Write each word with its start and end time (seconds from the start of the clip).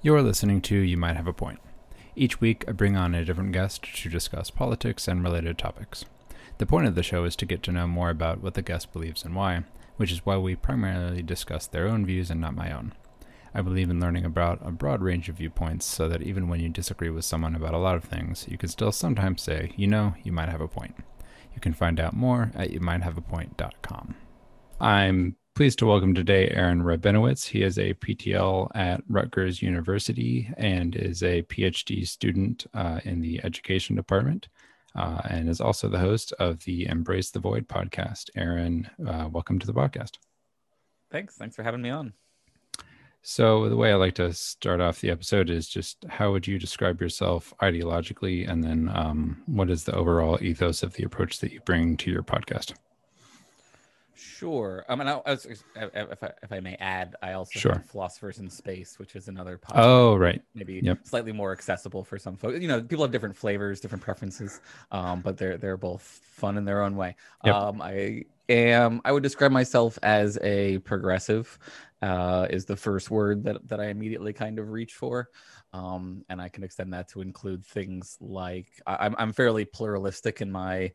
You're 0.00 0.22
listening 0.22 0.60
to 0.62 0.76
You 0.76 0.96
Might 0.96 1.16
Have 1.16 1.26
a 1.26 1.32
Point. 1.32 1.58
Each 2.14 2.40
week, 2.40 2.64
I 2.68 2.70
bring 2.70 2.96
on 2.96 3.16
a 3.16 3.24
different 3.24 3.50
guest 3.50 3.82
to 3.82 4.08
discuss 4.08 4.48
politics 4.48 5.08
and 5.08 5.24
related 5.24 5.58
topics. 5.58 6.04
The 6.58 6.66
point 6.66 6.86
of 6.86 6.94
the 6.94 7.02
show 7.02 7.24
is 7.24 7.34
to 7.34 7.46
get 7.46 7.64
to 7.64 7.72
know 7.72 7.88
more 7.88 8.08
about 8.08 8.40
what 8.40 8.54
the 8.54 8.62
guest 8.62 8.92
believes 8.92 9.24
and 9.24 9.34
why, 9.34 9.64
which 9.96 10.12
is 10.12 10.24
why 10.24 10.36
we 10.36 10.54
primarily 10.54 11.20
discuss 11.20 11.66
their 11.66 11.88
own 11.88 12.06
views 12.06 12.30
and 12.30 12.40
not 12.40 12.54
my 12.54 12.70
own. 12.70 12.92
I 13.52 13.60
believe 13.60 13.90
in 13.90 13.98
learning 13.98 14.24
about 14.24 14.60
a 14.62 14.70
broad 14.70 15.02
range 15.02 15.28
of 15.28 15.38
viewpoints 15.38 15.84
so 15.84 16.08
that 16.08 16.22
even 16.22 16.46
when 16.46 16.60
you 16.60 16.68
disagree 16.68 17.10
with 17.10 17.24
someone 17.24 17.56
about 17.56 17.74
a 17.74 17.78
lot 17.78 17.96
of 17.96 18.04
things, 18.04 18.46
you 18.48 18.56
can 18.56 18.68
still 18.68 18.92
sometimes 18.92 19.42
say, 19.42 19.72
you 19.76 19.88
know, 19.88 20.14
you 20.22 20.30
might 20.30 20.48
have 20.48 20.60
a 20.60 20.68
point. 20.68 20.94
You 21.56 21.60
can 21.60 21.72
find 21.72 21.98
out 21.98 22.14
more 22.14 22.52
at 22.54 22.70
youmighthaveapoint.com. 22.70 24.14
I'm 24.80 25.34
pleased 25.58 25.80
to 25.80 25.86
welcome 25.86 26.14
today 26.14 26.48
Aaron 26.50 26.84
Rabinowitz. 26.84 27.44
He 27.44 27.64
is 27.64 27.80
a 27.80 27.92
PTL 27.94 28.70
at 28.76 29.02
Rutgers 29.08 29.60
University 29.60 30.48
and 30.56 30.94
is 30.94 31.24
a 31.24 31.42
PhD 31.42 32.06
student 32.06 32.64
uh, 32.74 33.00
in 33.02 33.20
the 33.20 33.40
education 33.42 33.96
department 33.96 34.46
uh, 34.94 35.20
and 35.28 35.48
is 35.48 35.60
also 35.60 35.88
the 35.88 35.98
host 35.98 36.32
of 36.38 36.62
the 36.62 36.86
Embrace 36.86 37.32
the 37.32 37.40
Void 37.40 37.66
podcast. 37.66 38.30
Aaron, 38.36 38.88
uh, 39.04 39.28
welcome 39.32 39.58
to 39.58 39.66
the 39.66 39.74
podcast. 39.74 40.18
Thanks. 41.10 41.34
Thanks 41.34 41.56
for 41.56 41.64
having 41.64 41.82
me 41.82 41.90
on. 41.90 42.12
So, 43.22 43.68
the 43.68 43.74
way 43.74 43.90
I 43.90 43.96
like 43.96 44.14
to 44.14 44.32
start 44.32 44.80
off 44.80 45.00
the 45.00 45.10
episode 45.10 45.50
is 45.50 45.68
just 45.68 46.04
how 46.08 46.30
would 46.30 46.46
you 46.46 46.60
describe 46.60 47.00
yourself 47.00 47.52
ideologically? 47.60 48.48
And 48.48 48.62
then 48.62 48.92
um, 48.94 49.42
what 49.46 49.70
is 49.70 49.82
the 49.82 49.96
overall 49.96 50.38
ethos 50.40 50.84
of 50.84 50.92
the 50.92 51.02
approach 51.02 51.40
that 51.40 51.50
you 51.50 51.58
bring 51.62 51.96
to 51.96 52.12
your 52.12 52.22
podcast? 52.22 52.74
Sure. 54.18 54.84
I 54.88 54.96
mean, 54.96 55.06
I, 55.06 55.20
if, 55.26 56.22
I, 56.22 56.32
if 56.42 56.52
I 56.52 56.58
may 56.60 56.74
add, 56.80 57.14
I 57.22 57.34
also 57.34 57.58
sure. 57.58 57.84
Philosophers 57.86 58.38
in 58.38 58.50
Space, 58.50 58.98
which 58.98 59.14
is 59.14 59.28
another 59.28 59.58
podcast. 59.58 59.76
Oh, 59.76 60.16
right. 60.16 60.42
Maybe 60.54 60.80
yep. 60.82 60.98
slightly 61.04 61.32
more 61.32 61.52
accessible 61.52 62.02
for 62.02 62.18
some 62.18 62.36
folks. 62.36 62.58
You 62.60 62.66
know, 62.66 62.82
people 62.82 63.04
have 63.04 63.12
different 63.12 63.36
flavors, 63.36 63.80
different 63.80 64.02
preferences, 64.02 64.60
um, 64.90 65.20
but 65.20 65.36
they're 65.36 65.56
they're 65.56 65.76
both 65.76 66.02
fun 66.02 66.56
in 66.56 66.64
their 66.64 66.82
own 66.82 66.96
way. 66.96 67.14
Yep. 67.44 67.54
Um, 67.54 67.80
I 67.80 68.24
am. 68.48 69.00
I 69.04 69.12
would 69.12 69.22
describe 69.22 69.52
myself 69.52 69.98
as 70.02 70.36
a 70.42 70.78
progressive. 70.78 71.58
Uh, 72.00 72.46
is 72.50 72.64
the 72.64 72.76
first 72.76 73.10
word 73.10 73.42
that 73.42 73.66
that 73.68 73.80
I 73.80 73.86
immediately 73.86 74.32
kind 74.32 74.58
of 74.58 74.70
reach 74.70 74.94
for. 74.94 75.28
Um, 75.72 76.24
and 76.28 76.40
I 76.40 76.48
can 76.48 76.64
extend 76.64 76.92
that 76.94 77.08
to 77.08 77.20
include 77.20 77.66
things 77.66 78.16
like 78.20 78.68
I, 78.86 79.06
I'm 79.06 79.14
I'm 79.18 79.32
fairly 79.32 79.64
pluralistic 79.64 80.40
in 80.40 80.50
my 80.50 80.92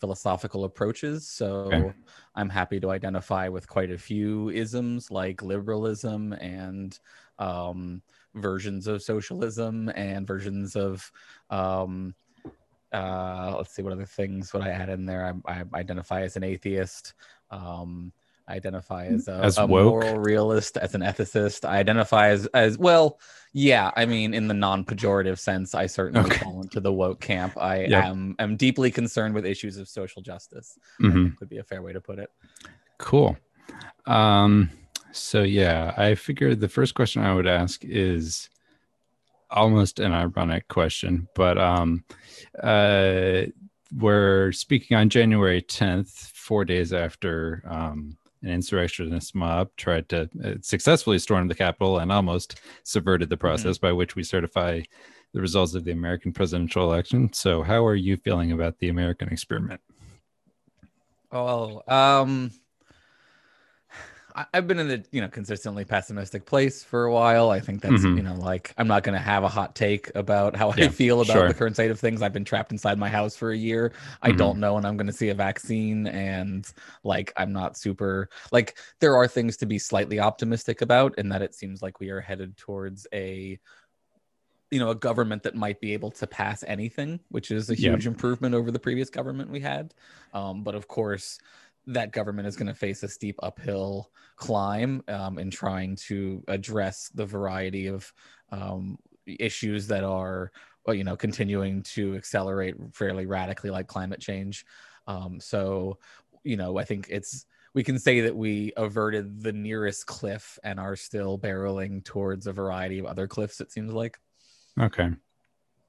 philosophical 0.00 0.64
approaches. 0.64 1.26
So 1.26 1.70
okay. 1.72 1.92
I'm 2.34 2.48
happy 2.48 2.80
to 2.80 2.90
identify 2.90 3.48
with 3.48 3.68
quite 3.68 3.90
a 3.90 3.98
few 3.98 4.50
isms 4.50 5.10
like 5.10 5.42
liberalism 5.42 6.32
and 6.34 6.98
um, 7.38 8.02
versions 8.34 8.86
of 8.86 9.02
socialism 9.02 9.90
and 9.90 10.26
versions 10.26 10.76
of 10.76 11.10
um, 11.50 12.14
uh, 12.92 13.54
let's 13.56 13.74
see 13.74 13.82
what 13.82 13.92
other 13.92 14.06
things 14.06 14.52
would 14.52 14.62
I 14.62 14.70
add 14.70 14.88
in 14.88 15.06
there. 15.06 15.34
I, 15.46 15.60
I 15.60 15.64
identify 15.74 16.22
as 16.22 16.36
an 16.36 16.44
atheist. 16.44 17.14
Um, 17.50 18.12
I 18.50 18.54
identify 18.54 19.06
as 19.06 19.28
a, 19.28 19.34
as 19.34 19.58
a 19.58 19.66
moral 19.66 20.18
realist, 20.18 20.76
as 20.76 20.94
an 20.94 21.02
ethicist. 21.02 21.68
I 21.68 21.78
identify 21.78 22.28
as 22.28 22.46
as 22.46 22.76
well. 22.76 23.20
Yeah, 23.52 23.90
I 23.96 24.06
mean, 24.06 24.34
in 24.34 24.48
the 24.48 24.54
non-pejorative 24.54 25.38
sense, 25.38 25.74
I 25.74 25.86
certainly 25.86 26.28
okay. 26.28 26.38
fall 26.38 26.60
into 26.60 26.80
the 26.80 26.92
woke 26.92 27.20
camp. 27.20 27.56
I 27.56 27.84
yep. 27.84 28.04
am 28.04 28.34
am 28.38 28.56
deeply 28.56 28.90
concerned 28.90 29.34
with 29.34 29.46
issues 29.46 29.76
of 29.76 29.88
social 29.88 30.22
justice. 30.22 30.78
Mm-hmm. 31.00 31.28
would 31.38 31.48
be 31.48 31.58
a 31.58 31.64
fair 31.64 31.82
way 31.82 31.92
to 31.92 32.00
put 32.00 32.18
it. 32.18 32.30
Cool. 32.98 33.36
Um, 34.06 34.70
so 35.12 35.42
yeah, 35.42 35.94
I 35.96 36.14
figured 36.16 36.60
the 36.60 36.68
first 36.68 36.94
question 36.94 37.22
I 37.22 37.34
would 37.34 37.46
ask 37.46 37.84
is 37.84 38.50
almost 39.50 40.00
an 40.00 40.12
ironic 40.12 40.68
question, 40.68 41.28
but 41.34 41.58
um, 41.58 42.04
uh, 42.62 43.42
we're 43.96 44.52
speaking 44.52 44.96
on 44.96 45.08
January 45.08 45.62
10th, 45.62 46.30
four 46.32 46.64
days 46.64 46.92
after 46.92 47.62
um, 47.68 48.16
an 48.42 48.50
insurrectionist 48.50 49.34
mob 49.34 49.70
tried 49.76 50.08
to 50.08 50.28
uh, 50.44 50.54
successfully 50.62 51.18
storm 51.18 51.48
the 51.48 51.54
Capitol 51.54 51.98
and 51.98 52.10
almost 52.10 52.60
subverted 52.84 53.28
the 53.28 53.36
mm-hmm. 53.36 53.40
process 53.40 53.76
mm-hmm. 53.76 53.86
by 53.86 53.92
which 53.92 54.16
we 54.16 54.22
certify 54.22 54.80
the 55.32 55.40
results 55.40 55.74
of 55.74 55.84
the 55.84 55.92
American 55.92 56.32
presidential 56.32 56.84
election. 56.84 57.32
So, 57.32 57.62
how 57.62 57.84
are 57.84 57.94
you 57.94 58.16
feeling 58.16 58.52
about 58.52 58.78
the 58.78 58.88
American 58.88 59.28
experiment? 59.28 59.80
Oh, 61.32 61.82
um, 61.86 62.50
I've 64.52 64.66
been 64.66 64.78
in 64.78 64.90
a 64.90 65.02
you 65.10 65.20
know 65.20 65.28
consistently 65.28 65.84
pessimistic 65.84 66.46
place 66.46 66.82
for 66.82 67.04
a 67.04 67.12
while. 67.12 67.50
I 67.50 67.60
think 67.60 67.82
that's 67.82 67.94
mm-hmm. 67.94 68.16
you 68.16 68.22
know 68.22 68.34
like 68.34 68.74
I'm 68.78 68.88
not 68.88 69.02
going 69.02 69.16
to 69.16 69.22
have 69.22 69.44
a 69.44 69.48
hot 69.48 69.74
take 69.74 70.14
about 70.14 70.56
how 70.56 70.72
yeah, 70.76 70.86
I 70.86 70.88
feel 70.88 71.20
about 71.20 71.32
sure. 71.32 71.48
the 71.48 71.54
current 71.54 71.76
state 71.76 71.90
of 71.90 71.98
things. 71.98 72.22
I've 72.22 72.32
been 72.32 72.44
trapped 72.44 72.72
inside 72.72 72.98
my 72.98 73.08
house 73.08 73.36
for 73.36 73.50
a 73.50 73.56
year. 73.56 73.92
I 74.22 74.28
mm-hmm. 74.28 74.38
don't 74.38 74.58
know 74.58 74.74
when 74.74 74.84
I'm 74.84 74.96
going 74.96 75.06
to 75.06 75.12
see 75.12 75.28
a 75.28 75.34
vaccine, 75.34 76.06
and 76.06 76.66
like 77.02 77.32
I'm 77.36 77.52
not 77.52 77.76
super 77.76 78.28
like 78.52 78.78
there 79.00 79.16
are 79.16 79.26
things 79.28 79.56
to 79.58 79.66
be 79.66 79.78
slightly 79.78 80.20
optimistic 80.20 80.82
about, 80.82 81.18
in 81.18 81.28
that 81.30 81.42
it 81.42 81.54
seems 81.54 81.82
like 81.82 82.00
we 82.00 82.10
are 82.10 82.20
headed 82.20 82.56
towards 82.56 83.06
a 83.12 83.58
you 84.70 84.78
know 84.78 84.90
a 84.90 84.94
government 84.94 85.42
that 85.42 85.54
might 85.54 85.80
be 85.80 85.92
able 85.92 86.10
to 86.12 86.26
pass 86.26 86.62
anything, 86.66 87.20
which 87.30 87.50
is 87.50 87.70
a 87.70 87.74
huge 87.74 88.04
yep. 88.04 88.12
improvement 88.12 88.54
over 88.54 88.70
the 88.70 88.78
previous 88.78 89.10
government 89.10 89.50
we 89.50 89.60
had. 89.60 89.94
Um, 90.32 90.62
but 90.62 90.74
of 90.74 90.86
course 90.86 91.38
that 91.86 92.12
government 92.12 92.46
is 92.46 92.56
going 92.56 92.66
to 92.66 92.74
face 92.74 93.02
a 93.02 93.08
steep 93.08 93.36
uphill 93.42 94.10
climb 94.36 95.02
um, 95.08 95.38
in 95.38 95.50
trying 95.50 95.96
to 95.96 96.42
address 96.48 97.10
the 97.14 97.26
variety 97.26 97.86
of 97.86 98.12
um, 98.50 98.98
issues 99.26 99.86
that 99.86 100.04
are, 100.04 100.52
well, 100.86 100.94
you 100.94 101.04
know, 101.04 101.16
continuing 101.16 101.82
to 101.82 102.14
accelerate 102.16 102.74
fairly 102.92 103.26
radically, 103.26 103.70
like 103.70 103.86
climate 103.86 104.20
change. 104.20 104.64
Um, 105.06 105.40
so, 105.40 105.98
you 106.44 106.56
know, 106.56 106.78
I 106.78 106.84
think 106.84 107.08
it's 107.10 107.46
we 107.74 107.84
can 107.84 107.98
say 107.98 108.22
that 108.22 108.34
we 108.34 108.72
averted 108.76 109.42
the 109.42 109.52
nearest 109.52 110.06
cliff 110.06 110.58
and 110.64 110.80
are 110.80 110.96
still 110.96 111.38
barreling 111.38 112.04
towards 112.04 112.46
a 112.46 112.52
variety 112.52 112.98
of 112.98 113.06
other 113.06 113.28
cliffs. 113.28 113.60
It 113.60 113.70
seems 113.70 113.92
like. 113.92 114.18
Okay. 114.78 115.08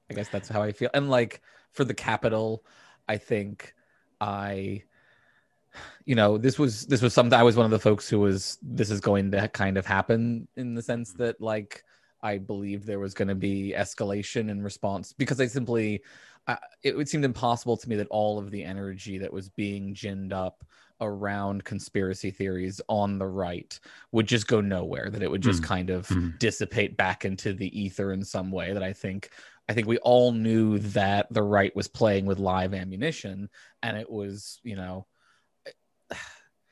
I 0.09 0.13
guess 0.13 0.29
that's 0.29 0.49
how 0.49 0.61
I 0.61 0.73
feel. 0.73 0.89
And 0.93 1.09
like 1.09 1.41
for 1.71 1.83
the 1.83 1.93
Capitol, 1.93 2.65
I 3.07 3.17
think 3.17 3.73
I 4.19 4.83
you 6.05 6.15
know 6.15 6.37
this 6.37 6.59
was 6.59 6.85
this 6.87 7.01
was 7.01 7.13
something 7.13 7.39
i 7.39 7.43
was 7.43 7.55
one 7.55 7.65
of 7.65 7.71
the 7.71 7.79
folks 7.79 8.09
who 8.09 8.19
was 8.19 8.57
this 8.61 8.89
is 8.89 8.99
going 8.99 9.31
to 9.31 9.47
kind 9.49 9.77
of 9.77 9.85
happen 9.85 10.47
in 10.55 10.73
the 10.73 10.81
sense 10.81 11.13
that 11.13 11.39
like 11.41 11.83
i 12.21 12.37
believed 12.37 12.85
there 12.85 12.99
was 12.99 13.13
going 13.13 13.27
to 13.27 13.35
be 13.35 13.73
escalation 13.75 14.49
in 14.49 14.61
response 14.61 15.13
because 15.13 15.39
i 15.39 15.47
simply 15.47 16.01
uh, 16.47 16.55
it 16.81 16.97
would 16.97 17.07
seem 17.07 17.23
impossible 17.23 17.77
to 17.77 17.87
me 17.87 17.95
that 17.95 18.07
all 18.09 18.39
of 18.39 18.49
the 18.49 18.63
energy 18.63 19.19
that 19.19 19.31
was 19.31 19.49
being 19.49 19.93
ginned 19.93 20.33
up 20.33 20.65
around 20.99 21.63
conspiracy 21.63 22.29
theories 22.29 22.79
on 22.87 23.17
the 23.17 23.27
right 23.27 23.79
would 24.11 24.27
just 24.27 24.47
go 24.47 24.61
nowhere 24.61 25.09
that 25.09 25.23
it 25.23 25.29
would 25.29 25.41
just 25.41 25.61
mm. 25.61 25.65
kind 25.65 25.89
of 25.89 26.07
mm. 26.07 26.37
dissipate 26.39 26.95
back 26.95 27.25
into 27.25 27.53
the 27.53 27.79
ether 27.79 28.11
in 28.11 28.23
some 28.23 28.51
way 28.51 28.71
that 28.71 28.83
i 28.83 28.93
think 28.93 29.31
i 29.67 29.73
think 29.73 29.87
we 29.87 29.97
all 29.99 30.31
knew 30.31 30.77
that 30.79 31.27
the 31.31 31.41
right 31.41 31.75
was 31.75 31.87
playing 31.87 32.25
with 32.25 32.37
live 32.37 32.73
ammunition 32.73 33.49
and 33.81 33.97
it 33.97 34.09
was 34.09 34.59
you 34.63 34.75
know 34.75 35.05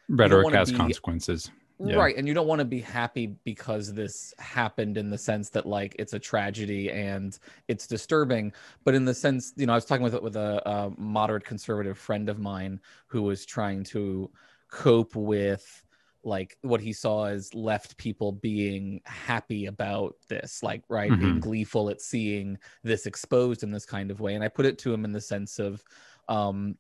rhetoric 0.10 0.54
has 0.54 0.72
be, 0.72 0.78
consequences 0.78 1.52
yeah. 1.80 1.96
right 1.96 2.18
and 2.18 2.28
you 2.28 2.34
don't 2.34 2.48
want 2.48 2.60
to 2.60 2.66
be 2.66 2.82
happy 2.82 3.28
because 3.44 3.94
this 3.94 4.34
happened 4.38 4.98
in 4.98 5.10
the 5.10 5.18
sense 5.18 5.50
that 5.50 5.66
like 5.66 5.96
it's 5.98 6.14
a 6.14 6.20
tragedy 6.20 6.92
and 6.92 7.40
it's 7.68 7.88
disturbing 7.88 8.52
but 8.84 8.94
in 8.94 9.06
the 9.06 9.14
sense 9.14 9.54
you 9.56 9.66
know 9.66 9.74
i 9.74 9.76
was 9.76 9.86
talking 9.86 10.04
with 10.04 10.20
with 10.22 10.36
a, 10.36 10.70
a 10.70 10.92
moderate 10.98 11.46
conservative 11.46 11.98
friend 11.98 12.30
of 12.30 12.40
mine 12.40 12.80
who 13.08 13.22
was 13.22 13.46
trying 13.46 13.84
to 13.84 14.30
cope 14.70 15.16
with 15.16 15.86
like 16.24 16.58
what 16.62 16.82
he 16.82 16.92
saw 16.92 17.26
as 17.26 17.54
left 17.54 17.96
people 17.96 18.34
being 18.34 19.00
happy 19.06 19.68
about 19.68 20.16
this 20.28 20.62
like 20.62 20.84
right 20.90 21.12
mm-hmm. 21.12 21.22
being 21.22 21.40
gleeful 21.40 21.90
at 21.90 22.02
seeing 22.02 22.58
this 22.84 23.06
exposed 23.06 23.64
in 23.64 23.72
this 23.72 23.86
kind 23.86 24.12
of 24.12 24.20
way 24.20 24.36
and 24.36 24.44
i 24.44 24.50
put 24.50 24.66
it 24.66 24.78
to 24.78 24.94
him 24.94 25.06
in 25.06 25.14
the 25.14 25.22
sense 25.22 25.60
of 25.60 25.82
um 26.28 26.76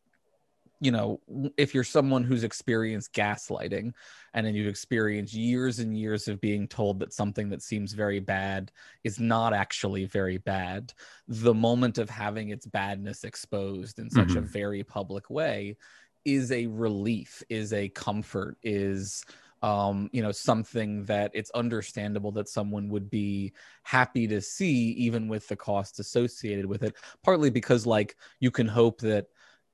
you 0.81 0.91
know, 0.91 1.19
if 1.57 1.73
you're 1.73 1.83
someone 1.83 2.23
who's 2.23 2.43
experienced 2.43 3.13
gaslighting 3.13 3.91
and 4.33 4.45
then 4.45 4.55
you've 4.55 4.67
experienced 4.67 5.33
years 5.33 5.79
and 5.79 5.97
years 5.97 6.27
of 6.27 6.39
being 6.39 6.67
told 6.67 6.99
that 6.99 7.13
something 7.13 7.49
that 7.49 7.61
seems 7.61 7.93
very 7.93 8.19
bad 8.19 8.71
is 9.03 9.19
not 9.19 9.53
actually 9.53 10.05
very 10.05 10.37
bad, 10.37 10.93
the 11.27 11.53
moment 11.53 11.97
of 11.97 12.09
having 12.09 12.49
its 12.49 12.65
badness 12.65 13.23
exposed 13.25 13.99
in 13.99 14.09
such 14.09 14.29
mm-hmm. 14.29 14.37
a 14.37 14.41
very 14.41 14.83
public 14.83 15.29
way 15.29 15.75
is 16.23 16.51
a 16.51 16.67
relief, 16.67 17.43
is 17.49 17.73
a 17.73 17.89
comfort, 17.89 18.57
is 18.63 19.25
um, 19.61 20.09
you 20.13 20.21
know, 20.21 20.31
something 20.31 21.03
that 21.05 21.31
it's 21.33 21.51
understandable 21.51 22.31
that 22.31 22.47
someone 22.47 22.87
would 22.89 23.09
be 23.09 23.51
happy 23.83 24.27
to 24.27 24.39
see, 24.39 24.91
even 24.91 25.27
with 25.27 25.47
the 25.47 25.55
costs 25.55 25.99
associated 25.99 26.65
with 26.65 26.83
it. 26.83 26.95
Partly 27.23 27.49
because, 27.49 27.85
like, 27.85 28.15
you 28.39 28.51
can 28.51 28.67
hope 28.67 29.01
that 29.01 29.27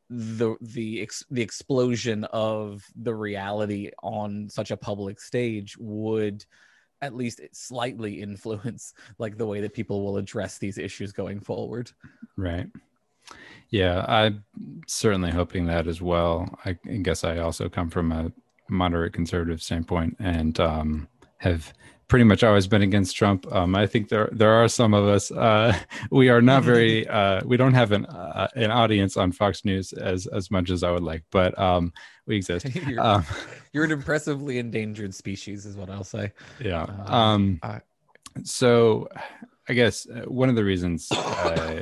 the 0.10 0.56
the 0.62 1.02
ex, 1.02 1.24
the 1.32 1.42
explosion 1.42 2.24
of 2.26 2.84
the 2.96 3.14
reality 3.14 3.92
on 4.04 4.50
such 4.50 4.72
a 4.72 4.78
public 4.78 5.20
stage 5.20 5.76
would 5.80 6.46
at 7.02 7.16
least 7.16 7.42
slightly 7.52 8.22
influence 8.22 8.94
like 9.18 9.38
the 9.38 9.46
way 9.46 9.62
that 9.62 9.74
people 9.74 10.04
will 10.04 10.18
address 10.18 10.58
these 10.58 10.78
issues 10.78 11.12
going 11.12 11.40
forward. 11.40 11.92
Right. 12.38 12.68
Yeah, 13.70 14.06
I'm 14.08 14.44
certainly 14.88 15.32
hoping 15.32 15.66
that 15.66 15.88
as 15.88 16.02
well. 16.02 16.60
I 16.64 16.74
guess 16.74 17.24
I 17.24 17.40
also 17.40 17.68
come 17.68 17.90
from 17.90 18.12
a 18.12 18.32
moderate 18.70 19.14
conservative 19.14 19.62
standpoint 19.62 20.16
and 20.20 20.60
um, 20.60 21.08
have 21.38 21.74
pretty 22.08 22.26
much 22.26 22.44
always 22.44 22.68
been 22.68 22.82
against 22.82 23.16
Trump. 23.16 23.52
Um, 23.52 23.76
I 23.76 23.88
think 23.88 24.10
there 24.10 24.30
there 24.32 24.52
are 24.54 24.68
some 24.68 24.94
of 24.94 25.06
us. 25.06 25.32
Uh, 25.32 25.78
we 26.12 26.30
are 26.30 26.42
not 26.42 26.64
very. 26.64 27.08
Uh, 27.16 27.42
we 27.46 27.56
don't 27.56 27.74
have 27.74 27.92
an 27.92 28.06
uh, 28.06 28.48
an 28.56 28.72
audience 28.72 29.16
on 29.16 29.32
Fox 29.32 29.64
News 29.64 29.94
as 29.94 30.28
as 30.28 30.52
much 30.52 30.70
as 30.70 30.84
I 30.84 30.92
would 30.92 31.04
like, 31.04 31.24
but 31.32 31.58
um, 31.58 31.94
we 32.26 32.36
exist. 32.36 32.66
you're, 32.88 33.00
Um, 33.00 33.26
you're 33.72 33.86
an 33.86 33.92
impressively 33.92 34.58
endangered 34.58 35.14
species, 35.14 35.66
is 35.66 35.76
what 35.78 35.90
I'll 35.90 36.04
say. 36.04 36.34
yeah. 36.60 36.84
Uh, 36.84 37.14
Um, 37.16 37.62
so, 38.44 39.08
I 39.70 39.74
guess 39.74 40.08
uh, 40.10 40.24
one 40.28 40.50
of 40.50 40.56
the 40.56 40.64
reasons 40.64 41.10
uh, 41.12 41.82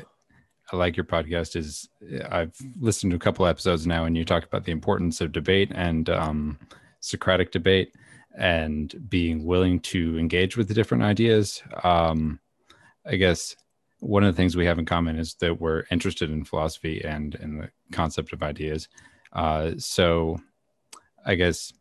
I 0.71 0.75
like 0.75 0.95
your 0.95 1.05
podcast 1.05 1.55
is 1.55 1.89
uh, 2.13 2.27
I've 2.29 2.55
listened 2.79 3.11
to 3.11 3.15
a 3.15 3.19
couple 3.19 3.45
episodes 3.47 3.87
now, 3.87 4.05
and 4.05 4.15
you 4.15 4.23
talk 4.25 4.43
about 4.43 4.65
the 4.65 4.71
importance 4.71 5.19
of 5.21 5.31
debate 5.31 5.71
and 5.73 6.09
um, 6.09 6.59
Socratic 6.99 7.51
debate 7.51 7.93
and 8.37 9.09
being 9.09 9.43
willing 9.45 9.79
to 9.79 10.17
engage 10.17 10.57
with 10.57 10.67
the 10.67 10.73
different 10.73 11.03
ideas. 11.03 11.61
Um, 11.83 12.39
I 13.05 13.15
guess 13.15 13.55
one 13.99 14.23
of 14.23 14.33
the 14.33 14.37
things 14.37 14.55
we 14.55 14.65
have 14.65 14.79
in 14.79 14.85
common 14.85 15.17
is 15.17 15.35
that 15.35 15.59
we're 15.59 15.83
interested 15.91 16.29
in 16.29 16.43
philosophy 16.43 17.01
and 17.03 17.35
in 17.35 17.57
the 17.57 17.69
concept 17.91 18.33
of 18.33 18.43
ideas. 18.43 18.89
Uh, 19.31 19.71
so, 19.77 20.37
I 21.25 21.35
guess 21.35 21.71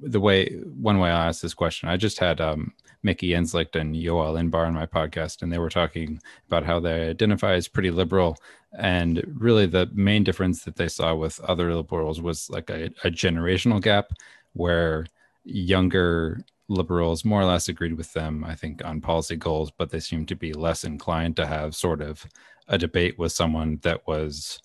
the 0.00 0.20
way 0.20 0.48
one 0.76 0.98
way 0.98 1.10
I 1.10 1.28
ask 1.28 1.42
this 1.42 1.54
question, 1.54 1.88
I 1.88 1.96
just 1.96 2.18
had 2.18 2.40
um, 2.40 2.72
Mickey 3.02 3.30
Inzlicht 3.30 3.76
and 3.76 3.94
Yoel 3.94 4.40
Inbar 4.40 4.66
on 4.66 4.74
my 4.74 4.86
podcast, 4.86 5.42
and 5.42 5.52
they 5.52 5.58
were 5.58 5.70
talking 5.70 6.20
about 6.46 6.64
how 6.64 6.80
they 6.80 7.10
identify 7.10 7.54
as 7.54 7.68
pretty 7.68 7.90
liberal. 7.90 8.36
And 8.78 9.22
really, 9.34 9.66
the 9.66 9.88
main 9.92 10.24
difference 10.24 10.64
that 10.64 10.76
they 10.76 10.88
saw 10.88 11.14
with 11.14 11.40
other 11.40 11.74
liberals 11.74 12.20
was 12.20 12.50
like 12.50 12.70
a, 12.70 12.86
a 13.04 13.10
generational 13.10 13.80
gap 13.80 14.12
where 14.52 15.06
younger 15.44 16.44
liberals 16.68 17.24
more 17.24 17.40
or 17.40 17.44
less 17.44 17.68
agreed 17.68 17.94
with 17.94 18.12
them, 18.12 18.44
I 18.44 18.54
think, 18.54 18.84
on 18.84 19.00
policy 19.00 19.36
goals, 19.36 19.70
but 19.70 19.90
they 19.90 20.00
seemed 20.00 20.28
to 20.28 20.36
be 20.36 20.52
less 20.52 20.84
inclined 20.84 21.36
to 21.36 21.46
have 21.46 21.74
sort 21.74 22.02
of 22.02 22.26
a 22.68 22.76
debate 22.76 23.18
with 23.18 23.32
someone 23.32 23.78
that 23.82 24.06
was 24.06 24.60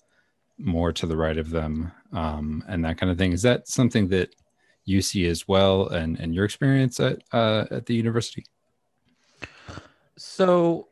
more 0.58 0.92
to 0.92 1.06
the 1.06 1.16
right 1.16 1.38
of 1.38 1.50
them 1.50 1.90
um, 2.12 2.62
and 2.68 2.84
that 2.84 2.98
kind 2.98 3.10
of 3.10 3.18
thing. 3.18 3.32
Is 3.32 3.42
that 3.42 3.66
something 3.68 4.08
that 4.08 4.34
you 4.84 5.00
see 5.00 5.26
as 5.26 5.48
well 5.48 5.88
and, 5.88 6.18
and 6.20 6.34
your 6.34 6.44
experience 6.44 7.00
at, 7.00 7.22
uh, 7.32 7.64
at 7.70 7.86
the 7.86 7.94
university? 7.94 8.44
So 10.16 10.88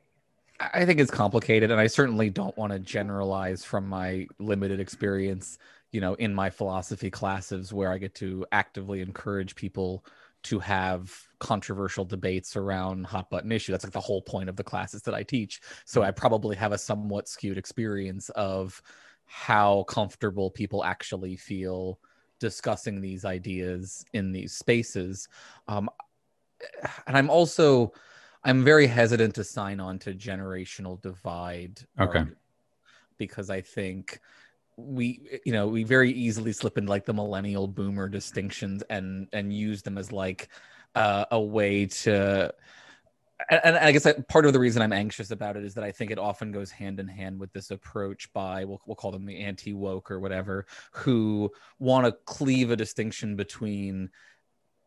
I 0.59 0.83
I 0.83 0.87
think 0.87 1.01
it's 1.01 1.11
complicated, 1.11 1.73
and 1.73 1.81
I 1.81 1.89
certainly 1.89 2.31
don't 2.31 2.57
want 2.57 2.73
to 2.73 2.79
generalize 2.79 3.65
from 3.65 3.89
my 3.89 4.27
limited 4.39 4.79
experience, 4.79 5.59
you 5.93 6.01
know, 6.01 6.15
in 6.15 6.35
my 6.35 6.51
philosophy 6.51 7.11
classes 7.11 7.73
where 7.73 7.93
I 7.93 7.99
get 7.99 8.15
to 8.17 8.45
actively 8.51 9.01
encourage 9.01 9.55
people 9.55 10.05
to 10.45 10.59
have 10.59 11.15
controversial 11.39 12.05
debates 12.05 12.57
around 12.57 13.07
hot 13.07 13.31
button 13.31 13.53
issue. 13.53 13.71
That's 13.71 13.85
like 13.85 13.93
the 13.93 14.01
whole 14.01 14.23
point 14.23 14.49
of 14.49 14.57
the 14.57 14.65
classes 14.65 15.03
that 15.03 15.15
I 15.15 15.23
teach. 15.23 15.61
So 15.85 16.03
I 16.03 16.11
probably 16.11 16.57
have 16.57 16.73
a 16.73 16.79
somewhat 16.79 17.29
skewed 17.29 17.59
experience 17.59 18.29
of 18.31 18.83
how 19.27 19.85
comfortable 19.85 20.51
people 20.51 20.83
actually 20.83 21.37
feel 21.37 22.01
discussing 22.41 23.01
these 23.01 23.25
ideas 23.25 24.05
in 24.15 24.33
these 24.33 24.53
spaces. 24.53 25.29
Um, 25.69 25.89
and 27.07 27.17
I'm 27.17 27.31
also 27.31 27.93
I'm 28.45 28.65
very 28.65 28.87
hesitant 28.87 29.35
to 29.37 29.45
sign 29.45 29.79
on 29.79 29.99
to 30.01 30.15
generational 30.15 31.01
divide. 31.01 31.81
Okay. 32.01 32.25
Because 33.17 33.51
I 33.51 33.61
think 33.61 34.19
we 34.77 35.41
you 35.45 35.53
know 35.53 35.69
we 35.69 35.85
very 35.85 36.11
easily 36.11 36.53
slip 36.53 36.79
into 36.79 36.91
like 36.91 37.05
the 37.05 37.13
millennial 37.13 37.67
boomer 37.69 38.09
distinctions 38.09 38.83
and 38.91 39.29
and 39.33 39.53
use 39.53 39.83
them 39.83 39.99
as 39.99 40.13
like 40.13 40.49
uh, 40.95 41.25
a 41.31 41.41
way 41.41 41.87
to 41.87 42.53
and, 43.51 43.77
I 43.77 43.93
guess 43.93 44.05
that 44.05 44.29
part 44.29 44.47
of 44.47 44.53
the 44.53 44.61
reason 44.61 44.83
I'm 44.83 44.93
anxious 44.93 45.31
about 45.31 45.57
it 45.57 45.65
is 45.65 45.75
that 45.75 45.85
I 45.85 45.93
think 45.93 46.11
it 46.11 46.19
often 46.19 46.53
goes 46.53 46.71
hand 46.71 47.01
in 47.01 47.09
hand 47.09 47.39
with 47.39 47.53
this 47.53 47.71
approach 47.71 48.33
by 48.33 48.65
we'll, 48.65 48.81
we'll 48.87 48.97
call 48.97 49.11
them 49.11 49.25
the 49.25 49.41
anti 49.41 49.73
woke 49.73 50.11
or 50.11 50.21
whatever, 50.21 50.67
who 50.93 51.51
want 51.79 52.07
to 52.07 52.13
cleave 52.25 52.71
a 52.71 52.77
distinction 52.77 53.37
between 53.37 54.11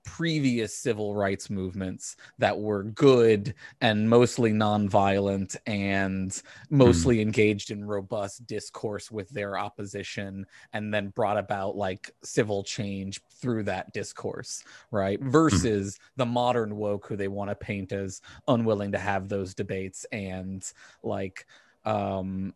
previous 0.06 0.78
civil 0.78 1.16
rights 1.16 1.50
movements 1.50 2.16
that 2.38 2.58
were 2.58 2.84
good 2.84 3.54
and 3.82 4.10
mostly 4.10 4.52
nonviolent 4.52 5.58
and 5.66 6.42
mostly 6.70 7.22
engaged 7.22 7.72
in 7.72 7.84
robust 7.84 8.46
discourse 8.48 9.12
with 9.12 9.30
their 9.30 9.58
opposition 9.58 10.46
and 10.74 10.94
then 10.94 11.10
brought 11.10 11.38
about 11.38 11.76
like 11.76 12.12
civil 12.24 12.64
change 12.64 13.22
through 13.42 13.64
that 13.64 13.92
discourse 13.92 14.64
right? 14.92 15.20
Versus 15.22 16.00
the 16.16 16.26
modern 16.26 16.76
woke 16.76 17.08
who 17.08 17.16
they 17.16 17.28
want 17.28 17.50
to 17.50 17.56
paint 17.56 17.92
as 17.92 18.22
unwilling 18.48 18.92
to 18.92 18.98
have 18.98 19.28
those 19.28 19.54
debates 19.54 20.06
and 20.12 20.72
like 21.04 21.46
um 21.86 22.54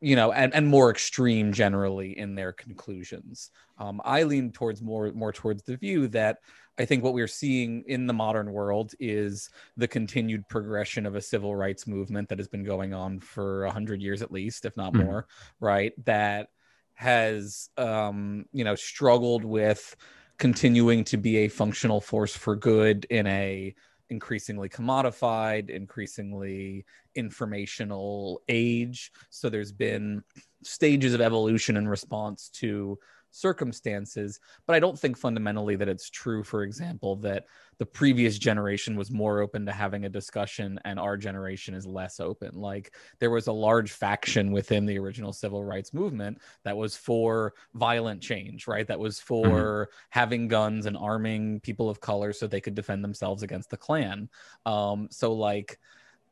you 0.00 0.16
know 0.16 0.32
and, 0.32 0.54
and 0.54 0.66
more 0.66 0.90
extreme 0.90 1.52
generally 1.52 2.18
in 2.18 2.34
their 2.34 2.52
conclusions. 2.52 3.50
Um, 3.78 4.00
i 4.04 4.22
lean 4.22 4.50
towards 4.52 4.82
more 4.82 5.12
more 5.12 5.32
towards 5.32 5.62
the 5.62 5.76
view 5.76 6.08
that 6.08 6.38
i 6.78 6.84
think 6.84 7.02
what 7.02 7.14
we're 7.14 7.26
seeing 7.26 7.82
in 7.86 8.06
the 8.06 8.12
modern 8.12 8.52
world 8.52 8.94
is 9.00 9.50
the 9.76 9.88
continued 9.88 10.48
progression 10.48 11.06
of 11.06 11.14
a 11.14 11.20
civil 11.20 11.54
rights 11.54 11.86
movement 11.86 12.28
that 12.28 12.38
has 12.38 12.48
been 12.48 12.64
going 12.64 12.94
on 12.94 13.18
for 13.20 13.64
100 13.64 14.00
years 14.02 14.22
at 14.22 14.32
least 14.32 14.64
if 14.64 14.76
not 14.76 14.92
Mhm. 14.92 15.04
more 15.04 15.26
right 15.60 15.92
that 16.04 16.48
has 16.94 17.70
um, 17.76 18.46
you 18.52 18.64
know 18.64 18.74
struggled 18.74 19.44
with 19.44 19.94
continuing 20.38 21.04
to 21.04 21.16
be 21.16 21.38
a 21.38 21.48
functional 21.48 22.00
force 22.00 22.36
for 22.36 22.56
good 22.56 23.04
in 23.10 23.26
a 23.26 23.74
increasingly 24.10 24.68
commodified 24.68 25.68
increasingly 25.68 26.84
informational 27.14 28.40
age 28.48 29.12
so 29.30 29.48
there's 29.50 29.72
been 29.72 30.22
stages 30.62 31.12
of 31.14 31.20
evolution 31.20 31.76
in 31.76 31.86
response 31.86 32.48
to 32.48 32.98
circumstances 33.40 34.40
but 34.66 34.74
i 34.74 34.80
don't 34.80 34.98
think 34.98 35.16
fundamentally 35.16 35.76
that 35.76 35.88
it's 35.88 36.10
true 36.10 36.42
for 36.42 36.62
example 36.62 37.16
that 37.16 37.44
the 37.78 37.86
previous 37.86 38.38
generation 38.38 38.96
was 38.96 39.10
more 39.10 39.40
open 39.40 39.64
to 39.64 39.72
having 39.72 40.04
a 40.04 40.08
discussion 40.08 40.78
and 40.84 40.98
our 40.98 41.16
generation 41.16 41.74
is 41.74 41.86
less 41.86 42.18
open. 42.18 42.54
Like 42.54 42.94
there 43.20 43.30
was 43.30 43.46
a 43.46 43.52
large 43.52 43.92
faction 43.92 44.50
within 44.50 44.84
the 44.84 44.98
original 44.98 45.32
civil 45.32 45.64
rights 45.64 45.94
movement 45.94 46.38
that 46.64 46.76
was 46.76 46.96
for 46.96 47.54
violent 47.74 48.20
change 48.20 48.66
right? 48.66 48.86
That 48.86 48.98
was 48.98 49.20
for 49.20 49.90
having 50.10 50.48
guns 50.48 50.86
and 50.86 50.96
arming 50.96 51.60
people 51.60 51.88
of 51.88 52.00
color 52.00 52.32
so 52.32 52.46
they 52.46 52.60
could 52.60 52.74
defend 52.74 53.04
themselves 53.04 53.42
against 53.42 53.70
the 53.70 53.76
klan. 53.76 54.28
Um 54.66 55.08
so 55.10 55.32
like 55.32 55.78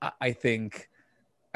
I- 0.03 0.13
i 0.21 0.33
think 0.33 0.91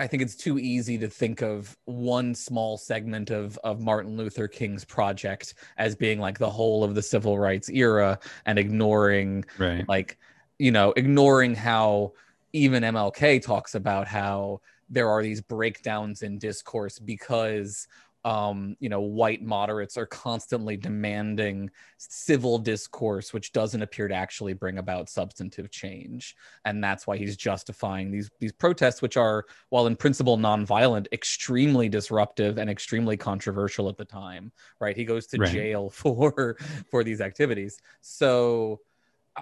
I 0.00 0.06
think 0.06 0.22
it's 0.22 0.34
too 0.34 0.58
easy 0.58 0.96
to 0.98 1.08
think 1.08 1.42
of 1.42 1.76
one 1.84 2.34
small 2.34 2.78
segment 2.78 3.30
of 3.30 3.58
of 3.62 3.80
Martin 3.80 4.16
Luther 4.16 4.48
King's 4.48 4.84
project 4.84 5.54
as 5.76 5.94
being 5.94 6.18
like 6.18 6.38
the 6.38 6.48
whole 6.50 6.82
of 6.82 6.94
the 6.94 7.02
civil 7.02 7.38
rights 7.38 7.68
era 7.68 8.18
and 8.46 8.58
ignoring 8.58 9.44
Right. 9.58 9.86
like 9.88 10.18
you 10.58 10.70
know 10.70 10.92
ignoring 10.96 11.54
how 11.54 12.12
even 12.52 12.82
mlk 12.82 13.42
talks 13.42 13.74
about 13.74 14.08
how 14.08 14.60
there 14.88 15.08
are 15.08 15.22
these 15.22 15.40
breakdowns 15.40 16.22
in 16.22 16.38
discourse 16.38 16.98
because 16.98 17.86
um 18.24 18.76
you 18.80 18.88
know 18.88 19.00
white 19.00 19.42
moderates 19.42 19.96
are 19.96 20.04
constantly 20.06 20.76
demanding 20.76 21.70
civil 21.98 22.58
discourse 22.58 23.32
which 23.32 23.52
doesn't 23.52 23.82
appear 23.82 24.08
to 24.08 24.14
actually 24.14 24.52
bring 24.52 24.78
about 24.78 25.08
substantive 25.08 25.70
change. 25.70 26.34
And 26.64 26.82
that's 26.84 27.06
why 27.06 27.16
he's 27.16 27.36
justifying 27.36 28.10
these 28.10 28.30
these 28.38 28.52
protests 28.52 29.02
which 29.02 29.16
are 29.16 29.46
while 29.70 29.86
in 29.86 29.96
principle 29.96 30.36
nonviolent 30.36 31.06
extremely 31.12 31.88
disruptive 31.88 32.58
and 32.58 32.68
extremely 32.70 33.16
controversial 33.16 33.88
at 33.88 33.96
the 33.96 34.04
time 34.04 34.52
right? 34.80 34.96
He 34.96 35.04
goes 35.04 35.26
to 35.28 35.38
Right. 35.38 35.70
jail 35.70 35.90
for 35.90 36.56
for 36.90 37.04
these 37.04 37.20
activities. 37.20 37.78
So 38.00 38.80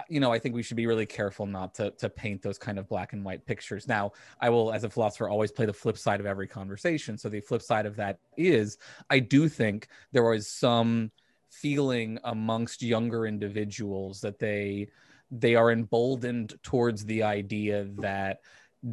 you 0.07 0.19
know, 0.19 0.31
I 0.31 0.39
think 0.39 0.55
we 0.55 0.63
should 0.63 0.77
be 0.77 0.87
really 0.87 1.05
careful 1.05 1.45
not 1.45 1.75
to 1.75 1.91
to 1.91 2.09
paint 2.09 2.41
those 2.41 2.57
kind 2.57 2.79
of 2.79 2.87
black 2.87 3.13
and 3.13 3.23
white 3.23 3.45
pictures. 3.45 3.87
Now, 3.87 4.11
I 4.39 4.49
will, 4.49 4.71
as 4.71 4.83
a 4.83 4.89
philosopher, 4.89 5.29
always 5.29 5.51
play 5.51 5.65
the 5.65 5.73
flip 5.73 5.97
side 5.97 6.19
of 6.19 6.25
every 6.25 6.47
conversation. 6.47 7.17
So 7.17 7.29
the 7.29 7.41
flip 7.41 7.61
side 7.61 7.85
of 7.85 7.95
that 7.97 8.19
is, 8.37 8.77
I 9.09 9.19
do 9.19 9.49
think 9.49 9.87
there 10.11 10.23
was 10.23 10.47
some 10.47 11.11
feeling 11.49 12.19
amongst 12.23 12.81
younger 12.81 13.25
individuals 13.25 14.21
that 14.21 14.39
they 14.39 14.87
they 15.31 15.55
are 15.55 15.71
emboldened 15.71 16.55
towards 16.63 17.05
the 17.05 17.23
idea 17.23 17.85
that 17.97 18.39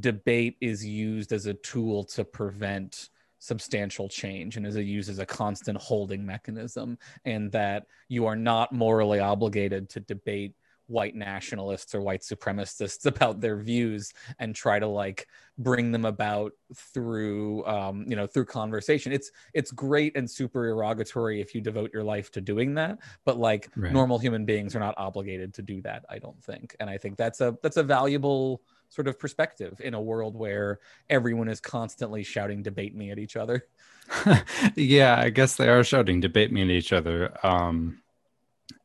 debate 0.00 0.56
is 0.60 0.84
used 0.84 1.32
as 1.32 1.46
a 1.46 1.54
tool 1.54 2.04
to 2.04 2.24
prevent 2.24 3.08
substantial 3.38 4.08
change 4.08 4.56
and 4.56 4.66
is 4.66 4.76
used 4.76 5.08
as 5.08 5.18
a 5.18 5.26
constant 5.26 5.78
holding 5.78 6.24
mechanism 6.24 6.98
and 7.24 7.52
that 7.52 7.86
you 8.08 8.26
are 8.26 8.36
not 8.36 8.72
morally 8.72 9.20
obligated 9.20 9.88
to 9.88 10.00
debate 10.00 10.54
white 10.88 11.14
nationalists 11.14 11.94
or 11.94 12.00
white 12.00 12.22
supremacists 12.22 13.06
about 13.16 13.40
their 13.40 13.56
views 13.56 14.12
and 14.38 14.54
try 14.54 14.78
to 14.78 14.86
like 14.86 15.26
bring 15.58 15.90
them 15.90 16.04
about 16.04 16.52
through 16.74 17.64
um, 17.66 18.04
you 18.06 18.16
know 18.16 18.26
through 18.26 18.44
conversation. 18.44 19.12
It's 19.12 19.30
it's 19.54 19.70
great 19.70 20.16
and 20.16 20.30
super 20.30 20.66
derogatory 20.66 21.40
if 21.40 21.54
you 21.54 21.60
devote 21.60 21.90
your 21.92 22.04
life 22.04 22.30
to 22.32 22.40
doing 22.40 22.74
that 22.74 22.98
but 23.24 23.38
like 23.38 23.68
right. 23.76 23.92
normal 23.92 24.18
human 24.18 24.44
beings 24.44 24.74
are 24.74 24.80
not 24.80 24.94
obligated 24.96 25.52
to 25.54 25.62
do 25.62 25.82
that 25.82 26.04
i 26.08 26.18
don't 26.18 26.42
think. 26.42 26.74
And 26.80 26.88
i 26.88 26.96
think 26.96 27.16
that's 27.16 27.40
a 27.40 27.56
that's 27.62 27.76
a 27.76 27.82
valuable 27.82 28.62
sort 28.88 29.08
of 29.08 29.18
perspective 29.18 29.80
in 29.82 29.94
a 29.94 30.00
world 30.00 30.36
where 30.36 30.78
everyone 31.10 31.48
is 31.48 31.60
constantly 31.60 32.22
shouting 32.22 32.62
debate 32.62 32.94
me 32.94 33.10
at 33.10 33.18
each 33.18 33.36
other. 33.36 33.66
Yeah 34.76 35.16
i 35.18 35.30
guess 35.30 35.56
they 35.56 35.68
are 35.68 35.84
shouting 35.84 36.20
debate 36.20 36.52
me 36.52 36.62
at 36.62 36.70
each 36.70 36.92
other. 36.92 37.36
Um 37.44 38.02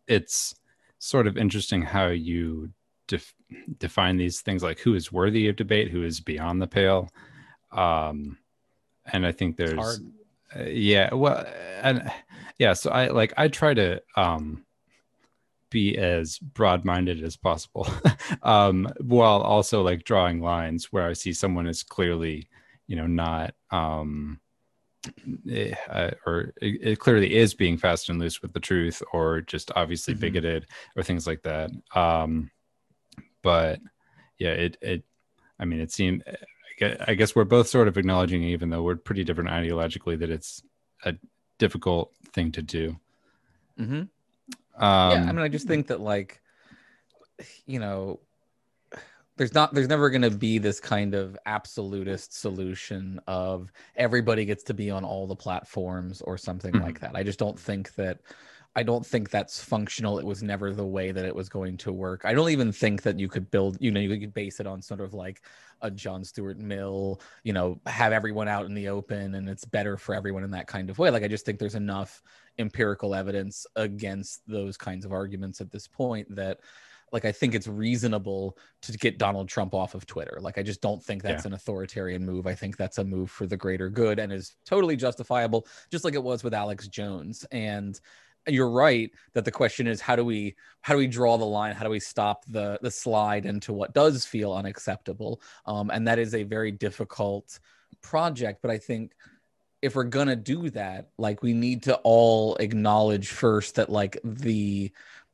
it's 0.07 0.55
sort 1.01 1.25
of 1.25 1.35
interesting 1.35 1.81
how 1.81 2.07
you 2.07 2.69
def- 3.07 3.33
define 3.79 4.17
these 4.17 4.41
things 4.41 4.61
like 4.61 4.79
who 4.79 4.93
is 4.93 5.11
worthy 5.11 5.47
of 5.47 5.55
debate, 5.55 5.89
who 5.89 6.03
is 6.03 6.19
beyond 6.19 6.61
the 6.61 6.67
pale. 6.67 7.09
Um, 7.71 8.37
and 9.11 9.25
I 9.25 9.31
think 9.31 9.57
there's, 9.57 9.99
uh, 10.55 10.63
yeah, 10.65 11.11
well, 11.11 11.43
and 11.81 12.09
yeah, 12.59 12.73
so 12.73 12.91
I 12.91 13.07
like, 13.07 13.33
I 13.35 13.47
try 13.47 13.73
to, 13.73 14.01
um, 14.15 14.63
be 15.71 15.97
as 15.97 16.37
broad-minded 16.37 17.23
as 17.23 17.35
possible 17.35 17.87
um, 18.43 18.87
while 18.99 19.39
also 19.41 19.81
like 19.81 20.03
drawing 20.03 20.41
lines 20.41 20.91
where 20.91 21.07
i 21.07 21.13
see 21.13 21.31
someone 21.31 21.65
is 21.65 21.81
clearly 21.81 22.45
you 22.87 22.95
know 22.97 23.07
not 23.07 23.55
um, 23.71 24.37
uh, 25.89 26.11
or 26.25 26.53
it, 26.61 26.81
it, 26.81 26.99
clearly 26.99 27.35
is 27.35 27.53
being 27.53 27.77
fast 27.77 28.09
and 28.09 28.19
loose 28.19 28.41
with 28.41 28.53
the 28.53 28.59
truth 28.59 29.01
or 29.13 29.41
just 29.41 29.71
obviously 29.75 30.13
mm-hmm. 30.13 30.21
bigoted 30.21 30.67
or 30.95 31.01
things 31.01 31.25
like 31.25 31.41
that 31.41 31.71
um 31.95 32.51
but 33.41 33.79
yeah 34.37 34.51
it 34.51 34.77
it 34.81 35.03
i 35.59 35.65
mean 35.65 35.79
it 35.79 35.91
seemed 35.91 36.23
i 37.07 37.15
guess 37.15 37.35
we're 37.35 37.43
both 37.43 37.67
sort 37.67 37.87
of 37.87 37.97
acknowledging 37.97 38.43
even 38.43 38.69
though 38.69 38.83
we're 38.83 38.95
pretty 38.95 39.23
different 39.23 39.49
ideologically 39.49 40.17
that 40.17 40.29
it's 40.29 40.61
a 41.05 41.15
difficult 41.57 42.11
thing 42.33 42.51
to 42.51 42.61
do 42.61 42.95
mm-hmm. 43.79 43.93
um 43.93 44.07
yeah 44.77 45.25
i 45.27 45.31
mean 45.31 45.39
i 45.39 45.47
just 45.47 45.67
think 45.67 45.87
that 45.87 45.99
like 45.99 46.41
you 47.65 47.79
know 47.79 48.19
there's 49.41 49.55
not 49.55 49.73
there's 49.73 49.87
never 49.87 50.11
going 50.11 50.21
to 50.21 50.29
be 50.29 50.59
this 50.59 50.79
kind 50.79 51.15
of 51.15 51.35
absolutist 51.47 52.39
solution 52.39 53.19
of 53.25 53.73
everybody 53.95 54.45
gets 54.45 54.61
to 54.61 54.71
be 54.71 54.91
on 54.91 55.03
all 55.03 55.25
the 55.25 55.35
platforms 55.35 56.21
or 56.21 56.37
something 56.37 56.71
mm-hmm. 56.73 56.83
like 56.83 56.99
that. 56.99 57.15
I 57.15 57.23
just 57.23 57.39
don't 57.39 57.59
think 57.59 57.95
that 57.95 58.19
i 58.75 58.83
don't 58.83 59.03
think 59.03 59.31
that's 59.31 59.59
functional. 59.59 60.19
It 60.19 60.25
was 60.27 60.43
never 60.43 60.71
the 60.75 60.85
way 60.85 61.11
that 61.11 61.25
it 61.25 61.35
was 61.35 61.49
going 61.49 61.77
to 61.77 61.91
work. 61.91 62.21
I 62.23 62.35
don't 62.35 62.51
even 62.51 62.71
think 62.71 63.01
that 63.01 63.17
you 63.17 63.27
could 63.27 63.49
build 63.49 63.77
you 63.79 63.89
know 63.89 63.99
you 63.99 64.15
could 64.19 64.31
base 64.35 64.59
it 64.59 64.67
on 64.67 64.79
sort 64.79 65.01
of 65.01 65.15
like 65.15 65.41
a 65.81 65.89
john 65.89 66.23
stuart 66.23 66.59
mill 66.59 67.19
you 67.43 67.51
know 67.51 67.81
have 67.87 68.13
everyone 68.13 68.47
out 68.47 68.67
in 68.67 68.75
the 68.75 68.89
open 68.89 69.33
and 69.33 69.49
it's 69.49 69.65
better 69.65 69.97
for 69.97 70.13
everyone 70.13 70.43
in 70.43 70.51
that 70.51 70.67
kind 70.67 70.91
of 70.91 70.99
way. 70.99 71.09
Like 71.09 71.23
i 71.23 71.27
just 71.27 71.47
think 71.47 71.57
there's 71.57 71.73
enough 71.73 72.21
empirical 72.59 73.15
evidence 73.15 73.65
against 73.75 74.43
those 74.45 74.77
kinds 74.77 75.03
of 75.03 75.11
arguments 75.11 75.61
at 75.61 75.71
this 75.71 75.87
point 75.87 76.27
that 76.35 76.59
like 77.11 77.25
I 77.25 77.31
think 77.31 77.55
it's 77.55 77.67
reasonable 77.67 78.57
to 78.83 78.91
get 78.93 79.17
Donald 79.17 79.49
Trump 79.49 79.73
off 79.73 79.95
of 79.95 80.05
Twitter. 80.05 80.39
Like 80.41 80.57
I 80.57 80.63
just 80.63 80.81
don't 80.81 81.03
think 81.03 81.23
that's 81.23 81.43
yeah. 81.43 81.49
an 81.49 81.53
authoritarian 81.53 82.25
move. 82.25 82.47
I 82.47 82.55
think 82.55 82.77
that's 82.77 82.97
a 82.97 83.03
move 83.03 83.29
for 83.29 83.45
the 83.45 83.57
greater 83.57 83.89
good 83.89 84.19
and 84.19 84.31
is 84.31 84.55
totally 84.65 84.95
justifiable, 84.95 85.67
just 85.91 86.05
like 86.05 86.13
it 86.13 86.23
was 86.23 86.43
with 86.43 86.53
Alex 86.53 86.87
Jones. 86.87 87.45
And 87.51 87.99
you're 88.47 88.69
right 88.69 89.11
that 89.33 89.45
the 89.45 89.51
question 89.51 89.87
is 89.87 90.01
how 90.01 90.15
do 90.15 90.25
we 90.25 90.55
how 90.81 90.93
do 90.93 90.97
we 90.97 91.07
draw 91.07 91.37
the 91.37 91.45
line? 91.45 91.75
How 91.75 91.83
do 91.83 91.91
we 91.91 91.99
stop 91.99 92.45
the 92.45 92.79
the 92.81 92.91
slide 92.91 93.45
into 93.45 93.73
what 93.73 93.93
does 93.93 94.25
feel 94.25 94.53
unacceptable? 94.53 95.41
Um, 95.65 95.91
and 95.91 96.07
that 96.07 96.19
is 96.19 96.33
a 96.33 96.43
very 96.43 96.71
difficult 96.71 97.59
project. 98.01 98.61
But 98.61 98.71
I 98.71 98.77
think 98.77 99.13
if 99.81 99.95
we're 99.95 100.03
gonna 100.05 100.35
do 100.35 100.69
that, 100.71 101.09
like 101.17 101.43
we 101.43 101.53
need 101.53 101.83
to 101.83 101.95
all 102.03 102.55
acknowledge 102.55 103.29
first 103.29 103.75
that 103.75 103.89
like 103.89 104.17
the 104.23 104.91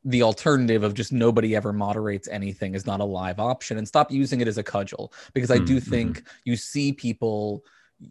the 0.08 0.24
alternative 0.24 0.84
of 0.84 0.94
just 0.94 1.12
nobody 1.12 1.54
ever 1.54 1.74
moderates 1.74 2.30
anything 2.30 2.76
is 2.76 2.86
not 2.86 3.02
a 3.02 3.04
live 3.04 3.40
option 3.40 3.78
and 3.78 3.88
stop 3.88 4.10
using 4.10 4.40
it 4.40 4.48
as 4.48 4.58
a 4.58 4.64
cudgel 4.64 5.12
because 5.34 5.52
i 5.52 5.58
do 5.58 5.78
mm-hmm. 5.78 5.92
think 5.92 6.24
you 6.46 6.56
see 6.56 6.94
people 6.94 7.64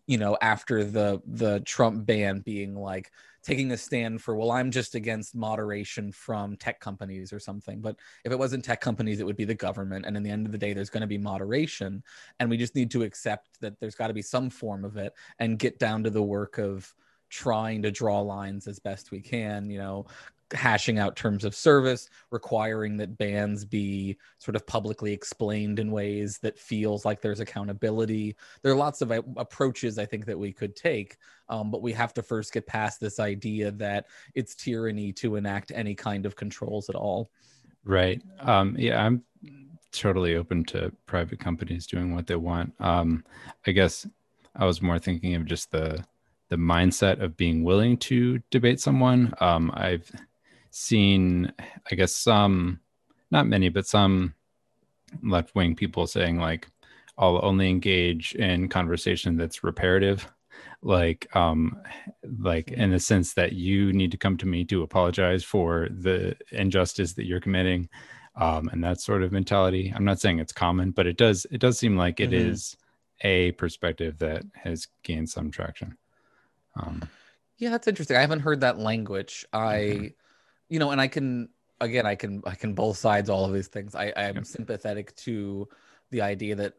you 0.07 0.19
know 0.19 0.37
after 0.43 0.85
the 0.85 1.21
the 1.27 1.61
trump 1.61 2.05
ban 2.05 2.41
being 2.41 2.75
like 2.75 3.11
taking 3.43 3.73
a 3.73 3.77
stand 3.77 4.21
for 4.21 4.37
well 4.37 4.51
i'm 4.51 4.71
just 4.71 4.95
against 4.95 5.35
moderation 5.35 6.13
from 6.13 6.55
tech 6.57 6.81
companies 6.81 7.33
or 7.33 7.41
something 7.41 7.81
but 7.81 7.97
if 8.25 8.33
it 8.33 8.39
wasn't 8.39 8.63
tech 8.63 8.81
companies 8.81 9.19
it 9.19 9.25
would 9.25 9.37
be 9.37 9.45
the 9.45 9.55
government 9.55 10.05
and 10.05 10.19
in 10.19 10.23
the 10.23 10.31
end 10.31 10.45
of 10.45 10.53
the 10.53 10.59
day 10.59 10.75
there's 10.75 10.91
going 10.91 11.01
to 11.01 11.07
be 11.07 11.19
moderation 11.19 12.03
and 12.41 12.51
we 12.51 12.59
just 12.59 12.75
need 12.75 12.91
to 12.91 13.05
accept 13.05 13.59
that 13.61 13.79
there's 13.81 13.95
got 13.95 14.09
to 14.09 14.15
be 14.15 14.23
some 14.23 14.51
form 14.51 14.85
of 14.85 14.99
it 14.99 15.15
and 15.39 15.59
get 15.59 15.79
down 15.79 16.03
to 16.05 16.11
the 16.11 16.23
work 16.23 16.59
of 16.59 16.93
trying 17.31 17.83
to 17.83 17.91
draw 17.91 18.21
lines 18.21 18.67
as 18.67 18.79
best 18.79 19.11
we 19.11 19.21
can 19.21 19.71
you 19.71 19.79
know 19.79 20.05
hashing 20.53 20.99
out 20.99 21.17
terms 21.17 21.45
of 21.45 21.55
service, 21.55 22.09
requiring 22.31 22.97
that 22.97 23.19
bans 23.19 23.65
be 23.65 24.17
sort 24.39 24.57
of 24.57 24.67
publicly 24.67 25.13
explained 25.13 25.79
in 25.79 25.91
ways 25.91 26.39
that 26.39 26.59
feels 26.59 27.05
like 27.05 27.21
there's 27.21 27.41
accountability. 27.41 28.37
There 28.63 28.73
are 28.73 28.77
lots 28.77 29.03
of 29.03 29.11
uh, 29.11 29.23
approaches 29.37 29.99
I 29.99 30.07
think 30.07 30.25
that 30.27 30.39
we 30.39 30.53
could 30.53 30.77
take, 30.77 31.17
um, 31.49 31.71
but 31.71 31.83
we 31.83 31.93
have 31.93 32.15
to 32.15 32.23
first 32.23 32.53
get 32.53 32.67
past 32.67 33.01
this 33.01 33.19
idea 33.19 33.71
that 33.73 34.07
it's 34.35 34.55
tyranny 34.55 35.13
to 35.15 35.37
enact 35.37 35.73
any 35.75 35.95
kind 35.95 36.27
of 36.27 36.37
controls 36.37 36.89
at 36.89 36.95
all. 36.95 37.31
Right. 37.85 38.23
Um, 38.41 38.77
yeah, 38.79 39.05
I'm 39.05 39.23
totally 39.93 40.37
open 40.37 40.65
to 40.65 40.93
private 41.07 41.41
companies 41.41 41.87
doing 41.87 42.15
what 42.15 42.27
they 42.27 42.37
want. 42.37 42.75
Um, 42.81 43.25
I 43.67 43.73
guess 43.73 44.07
I 44.55 44.65
was 44.65 44.83
more 44.83 44.99
thinking 44.99 45.35
of 45.35 45.45
just 45.45 45.71
the 45.71 46.05
the 46.49 46.57
mindset 46.57 47.21
of 47.21 47.37
being 47.37 47.65
willing 47.65 47.97
to 47.97 48.39
debate 48.51 48.81
someone. 48.81 49.35
Um, 49.41 49.71
I've 49.75 50.11
seen, 50.77 51.53
I 51.91 51.95
guess, 51.95 52.15
some, 52.15 52.81
not 53.31 53.47
many, 53.47 53.69
but 53.71 53.87
some 53.87 54.35
left 55.23 55.55
wing 55.55 55.75
people 55.75 56.07
saying, 56.07 56.39
like, 56.39 56.69
I'll 57.19 57.41
only 57.43 57.71
engage 57.71 58.35
in 58.35 58.69
conversation 58.69 59.37
that's 59.37 59.65
reparative. 59.65 60.31
Like 60.83 61.35
um 61.35 61.79
like 62.41 62.71
in 62.71 62.91
the 62.91 62.99
sense 62.99 63.35
that 63.35 63.53
you 63.53 63.93
need 63.93 64.11
to 64.11 64.19
come 64.19 64.37
to 64.37 64.47
me 64.47 64.65
to 64.67 64.83
apologize 64.83 65.43
for 65.43 65.89
the 65.91 66.37
injustice 66.51 67.15
that 67.15 67.25
you're 67.25 67.41
committing 67.41 67.89
um 68.37 68.69
and 68.69 68.85
that 68.85 69.01
sort 69.01 69.23
of 69.23 69.33
mentality. 69.33 69.93
I'm 69.95 70.05
not 70.05 70.21
saying 70.21 70.39
it's 70.39 70.53
common 70.53 70.91
but 70.91 71.07
it 71.07 71.17
does 71.17 71.47
it 71.51 71.61
does 71.61 71.79
seem 71.79 71.97
like 71.97 72.21
it 72.21 72.31
mm-hmm. 72.31 72.51
is 72.51 72.77
a 73.23 73.53
perspective 73.53 74.19
that 74.19 74.45
has 74.55 74.87
gained 75.03 75.31
some 75.31 75.51
traction. 75.51 75.97
Um 76.77 77.09
yeah 77.57 77.71
that's 77.71 77.89
interesting. 77.89 78.17
I 78.17 78.21
haven't 78.21 78.41
heard 78.41 78.61
that 78.61 78.79
language. 78.79 79.47
I 79.53 80.13
you 80.69 80.79
know, 80.79 80.91
and 80.91 81.01
I 81.01 81.09
can 81.09 81.49
again, 81.81 82.07
I 82.07 82.15
can 82.15 82.43
I 82.47 82.55
can 82.55 82.75
both 82.75 82.97
sides 82.97 83.31
all 83.31 83.45
of 83.45 83.53
these 83.53 83.69
things. 83.69 83.95
I 83.95 84.13
I 84.17 84.25
am 84.25 84.45
sympathetic 84.45 85.15
to 85.17 85.69
the 86.11 86.23
idea 86.23 86.55
that 86.57 86.75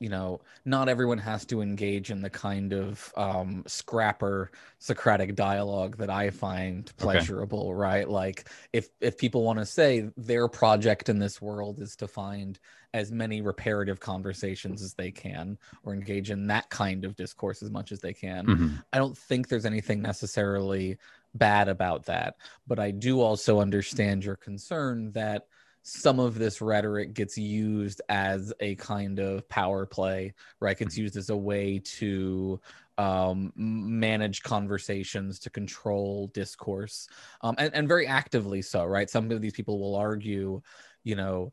you 0.00 0.08
know 0.08 0.40
not 0.64 0.88
everyone 0.88 1.18
has 1.18 1.44
to 1.46 1.60
engage 1.60 2.10
in 2.10 2.20
the 2.20 2.30
kind 2.30 2.72
of 2.72 3.12
um, 3.16 3.62
scrapper 3.66 4.50
socratic 4.78 5.34
dialogue 5.34 5.96
that 5.96 6.10
i 6.10 6.30
find 6.30 6.92
pleasurable 6.96 7.68
okay. 7.68 7.72
right 7.72 8.10
like 8.10 8.48
if 8.72 8.88
if 9.00 9.16
people 9.16 9.44
want 9.44 9.58
to 9.58 9.66
say 9.66 10.10
their 10.16 10.48
project 10.48 11.08
in 11.08 11.18
this 11.18 11.40
world 11.40 11.80
is 11.80 11.96
to 11.96 12.08
find 12.08 12.58
as 12.92 13.10
many 13.10 13.40
reparative 13.40 13.98
conversations 13.98 14.82
as 14.82 14.94
they 14.94 15.10
can 15.10 15.58
or 15.84 15.94
engage 15.94 16.30
in 16.30 16.46
that 16.46 16.68
kind 16.70 17.04
of 17.04 17.16
discourse 17.16 17.62
as 17.62 17.70
much 17.70 17.90
as 17.90 18.00
they 18.00 18.12
can 18.12 18.46
mm-hmm. 18.46 18.68
i 18.92 18.98
don't 18.98 19.16
think 19.16 19.48
there's 19.48 19.66
anything 19.66 20.02
necessarily 20.02 20.98
bad 21.34 21.68
about 21.68 22.06
that. 22.06 22.36
But 22.66 22.78
I 22.78 22.90
do 22.90 23.20
also 23.20 23.60
understand 23.60 24.24
your 24.24 24.36
concern 24.36 25.12
that 25.12 25.46
some 25.82 26.18
of 26.18 26.38
this 26.38 26.62
rhetoric 26.62 27.12
gets 27.12 27.36
used 27.36 28.00
as 28.08 28.52
a 28.60 28.74
kind 28.76 29.18
of 29.18 29.46
power 29.50 29.84
play, 29.84 30.32
right? 30.58 30.80
It's 30.80 30.96
used 30.96 31.16
as 31.16 31.28
a 31.28 31.36
way 31.36 31.78
to 31.98 32.58
um, 32.96 33.52
manage 33.54 34.42
conversations, 34.42 35.38
to 35.40 35.50
control 35.50 36.28
discourse, 36.28 37.08
um, 37.42 37.54
and, 37.58 37.74
and 37.74 37.86
very 37.86 38.06
actively 38.06 38.62
so, 38.62 38.84
right? 38.86 39.10
Some 39.10 39.30
of 39.30 39.42
these 39.42 39.52
people 39.52 39.78
will 39.78 39.94
argue, 39.94 40.62
you 41.02 41.16
know, 41.16 41.52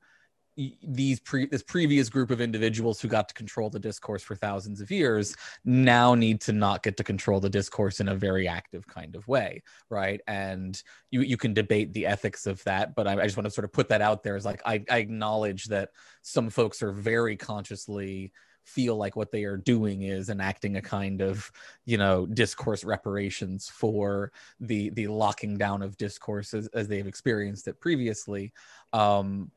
these 0.84 1.20
pre 1.20 1.48
this 1.48 1.63
previous 1.63 2.10
group 2.10 2.32
of 2.32 2.41
individuals 2.41 3.00
who 3.00 3.08
got 3.08 3.27
to 3.27 3.34
control 3.34 3.70
the 3.70 3.80
discourse 3.80 4.24
for 4.24 4.36
thousands 4.36 4.82
of 4.82 4.91
years 4.91 5.36
now 5.65 6.15
need 6.15 6.41
to 6.41 6.53
not 6.53 6.84
get 6.84 6.98
to 6.98 7.03
control 7.03 7.39
the 7.39 7.50
discourse 7.50 8.00
in 8.00 8.10
a 8.10 8.15
very 8.15 8.48
active 8.48 8.88
kind 8.88 9.15
of 9.15 9.27
way 9.27 9.62
right? 9.89 10.22
And 10.27 10.82
you 11.10 11.22
you 11.22 11.38
can 11.38 11.53
debate 11.53 11.94
the 11.94 12.06
ethics 12.06 12.46
of 12.48 12.63
that 12.63 12.96
but 12.96 13.08
i, 13.08 13.13
I 13.13 13.24
just 13.24 13.38
want 13.38 13.46
to 13.46 13.51
sort 13.51 13.65
of 13.65 13.74
put 13.74 13.89
that 13.89 14.01
out 14.01 14.24
there 14.24 14.36
as 14.36 14.46
like 14.46 14.62
I, 14.65 14.84
I 14.89 14.98
acknowledge 14.98 15.65
that 15.65 15.89
some 16.22 16.50
folks 16.50 16.82
are 16.82 16.91
very 16.91 17.36
consciously 17.36 18.32
feel 18.63 18.96
like 18.96 19.15
what 19.15 19.32
they 19.32 19.44
are 19.44 19.58
doing 19.58 20.03
is 20.03 20.30
enacting 20.30 20.77
a 20.77 20.82
kind 20.82 21.22
of 21.22 21.51
you 21.86 21.98
know 21.98 22.25
discourse 22.25 22.84
reparations 22.84 23.70
for 23.70 24.32
the 24.60 24.89
the 24.91 25.08
locking 25.08 25.58
down 25.58 25.82
of 25.82 25.98
discourse 25.98 26.53
as, 26.53 26.68
as 26.68 26.88
they've 26.88 27.08
experienced 27.08 27.68
it 27.68 27.80
previously. 27.80 28.53
Um 28.94 29.51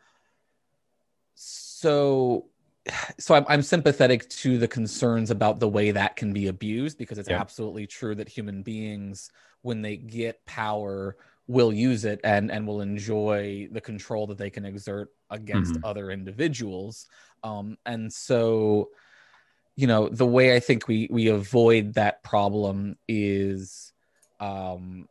so 1.35 2.47
so 3.19 3.35
I'm, 3.35 3.45
I'm 3.49 3.63
sympathetic 3.63 4.29
to 4.29 4.59
the 4.59 4.69
concerns 4.69 5.31
about 5.31 5.59
the 5.59 5.69
way 5.69 5.91
that 5.91 6.17
can 6.17 6.33
be 6.33 6.49
abused 6.49 6.99
because 6.99 7.19
it's 7.19 7.31
yeah. 7.31 7.41
absolutely 7.41 7.87
true 7.87 8.15
that 8.17 8.29
human 8.29 8.63
beings 8.63 9.31
when 9.63 9.81
they 9.81 9.97
get 9.97 10.45
power 10.45 11.17
will 11.47 11.73
use 11.73 12.05
it 12.05 12.21
and 12.25 12.51
and 12.51 12.67
will 12.67 12.81
enjoy 12.81 13.69
the 13.73 13.81
control 13.81 14.27
that 14.27 14.39
they 14.39 14.51
can 14.51 14.65
exert 14.65 15.11
against 15.31 15.75
mm-hmm. 15.75 15.85
other 15.85 16.11
individuals 16.11 17.07
um 17.43 17.77
and 17.85 18.13
so 18.13 18.89
you 19.77 19.87
know 19.87 20.09
the 20.09 20.27
way 20.27 20.55
i 20.55 20.61
think 20.61 20.89
we 20.89 21.09
we 21.11 21.29
avoid 21.29 21.95
that 21.95 22.23
problem 22.23 22.97
is 23.09 23.93
um 24.41 25.07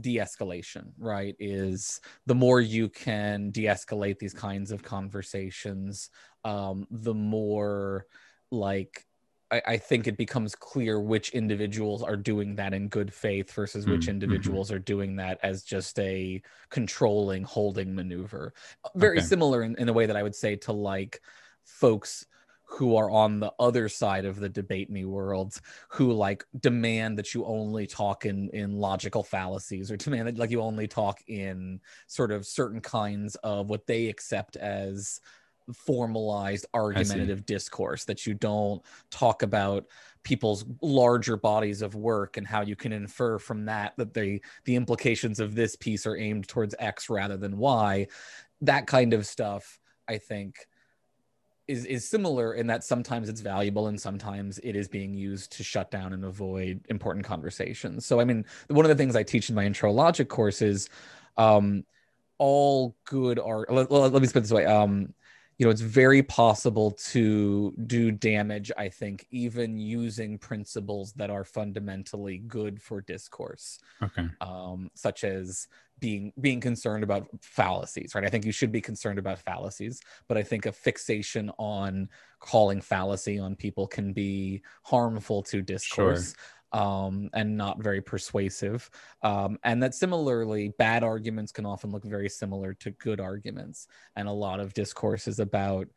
de-escalation 0.00 0.92
right 0.98 1.36
is 1.38 2.00
the 2.26 2.34
more 2.34 2.60
you 2.60 2.88
can 2.88 3.50
de-escalate 3.50 4.18
these 4.18 4.32
kinds 4.32 4.70
of 4.70 4.82
conversations 4.82 6.10
um 6.44 6.86
the 6.90 7.14
more 7.14 8.06
like 8.50 9.06
I, 9.50 9.62
I 9.66 9.76
think 9.76 10.06
it 10.06 10.16
becomes 10.16 10.54
clear 10.54 10.98
which 10.98 11.30
individuals 11.30 12.02
are 12.02 12.16
doing 12.16 12.56
that 12.56 12.72
in 12.72 12.88
good 12.88 13.12
faith 13.12 13.52
versus 13.52 13.86
which 13.86 14.00
mm, 14.00 14.02
mm-hmm. 14.04 14.10
individuals 14.10 14.72
are 14.72 14.78
doing 14.78 15.16
that 15.16 15.38
as 15.42 15.62
just 15.62 15.98
a 15.98 16.42
controlling 16.70 17.44
holding 17.44 17.94
maneuver 17.94 18.54
very 18.94 19.18
okay. 19.18 19.26
similar 19.26 19.62
in, 19.62 19.76
in 19.78 19.88
a 19.88 19.92
way 19.92 20.06
that 20.06 20.16
i 20.16 20.22
would 20.22 20.34
say 20.34 20.56
to 20.56 20.72
like 20.72 21.20
folks 21.64 22.26
who 22.72 22.96
are 22.96 23.10
on 23.10 23.38
the 23.38 23.52
other 23.58 23.86
side 23.86 24.24
of 24.24 24.40
the 24.40 24.48
debate 24.48 24.88
me 24.88 25.04
world 25.04 25.60
who 25.90 26.10
like 26.12 26.44
demand 26.60 27.18
that 27.18 27.34
you 27.34 27.44
only 27.44 27.86
talk 27.86 28.24
in 28.24 28.48
in 28.50 28.72
logical 28.72 29.22
fallacies 29.22 29.90
or 29.90 29.96
demand 29.96 30.26
that 30.26 30.38
like 30.38 30.50
you 30.50 30.60
only 30.60 30.88
talk 30.88 31.20
in 31.26 31.78
sort 32.06 32.32
of 32.32 32.46
certain 32.46 32.80
kinds 32.80 33.34
of 33.36 33.68
what 33.68 33.86
they 33.86 34.08
accept 34.08 34.56
as 34.56 35.20
formalized 35.72 36.66
argumentative 36.72 37.44
discourse 37.46 38.04
that 38.04 38.26
you 38.26 38.34
don't 38.34 38.82
talk 39.10 39.42
about 39.42 39.86
people's 40.22 40.64
larger 40.80 41.36
bodies 41.36 41.82
of 41.82 41.94
work 41.94 42.36
and 42.36 42.46
how 42.46 42.62
you 42.62 42.74
can 42.74 42.92
infer 42.92 43.38
from 43.38 43.66
that 43.66 43.92
that 43.98 44.14
the 44.14 44.40
the 44.64 44.76
implications 44.76 45.40
of 45.40 45.54
this 45.54 45.76
piece 45.76 46.06
are 46.06 46.16
aimed 46.16 46.48
towards 46.48 46.74
x 46.78 47.10
rather 47.10 47.36
than 47.36 47.58
y. 47.58 48.06
That 48.62 48.86
kind 48.86 49.12
of 49.12 49.26
stuff 49.26 49.78
i 50.08 50.16
think 50.18 50.66
is 51.68 51.84
is 51.84 52.08
similar 52.08 52.54
in 52.54 52.66
that 52.66 52.84
sometimes 52.84 53.28
it's 53.28 53.40
valuable 53.40 53.86
and 53.86 54.00
sometimes 54.00 54.58
it 54.58 54.74
is 54.74 54.88
being 54.88 55.14
used 55.14 55.52
to 55.52 55.62
shut 55.62 55.90
down 55.90 56.12
and 56.12 56.24
avoid 56.24 56.84
important 56.88 57.24
conversations. 57.24 58.04
So 58.04 58.20
i 58.20 58.24
mean 58.24 58.44
one 58.68 58.84
of 58.84 58.88
the 58.88 58.96
things 58.96 59.16
i 59.16 59.22
teach 59.22 59.48
in 59.48 59.54
my 59.54 59.64
intro 59.64 59.92
logic 59.92 60.28
course 60.28 60.62
is 60.62 60.88
um 61.36 61.84
all 62.38 62.96
good 63.04 63.38
art 63.38 63.72
let, 63.72 63.90
let, 63.90 64.12
me 64.12 64.26
put 64.26 64.36
it 64.36 64.40
this 64.40 64.50
way 64.50 64.66
um 64.66 65.14
you 65.58 65.64
know 65.64 65.70
it's 65.70 65.80
very 65.80 66.22
possible 66.22 66.90
to 66.90 67.72
do 67.86 68.10
damage 68.10 68.72
i 68.76 68.88
think 68.88 69.26
even 69.30 69.78
using 69.78 70.38
principles 70.38 71.12
that 71.12 71.30
are 71.30 71.44
fundamentally 71.44 72.38
good 72.38 72.82
for 72.82 73.00
discourse. 73.00 73.78
Okay. 74.02 74.26
Um, 74.40 74.90
such 74.94 75.24
as 75.24 75.68
being 76.02 76.32
being 76.40 76.60
concerned 76.60 77.04
about 77.04 77.28
fallacies 77.40 78.14
right 78.14 78.24
i 78.24 78.28
think 78.28 78.44
you 78.44 78.52
should 78.52 78.72
be 78.72 78.80
concerned 78.80 79.18
about 79.18 79.38
fallacies 79.38 80.00
but 80.28 80.36
i 80.36 80.42
think 80.42 80.66
a 80.66 80.72
fixation 80.72 81.50
on 81.58 82.08
calling 82.40 82.80
fallacy 82.80 83.38
on 83.38 83.54
people 83.54 83.86
can 83.86 84.12
be 84.12 84.60
harmful 84.82 85.42
to 85.42 85.62
discourse 85.62 86.34
sure 86.34 86.44
um, 86.72 87.28
and 87.34 87.56
not 87.56 87.82
very 87.82 88.00
persuasive. 88.00 88.88
Um, 89.22 89.58
and 89.62 89.82
that 89.82 89.94
similarly, 89.94 90.72
bad 90.78 91.04
arguments 91.04 91.52
can 91.52 91.66
often 91.66 91.90
look 91.90 92.02
very 92.02 92.28
similar 92.30 92.72
to 92.74 92.92
good 92.92 93.20
arguments. 93.20 93.88
And 94.16 94.26
a 94.26 94.32
lot 94.32 94.58
of 94.58 94.72
discourse 94.72 95.28
is 95.28 95.38
about 95.38 95.88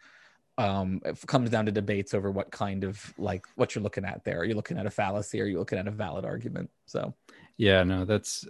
um, 0.58 1.02
it 1.04 1.20
comes 1.28 1.50
down 1.50 1.66
to 1.66 1.72
debates 1.72 2.14
over 2.14 2.32
what 2.32 2.52
kind 2.52 2.84
of 2.84 3.14
like 3.18 3.46
what 3.56 3.76
you're 3.76 3.84
looking 3.84 4.06
at 4.06 4.24
there. 4.24 4.40
Are 4.40 4.46
you 4.46 4.56
looking 4.56 4.78
at 4.78 4.86
a 4.86 4.92
fallacy? 4.92 5.42
Or 5.42 5.44
are 5.44 5.48
you 5.48 5.60
looking 5.60 5.80
at 5.80 5.88
a 5.88 5.92
valid 5.92 6.26
argument? 6.26 6.70
So, 6.86 7.14
yeah, 7.58 7.84
no, 7.84 8.06
that's 8.06 8.46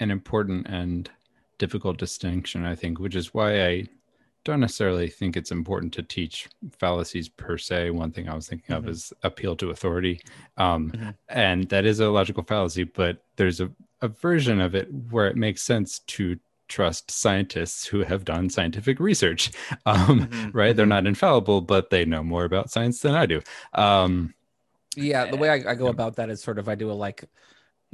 an 0.00 0.10
important 0.10 0.66
and 0.66 1.10
difficult 1.58 1.98
distinction, 1.98 2.64
I 2.64 2.74
think, 2.74 2.98
which 2.98 3.14
is 3.14 3.32
why 3.32 3.66
I 3.66 3.86
don't 4.44 4.60
necessarily 4.60 5.08
think 5.08 5.36
it's 5.36 5.50
important 5.50 5.92
to 5.94 6.02
teach 6.02 6.48
fallacies 6.78 7.28
per 7.28 7.56
se. 7.56 7.90
One 7.90 8.12
thing 8.12 8.28
I 8.28 8.34
was 8.34 8.48
thinking 8.48 8.74
mm-hmm. 8.76 8.86
of 8.86 8.90
is 8.90 9.12
appeal 9.22 9.56
to 9.56 9.70
authority. 9.70 10.20
Um, 10.58 10.90
mm-hmm. 10.90 11.10
And 11.30 11.68
that 11.70 11.86
is 11.86 12.00
a 12.00 12.10
logical 12.10 12.42
fallacy, 12.42 12.84
but 12.84 13.24
there's 13.36 13.60
a, 13.60 13.70
a 14.02 14.08
version 14.08 14.60
of 14.60 14.74
it 14.74 14.92
where 15.10 15.28
it 15.28 15.36
makes 15.36 15.62
sense 15.62 16.00
to 16.00 16.38
trust 16.68 17.10
scientists 17.10 17.86
who 17.86 18.02
have 18.02 18.24
done 18.24 18.50
scientific 18.50 19.00
research. 19.00 19.50
Um, 19.86 20.28
mm-hmm. 20.28 20.56
Right? 20.56 20.74
They're 20.74 20.84
mm-hmm. 20.84 20.90
not 20.90 21.06
infallible, 21.06 21.60
but 21.60 21.90
they 21.90 22.04
know 22.04 22.22
more 22.22 22.44
about 22.44 22.70
science 22.70 23.00
than 23.00 23.14
I 23.14 23.26
do. 23.26 23.42
Um, 23.74 24.34
yeah. 24.96 25.30
The 25.30 25.36
way 25.36 25.50
I, 25.50 25.72
I 25.72 25.74
go 25.74 25.88
about 25.88 26.16
that 26.16 26.30
is 26.30 26.42
sort 26.42 26.58
of 26.58 26.68
I 26.68 26.74
do 26.74 26.90
a 26.90 26.92
like, 26.92 27.24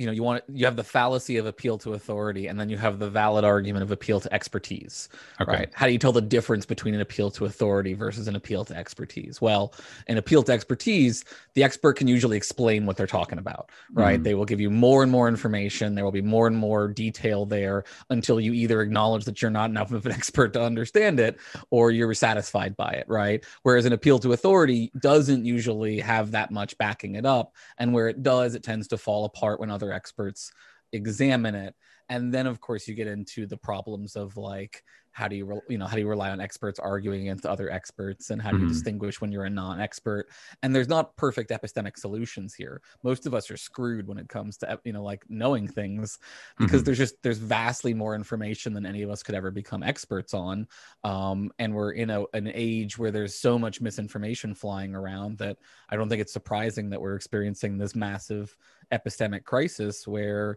you 0.00 0.06
know 0.06 0.12
you 0.12 0.22
want 0.22 0.42
you 0.50 0.64
have 0.64 0.76
the 0.76 0.84
fallacy 0.84 1.36
of 1.36 1.44
appeal 1.44 1.76
to 1.76 1.92
authority 1.92 2.46
and 2.46 2.58
then 2.58 2.70
you 2.70 2.78
have 2.78 2.98
the 2.98 3.10
valid 3.10 3.44
argument 3.44 3.82
of 3.82 3.90
appeal 3.90 4.18
to 4.18 4.32
expertise 4.32 5.10
okay. 5.42 5.52
right? 5.52 5.70
How 5.74 5.84
do 5.84 5.92
you 5.92 5.98
tell 5.98 6.10
the 6.10 6.22
difference 6.22 6.64
between 6.64 6.94
an 6.94 7.02
appeal 7.02 7.30
to 7.32 7.44
authority 7.44 7.92
versus 7.92 8.26
an 8.26 8.34
appeal 8.34 8.64
to 8.64 8.74
expertise? 8.74 9.42
Well 9.42 9.74
an 10.08 10.16
appeal 10.16 10.42
to 10.44 10.52
expertise 10.52 11.22
the 11.52 11.62
expert 11.62 11.98
can 11.98 12.08
usually 12.08 12.38
explain 12.38 12.86
what 12.86 12.96
they're 12.96 13.06
talking 13.06 13.38
about 13.38 13.68
right? 13.92 14.20
Mm. 14.20 14.24
they 14.24 14.34
will 14.34 14.46
give 14.46 14.58
you 14.58 14.70
more 14.70 15.02
and 15.02 15.12
more 15.12 15.28
information. 15.28 15.94
There 15.94 16.04
will 16.04 16.12
be 16.12 16.22
more 16.22 16.46
and 16.46 16.56
more 16.56 16.88
detail 16.88 17.44
there 17.44 17.84
until 18.08 18.40
you 18.40 18.54
either 18.54 18.80
acknowledge 18.80 19.26
that 19.26 19.42
you're 19.42 19.50
not 19.50 19.68
enough 19.68 19.92
of 19.92 20.06
an 20.06 20.12
expert 20.20 20.54
to 20.54 20.62
understand 20.62 21.20
it 21.20 21.36
or 21.68 21.90
you're 21.90 22.14
satisfied 22.14 22.74
by 22.74 22.92
it 22.92 23.04
right? 23.06 23.44
Whereas 23.64 23.84
an 23.84 23.92
appeal 23.92 24.18
to 24.20 24.32
authority 24.32 24.92
doesn't 24.98 25.44
usually 25.44 26.00
have 26.00 26.30
that 26.30 26.50
much 26.50 26.78
backing 26.78 27.16
it 27.16 27.26
up 27.26 27.52
and 27.76 27.92
where 27.92 28.08
it 28.08 28.22
does 28.22 28.54
it 28.54 28.62
tends 28.62 28.88
to 28.88 28.96
fall 28.96 29.26
apart 29.26 29.60
when 29.60 29.70
other 29.70 29.89
experts 29.92 30.52
examine 30.92 31.54
it 31.54 31.74
and 32.10 32.34
then 32.34 32.46
of 32.46 32.60
course 32.60 32.86
you 32.86 32.94
get 32.94 33.06
into 33.06 33.46
the 33.46 33.56
problems 33.56 34.16
of 34.16 34.36
like 34.36 34.84
how 35.12 35.26
do 35.26 35.34
you 35.34 35.44
re- 35.44 35.60
you 35.68 35.78
know 35.78 35.86
how 35.86 35.94
do 35.94 36.00
you 36.00 36.08
rely 36.08 36.30
on 36.30 36.40
experts 36.40 36.78
arguing 36.78 37.22
against 37.22 37.46
other 37.46 37.70
experts 37.70 38.30
and 38.30 38.40
how 38.40 38.50
do 38.50 38.58
you 38.58 38.64
mm-hmm. 38.64 38.72
distinguish 38.72 39.20
when 39.20 39.32
you're 39.32 39.44
a 39.44 39.50
non-expert 39.50 40.28
and 40.62 40.74
there's 40.74 40.88
not 40.88 41.16
perfect 41.16 41.50
epistemic 41.50 41.96
solutions 41.96 42.54
here 42.54 42.80
most 43.02 43.26
of 43.26 43.34
us 43.34 43.50
are 43.50 43.56
screwed 43.56 44.06
when 44.06 44.18
it 44.18 44.28
comes 44.28 44.56
to 44.56 44.78
you 44.84 44.92
know 44.92 45.02
like 45.02 45.24
knowing 45.28 45.66
things 45.66 46.18
because 46.58 46.80
mm-hmm. 46.80 46.84
there's 46.84 46.98
just 46.98 47.20
there's 47.22 47.38
vastly 47.38 47.94
more 47.94 48.14
information 48.14 48.72
than 48.72 48.86
any 48.86 49.02
of 49.02 49.10
us 49.10 49.22
could 49.22 49.34
ever 49.34 49.50
become 49.50 49.82
experts 49.82 50.34
on 50.34 50.66
um, 51.04 51.50
and 51.58 51.74
we're 51.74 51.92
in 51.92 52.10
a, 52.10 52.24
an 52.34 52.50
age 52.54 52.98
where 52.98 53.10
there's 53.10 53.34
so 53.34 53.58
much 53.58 53.80
misinformation 53.80 54.54
flying 54.54 54.94
around 54.94 55.38
that 55.38 55.56
i 55.88 55.96
don't 55.96 56.08
think 56.08 56.20
it's 56.20 56.32
surprising 56.32 56.90
that 56.90 57.00
we're 57.00 57.16
experiencing 57.16 57.78
this 57.78 57.94
massive 57.94 58.56
epistemic 58.92 59.44
crisis 59.44 60.06
where 60.06 60.56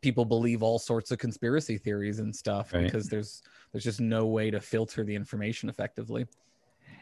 people 0.00 0.24
believe 0.24 0.62
all 0.62 0.78
sorts 0.78 1.10
of 1.10 1.18
conspiracy 1.18 1.78
theories 1.78 2.18
and 2.18 2.34
stuff 2.34 2.72
right. 2.72 2.84
because 2.84 3.08
there's 3.08 3.42
there's 3.72 3.84
just 3.84 4.00
no 4.00 4.26
way 4.26 4.50
to 4.50 4.60
filter 4.60 5.04
the 5.04 5.14
information 5.14 5.68
effectively. 5.68 6.26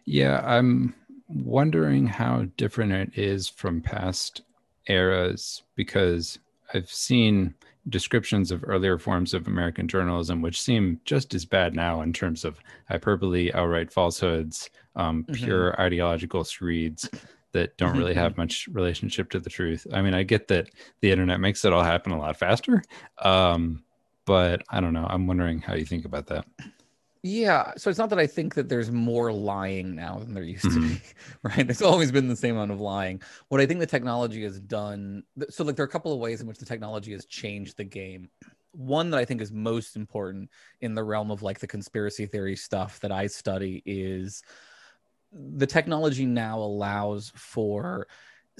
Yeah, 0.05 0.43
I'm 0.45 0.95
wondering 1.29 2.07
how 2.07 2.47
different 2.57 2.93
it 2.93 3.19
is 3.19 3.49
from 3.49 3.81
past 3.81 4.43
eras 4.87 5.63
because 5.75 6.39
I've 6.75 6.91
seen 6.91 7.55
descriptions 7.89 8.51
of 8.51 8.63
earlier 8.67 8.99
forms 8.99 9.33
of 9.35 9.47
American 9.47 9.89
journalism 9.89 10.43
which 10.43 10.61
seem 10.61 11.01
just 11.05 11.35
as 11.35 11.45
bad 11.45 11.75
now 11.75 12.03
in 12.03 12.13
terms 12.13 12.45
of 12.45 12.59
hyperbole, 12.89 13.51
outright 13.55 13.91
falsehoods, 13.91 14.71
um, 14.97 15.25
mm-hmm. 15.25 15.45
pure 15.45 15.81
ideological 15.81 16.45
screeds 16.45 17.09
that 17.53 17.77
don't 17.77 17.97
really 17.97 18.15
have 18.15 18.33
mm-hmm. 18.33 18.43
much 18.43 18.69
relationship 18.73 19.31
to 19.31 19.41
the 19.41 19.51
truth. 19.51 19.87
I 19.93 20.03
mean, 20.03 20.15
I 20.15 20.23
get 20.23 20.49
that 20.49 20.71
the 21.01 21.11
internet 21.11 21.41
makes 21.41 21.65
it 21.65 21.73
all 21.73 21.83
happen 21.83 22.13
a 22.13 22.19
lot 22.19 22.37
faster, 22.37 22.83
um, 23.19 23.83
but 24.25 24.63
I 24.71 24.81
don't 24.81 24.93
know. 24.93 25.07
I'm 25.09 25.27
wondering 25.27 25.61
how 25.61 25.75
you 25.75 25.85
think 25.85 26.05
about 26.05 26.27
that. 26.29 26.47
Yeah, 27.23 27.73
so 27.77 27.91
it's 27.91 27.99
not 27.99 28.09
that 28.11 28.19
I 28.19 28.27
think 28.27 28.55
that 28.55 28.71
there's 28.71 28.91
more 28.91 29.31
lying 29.31 29.95
now 29.95 30.19
than 30.21 30.33
there 30.33 30.43
used 30.43 30.65
mm-hmm. 30.65 30.89
to 30.89 30.95
be, 30.95 31.03
right? 31.43 31.67
There's 31.67 31.83
always 31.83 32.11
been 32.11 32.29
the 32.29 32.37
same 32.37 32.57
amount 32.57 32.71
of 32.71 32.81
lying. 32.81 33.21
What 33.49 33.61
I 33.61 33.67
think 33.67 33.81
the 33.81 33.87
technology 33.87 34.43
has 34.45 34.59
done, 34.59 35.25
so 35.51 35.65
like 35.65 35.77
there 35.77 35.85
are 35.85 35.89
a 35.89 35.91
couple 35.91 36.15
of 36.15 36.19
ways 36.19 36.41
in 36.41 36.47
which 36.47 36.59
the 36.59 36.65
technology 36.65 37.13
has 37.13 37.27
changed 37.27 37.77
the 37.77 37.85
game. 37.85 38.31
One 38.73 39.11
that 39.11 39.19
I 39.19 39.27
think 39.27 39.43
is 39.43 39.53
most 39.53 39.97
important 39.97 40.49
in 40.81 40.95
the 40.95 41.05
realm 41.05 41.31
of 41.31 41.43
like 41.43 41.59
the 41.59 41.67
conspiracy 41.67 42.25
theory 42.25 42.57
stuff 42.57 43.01
that 43.01 43.13
I 43.13 43.27
study 43.27 43.83
is 43.85 44.43
the 45.33 45.67
technology 45.67 46.27
now 46.27 46.59
allows 46.59 47.33
for 47.35 48.07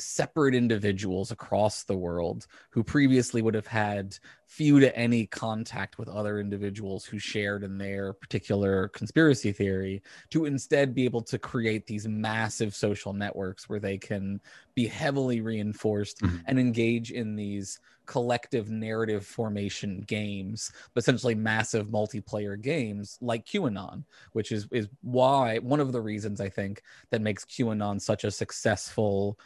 separate 0.01 0.55
individuals 0.55 1.31
across 1.31 1.85
the 1.85 1.97
world 1.97 2.47
who 2.71 2.83
previously 2.83 3.43
would 3.43 3.55
have 3.55 3.67
had 3.67 4.17
few 4.47 4.81
to 4.81 4.97
any 4.97 5.27
contact 5.27 5.99
with 5.99 6.09
other 6.09 6.41
individuals 6.41 7.05
who 7.05 7.19
shared 7.19 7.63
in 7.63 7.79
their 7.79 8.13
particular 8.13 8.89
conspiracy 8.89 9.53
theory 9.53 10.03
to 10.31 10.45
instead 10.45 10.95
be 10.95 11.05
able 11.05 11.23
to 11.23 11.39
create 11.39 11.87
these 11.87 12.09
massive 12.09 12.75
social 12.75 13.13
networks 13.13 13.69
where 13.69 13.79
they 13.79 13.97
can 13.97 14.41
be 14.75 14.87
heavily 14.87 15.41
reinforced 15.41 16.21
mm-hmm. 16.21 16.39
and 16.47 16.59
engage 16.59 17.13
in 17.13 17.37
these 17.37 17.79
collective 18.11 18.69
narrative 18.69 19.25
formation 19.25 20.01
games, 20.01 20.73
essentially 20.97 21.37
massive 21.37 21.87
multiplayer 21.91 22.61
games 22.61 23.17
like 23.21 23.47
QAnon, 23.47 24.03
which 24.33 24.51
is 24.51 24.67
is 24.73 24.89
why 25.03 25.59
one 25.59 25.79
of 25.79 25.93
the 25.93 26.01
reasons 26.01 26.41
I 26.41 26.49
think 26.49 26.83
that 27.11 27.23
makes 27.23 27.45
QAnon 27.45 28.01
such 28.01 28.25
a 28.25 28.33
successful 28.33 29.39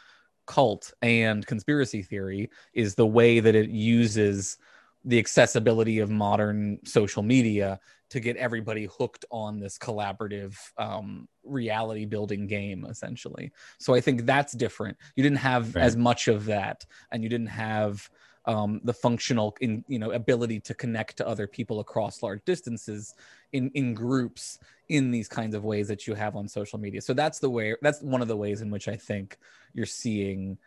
cult 0.47 0.93
and 1.03 1.47
conspiracy 1.47 2.03
theory 2.03 2.51
is 2.73 2.95
the 2.95 3.07
way 3.07 3.41
that 3.41 3.55
it 3.55 3.71
uses 3.71 4.59
the 5.05 5.19
accessibility 5.19 5.99
of 5.99 6.11
modern 6.11 6.79
social 6.85 7.23
media 7.23 7.79
to 8.11 8.21
get 8.21 8.37
everybody 8.37 8.87
hooked 8.87 9.25
on 9.31 9.59
this 9.59 9.77
collaborative 9.79 10.57
um, 10.79 11.29
reality 11.43 12.05
building 12.05 12.47
game 12.47 12.87
essentially 12.89 13.53
so 13.79 13.95
i 13.95 14.01
think 14.01 14.25
that's 14.25 14.53
different 14.55 14.97
you 15.17 15.23
didn't 15.23 15.39
have 15.39 15.75
right. 15.75 15.83
as 15.85 15.97
much 15.97 16.29
of 16.29 16.47
that 16.47 16.87
and 17.11 17.23
you 17.23 17.29
didn't 17.29 17.49
have 17.49 18.09
um, 18.47 18.81
the 18.85 18.93
functional 18.93 19.57
in 19.61 19.85
you 19.89 19.99
know 19.99 20.13
ability 20.13 20.61
to 20.61 20.75
connect 20.75 21.17
to 21.17 21.27
other 21.27 21.47
people 21.47 21.81
across 21.81 22.23
large 22.23 22.45
distances 22.45 23.15
in 23.53 23.71
in 23.75 23.95
groups 23.95 24.59
in 24.89 25.11
these 25.11 25.29
kinds 25.29 25.55
of 25.55 25.65
ways 25.65 25.89
that 25.89 26.07
you 26.07 26.15
have 26.15 26.37
on 26.37 26.47
social 26.47 26.79
media. 26.79 27.01
So 27.01 27.15
that's 27.15 27.39
the 27.39 27.49
way 27.49 27.75
that's 27.81 28.03
one 28.03 28.21
of 28.21 28.29
the 28.29 28.37
ways 28.37 28.61
in 28.61 28.71
which 28.71 28.89
i 28.89 28.97
think 28.97 29.39
you're 29.73 29.87
seeing 29.87 30.59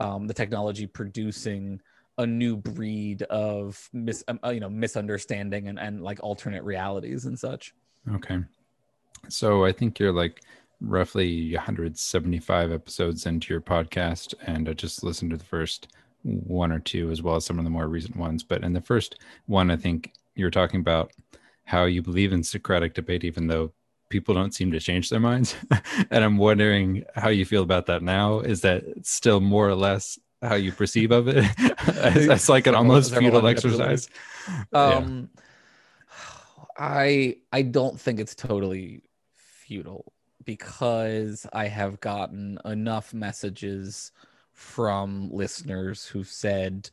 um, 0.00 0.26
the 0.26 0.34
technology 0.34 0.86
producing 0.86 1.80
a 2.18 2.26
new 2.26 2.56
breed 2.56 3.22
of 3.24 3.88
mis 3.92 4.24
um, 4.28 4.40
uh, 4.44 4.50
you 4.50 4.60
know 4.60 4.70
misunderstanding 4.70 5.68
and, 5.68 5.78
and 5.78 6.02
like 6.02 6.18
alternate 6.22 6.64
realities 6.64 7.26
and 7.26 7.38
such. 7.38 7.74
Okay. 8.12 8.38
So 9.28 9.64
i 9.64 9.72
think 9.72 9.98
you're 9.98 10.12
like 10.12 10.42
roughly 10.80 11.54
175 11.54 12.70
episodes 12.70 13.24
into 13.24 13.52
your 13.52 13.62
podcast 13.62 14.34
and 14.46 14.68
i 14.68 14.74
just 14.74 15.02
listened 15.02 15.30
to 15.30 15.36
the 15.38 15.44
first 15.44 15.88
one 16.26 16.72
or 16.72 16.80
two 16.80 17.10
as 17.10 17.22
well 17.22 17.36
as 17.36 17.44
some 17.44 17.58
of 17.58 17.64
the 17.64 17.70
more 17.70 17.86
recent 17.86 18.16
ones. 18.16 18.42
But 18.42 18.64
in 18.64 18.72
the 18.72 18.80
first 18.80 19.18
one, 19.46 19.70
I 19.70 19.76
think 19.76 20.12
you're 20.34 20.50
talking 20.50 20.80
about 20.80 21.12
how 21.64 21.84
you 21.84 22.02
believe 22.02 22.32
in 22.32 22.42
Socratic 22.42 22.94
debate, 22.94 23.24
even 23.24 23.46
though 23.46 23.72
people 24.08 24.34
don't 24.34 24.54
seem 24.54 24.72
to 24.72 24.80
change 24.80 25.10
their 25.10 25.20
minds. 25.20 25.54
and 26.10 26.24
I'm 26.24 26.36
wondering 26.36 27.04
how 27.14 27.28
you 27.28 27.44
feel 27.44 27.62
about 27.62 27.86
that 27.86 28.02
now. 28.02 28.40
Is 28.40 28.60
that 28.62 28.84
still 29.02 29.40
more 29.40 29.68
or 29.68 29.74
less 29.74 30.18
how 30.42 30.54
you 30.56 30.72
perceive 30.72 31.12
of 31.12 31.28
it? 31.28 31.44
It's 31.88 32.48
like 32.48 32.66
an 32.66 32.74
almost 32.76 33.14
futile 33.14 33.46
exercise. 33.46 34.08
Um, 34.72 35.30
yeah. 35.34 35.42
I 36.78 37.36
I 37.52 37.62
don't 37.62 37.98
think 37.98 38.20
it's 38.20 38.34
totally 38.34 39.02
futile 39.34 40.12
because 40.44 41.46
I 41.52 41.68
have 41.68 42.00
gotten 42.00 42.58
enough 42.64 43.14
messages 43.14 44.12
from 44.56 45.30
listeners 45.30 46.06
who 46.06 46.24
said 46.24 46.88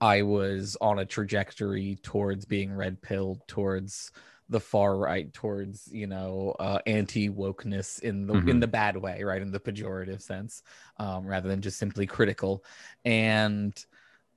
I 0.00 0.22
was 0.22 0.76
on 0.80 0.98
a 0.98 1.04
trajectory 1.04 1.98
towards 2.02 2.44
being 2.44 2.74
red 2.74 3.00
pilled, 3.00 3.46
towards 3.46 4.10
the 4.48 4.58
far 4.58 4.96
right, 4.96 5.32
towards 5.32 5.88
you 5.92 6.06
know 6.06 6.56
uh, 6.58 6.78
anti 6.86 7.28
wokeness 7.28 8.00
in 8.00 8.26
the 8.26 8.34
mm-hmm. 8.34 8.48
in 8.48 8.60
the 8.60 8.66
bad 8.66 8.96
way, 8.96 9.22
right, 9.22 9.42
in 9.42 9.52
the 9.52 9.60
pejorative 9.60 10.22
sense, 10.22 10.62
um, 10.96 11.26
rather 11.26 11.48
than 11.48 11.60
just 11.60 11.78
simply 11.78 12.06
critical. 12.06 12.64
And 13.04 13.72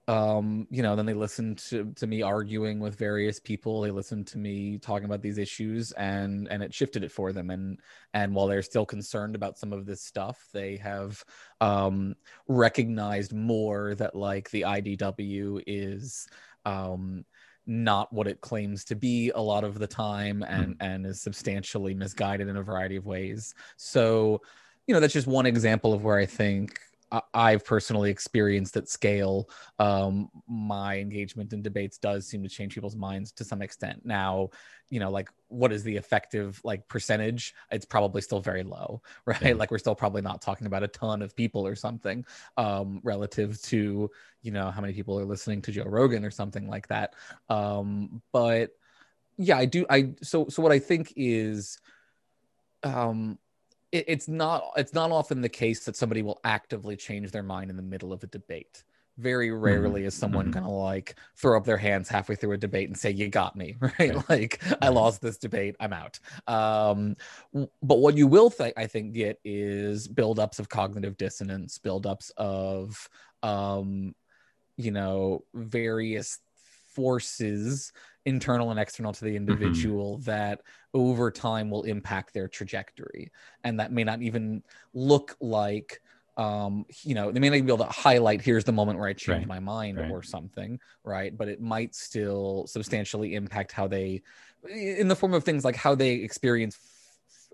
um 0.08 0.68
you 0.70 0.84
know 0.84 0.96
then 0.96 1.08
they 1.08 1.16
listened 1.16 1.58
to, 1.58 1.92
to 1.96 2.06
me 2.06 2.22
arguing 2.22 2.80
with 2.80 2.96
various 2.96 3.40
people. 3.40 3.82
They 3.82 3.92
listened 3.92 4.28
to 4.28 4.38
me 4.38 4.78
talking 4.78 5.06
about 5.06 5.22
these 5.22 5.40
issues 5.40 5.92
and 5.94 6.48
and 6.50 6.62
it 6.62 6.74
shifted 6.74 7.04
it 7.04 7.12
for 7.12 7.32
them. 7.32 7.50
And 7.50 7.80
and 8.14 8.36
while 8.36 8.48
they're 8.48 8.62
still 8.62 8.86
concerned 8.86 9.36
about 9.36 9.58
some 9.58 9.74
of 9.74 9.86
this 9.86 10.02
stuff 10.02 10.48
they 10.54 10.78
have 10.78 11.24
um 11.60 12.16
recognized 12.48 13.34
more 13.34 13.96
that 13.96 14.16
like 14.16 14.50
the 14.52 14.62
idw 14.62 15.64
is 15.66 16.28
um 16.66 17.26
not 17.68 18.14
what 18.14 18.28
it 18.28 18.42
claims 18.42 18.86
to 18.86 18.96
be 18.96 19.32
a 19.34 19.42
lot 19.42 19.64
of 19.64 19.80
the 19.80 19.88
time 19.88 20.44
and 20.44 20.76
mm. 20.76 20.86
and 20.86 21.06
is 21.08 21.20
substantially 21.20 21.96
misguided 21.96 22.48
in 22.48 22.58
a 22.58 22.62
variety 22.62 22.96
of 22.96 23.08
ways. 23.08 23.56
So 23.76 24.42
you 24.88 24.94
know 24.94 25.00
that's 25.00 25.14
just 25.14 25.28
one 25.28 25.46
example 25.46 25.94
of 25.94 26.04
where 26.04 26.18
i 26.18 26.26
think 26.26 26.80
I've 27.34 27.64
personally 27.64 28.10
experienced 28.10 28.76
at 28.78 28.90
scale, 28.90 29.50
um, 29.80 30.30
my 30.48 30.98
engagement 30.98 31.54
in 31.54 31.62
debates 31.62 31.98
does 31.98 32.28
seem 32.28 32.44
to 32.44 32.50
change 32.50 32.74
people's 32.74 32.96
minds 32.96 33.32
to 33.34 33.44
some 33.44 33.62
extent. 33.62 34.02
Now, 34.04 34.50
you 34.90 35.00
know, 35.00 35.10
like 35.10 35.30
what 35.48 35.72
is 35.72 35.84
the 35.84 35.96
effective 35.96 36.60
like 36.64 36.88
percentage? 36.88 37.54
It's 37.72 37.86
probably 37.86 38.22
still 38.22 38.40
very 38.40 38.64
low, 38.64 39.02
right? 39.26 39.42
Yeah. 39.42 39.54
Like 39.54 39.72
we're 39.72 39.78
still 39.78 39.96
probably 39.96 40.22
not 40.22 40.42
talking 40.42 40.68
about 40.68 40.84
a 40.84 40.88
ton 40.88 41.22
of 41.22 41.36
people 41.36 41.66
or 41.66 41.76
something 41.76 42.26
um, 42.58 43.02
relative 43.04 43.62
to 43.64 44.10
you 44.42 44.52
know 44.52 44.70
how 44.70 44.82
many 44.82 44.94
people 44.94 45.20
are 45.20 45.26
listening 45.26 45.62
to 45.64 45.72
Joe 45.72 45.86
Rogan 45.86 46.26
or 46.26 46.32
something 46.32 46.68
like 46.68 46.88
that. 46.88 47.16
Um, 47.50 48.22
but 48.32 48.72
yeah, 49.38 49.58
I 49.58 49.66
do. 49.66 49.86
I 49.90 50.14
so 50.22 50.48
so 50.50 50.62
what 50.62 50.72
I 50.72 50.80
think 50.80 51.14
is 51.16 51.80
um 52.84 53.40
it, 53.96 54.06
it's 54.08 54.28
not 54.28 54.72
it's 54.76 54.94
not 54.94 55.12
often 55.12 55.42
the 55.42 55.50
case 55.50 55.86
that 55.86 55.96
somebody 55.96 56.22
will 56.22 56.40
actively 56.44 56.96
change 56.96 57.32
their 57.32 57.44
mind 57.44 57.70
in 57.70 57.78
the 57.78 57.84
middle 57.84 58.12
of 58.12 58.24
a 58.24 58.28
debate 58.28 58.84
very 59.18 59.50
mm-hmm. 59.50 59.64
rarely 59.64 60.02
mm-hmm. 60.02 60.08
is 60.08 60.14
someone 60.14 60.46
mm-hmm. 60.46 60.60
gonna 60.60 60.72
like 60.72 61.16
throw 61.36 61.58
up 61.58 61.66
their 61.66 61.78
hands 61.78 62.10
halfway 62.10 62.36
through 62.36 62.52
a 62.52 62.58
debate 62.58 62.90
and 62.90 62.98
say 62.98 63.10
you 63.10 63.30
got 63.30 63.56
me 63.56 63.76
right, 63.80 63.98
right. 64.00 64.30
like 64.30 64.62
i 64.82 64.90
lost 64.90 65.22
this 65.22 65.38
debate 65.38 65.76
i'm 65.80 65.94
out 65.94 66.20
um, 66.48 67.16
but 67.82 68.00
what 68.00 68.18
you 68.18 68.28
will 68.28 68.50
th- 68.50 68.74
i 68.78 68.86
think 68.86 69.14
get 69.14 69.40
is 69.46 70.08
buildups 70.08 70.60
of 70.60 70.70
cognitive 70.70 71.18
dissonance 71.18 71.80
buildups 71.80 72.32
of 72.38 73.10
um, 73.44 74.14
you 74.78 74.92
know 74.92 75.44
various 75.54 76.40
forces 76.96 77.92
internal 78.26 78.72
and 78.72 78.80
external 78.80 79.14
to 79.14 79.24
the 79.24 79.30
mm-hmm. 79.30 79.38
individual 79.38 80.16
mm-hmm. 80.16 80.24
that 80.24 80.62
over 80.94 81.30
time 81.30 81.70
will 81.70 81.84
impact 81.84 82.34
their 82.34 82.48
trajectory 82.48 83.32
and 83.64 83.80
that 83.80 83.92
may 83.92 84.04
not 84.04 84.22
even 84.22 84.64
look 84.94 85.36
like 85.40 86.02
um 86.38 86.86
you 87.04 87.16
know 87.16 87.32
they 87.32 87.40
may 87.40 87.50
not 87.50 87.66
be 87.66 87.74
able 87.74 87.86
to 87.86 87.92
highlight 87.92 88.42
here's 88.42 88.66
the 88.66 88.72
moment 88.72 89.00
where 89.00 89.08
i 89.08 89.14
changed 89.14 89.48
right. 89.48 89.48
my 89.48 89.60
mind 89.60 89.98
right. 89.98 90.12
or 90.12 90.22
something 90.22 90.80
right 91.04 91.38
but 91.38 91.48
it 91.48 91.62
might 91.62 91.96
still 91.96 92.66
substantially 92.68 93.36
impact 93.36 93.72
how 93.72 93.88
they 93.88 94.22
in 94.70 95.08
the 95.08 95.16
form 95.16 95.34
of 95.34 95.44
things 95.44 95.64
like 95.64 95.76
how 95.76 95.96
they 95.96 96.16
experience 96.16 96.78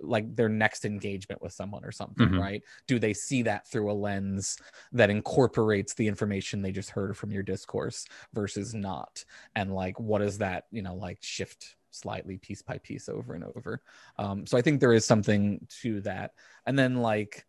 like 0.02 0.36
their 0.36 0.50
next 0.50 0.86
engagement 0.86 1.42
with 1.42 1.54
someone 1.54 1.86
or 1.86 1.92
something 1.92 2.28
mm-hmm. 2.28 2.40
right? 2.40 2.64
Do 2.88 3.00
they 3.00 3.14
see 3.14 3.44
that 3.44 3.68
through 3.68 3.92
a 3.92 3.94
lens 3.94 4.58
that 4.92 5.10
incorporates 5.10 5.94
the 5.94 6.08
information 6.08 6.62
they 6.62 6.72
just 6.72 6.90
heard 6.90 7.18
from 7.18 7.32
your 7.32 7.44
discourse 7.44 8.06
versus 8.34 8.74
not? 8.74 9.24
And 9.56 9.74
like 9.74 10.00
what 10.00 10.22
is 10.22 10.38
that 10.40 10.66
you 10.72 10.82
know 10.82 10.96
like 10.96 11.20
shift 11.22 11.76
slightly 11.92 12.38
piece 12.38 12.62
by 12.62 12.78
piece 12.80 13.10
over 13.10 13.34
and 13.34 13.44
over? 13.44 13.82
Um 14.18 14.46
so 14.46 14.58
i 14.58 14.62
think 14.62 14.80
there 14.80 14.94
is 14.94 15.06
something 15.06 15.66
to 15.82 16.02
that. 16.02 16.34
And 16.66 16.78
then 16.78 16.98
like 16.98 17.46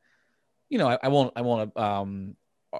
you 0.68 0.78
know 0.78 0.88
i, 0.88 0.98
I 1.02 1.08
won't 1.08 1.32
i 1.36 1.42
won't 1.42 1.76
um 1.76 2.36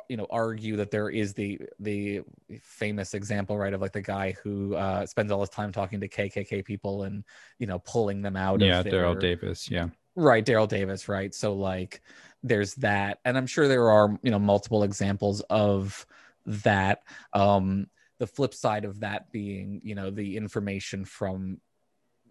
you 0.09 0.17
know 0.17 0.27
argue 0.31 0.77
that 0.77 0.91
there 0.91 1.11
is 1.11 1.35
the 1.35 1.61
the 1.81 2.23
famous 2.61 3.15
example 3.15 3.59
right 3.59 3.75
of 3.75 3.81
like 3.81 3.93
the 3.93 4.01
guy 4.01 4.35
who 4.43 4.75
uh 4.75 5.05
spends 5.07 5.31
all 5.31 5.41
his 5.41 5.51
time 5.51 5.73
talking 5.73 6.01
to 6.01 6.09
kkk 6.09 6.65
people 6.65 7.03
and 7.05 7.25
you 7.59 7.67
know 7.67 7.79
pulling 7.81 8.23
them 8.23 8.37
out 8.37 8.61
yeah 8.61 8.83
daryl 8.83 9.19
davis 9.19 9.71
yeah. 9.71 9.89
Right 10.15 10.45
daryl 10.45 10.69
davis 10.69 11.09
right? 11.09 11.35
So 11.35 11.55
like 11.55 12.03
there's 12.43 12.75
that 12.77 13.19
and 13.25 13.39
i'm 13.39 13.47
sure 13.47 13.69
there 13.69 13.91
are 13.91 14.19
you 14.23 14.31
know 14.31 14.39
multiple 14.39 14.83
examples 14.83 15.41
of 15.49 16.07
that. 16.47 17.03
Um 17.33 17.87
the 18.19 18.27
flip 18.27 18.55
side 18.55 18.85
of 18.85 19.01
that 19.01 19.33
being 19.33 19.81
you 19.83 19.95
know 19.95 20.11
the 20.11 20.37
information 20.37 21.05
from 21.05 21.59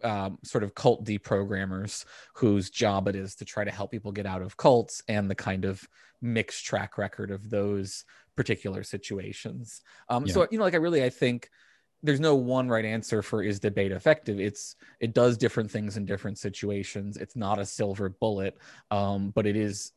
um, 0.04 0.40
sort 0.44 0.64
of 0.64 0.74
cult 0.74 1.04
deprogrammers 1.04 2.06
whose 2.34 2.70
job 2.70 3.08
it 3.08 3.16
is 3.16 3.36
to 3.36 3.46
try 3.46 3.64
to 3.64 3.72
help 3.72 3.92
people 3.92 4.12
get 4.12 4.26
out 4.26 4.42
of 4.42 4.58
cults 4.58 5.04
and 5.08 5.30
the 5.30 5.36
kind 5.36 5.66
of 5.66 5.88
mixed 6.22 6.66
track 6.66 6.98
record 6.98 7.32
of 7.32 7.50
those 7.50 8.06
particular 8.36 8.84
situations. 8.84 9.82
Um, 10.10 10.26
yeah. 10.26 10.34
So 10.34 10.48
you 10.52 10.58
know, 10.58 10.64
like 10.64 10.74
I 10.74 10.78
really 10.78 11.04
I 11.04 11.10
think 11.10 11.50
there's 12.04 12.20
no 12.20 12.36
one 12.36 12.68
right 12.68 12.86
answer 12.86 13.22
for 13.22 13.44
is 13.44 13.60
debate 13.60 13.92
effective. 13.92 14.40
It's 14.40 14.76
it 15.00 15.14
does 15.14 15.38
different 15.38 15.72
things 15.72 15.98
in 15.98 16.06
different 16.06 16.38
situations. 16.38 17.18
It's 17.18 17.36
not 17.36 17.60
a 17.60 17.66
silver 17.66 18.10
bullet, 18.10 18.58
um, 18.90 19.32
but 19.32 19.46
it 19.46 19.56
is 19.56 19.92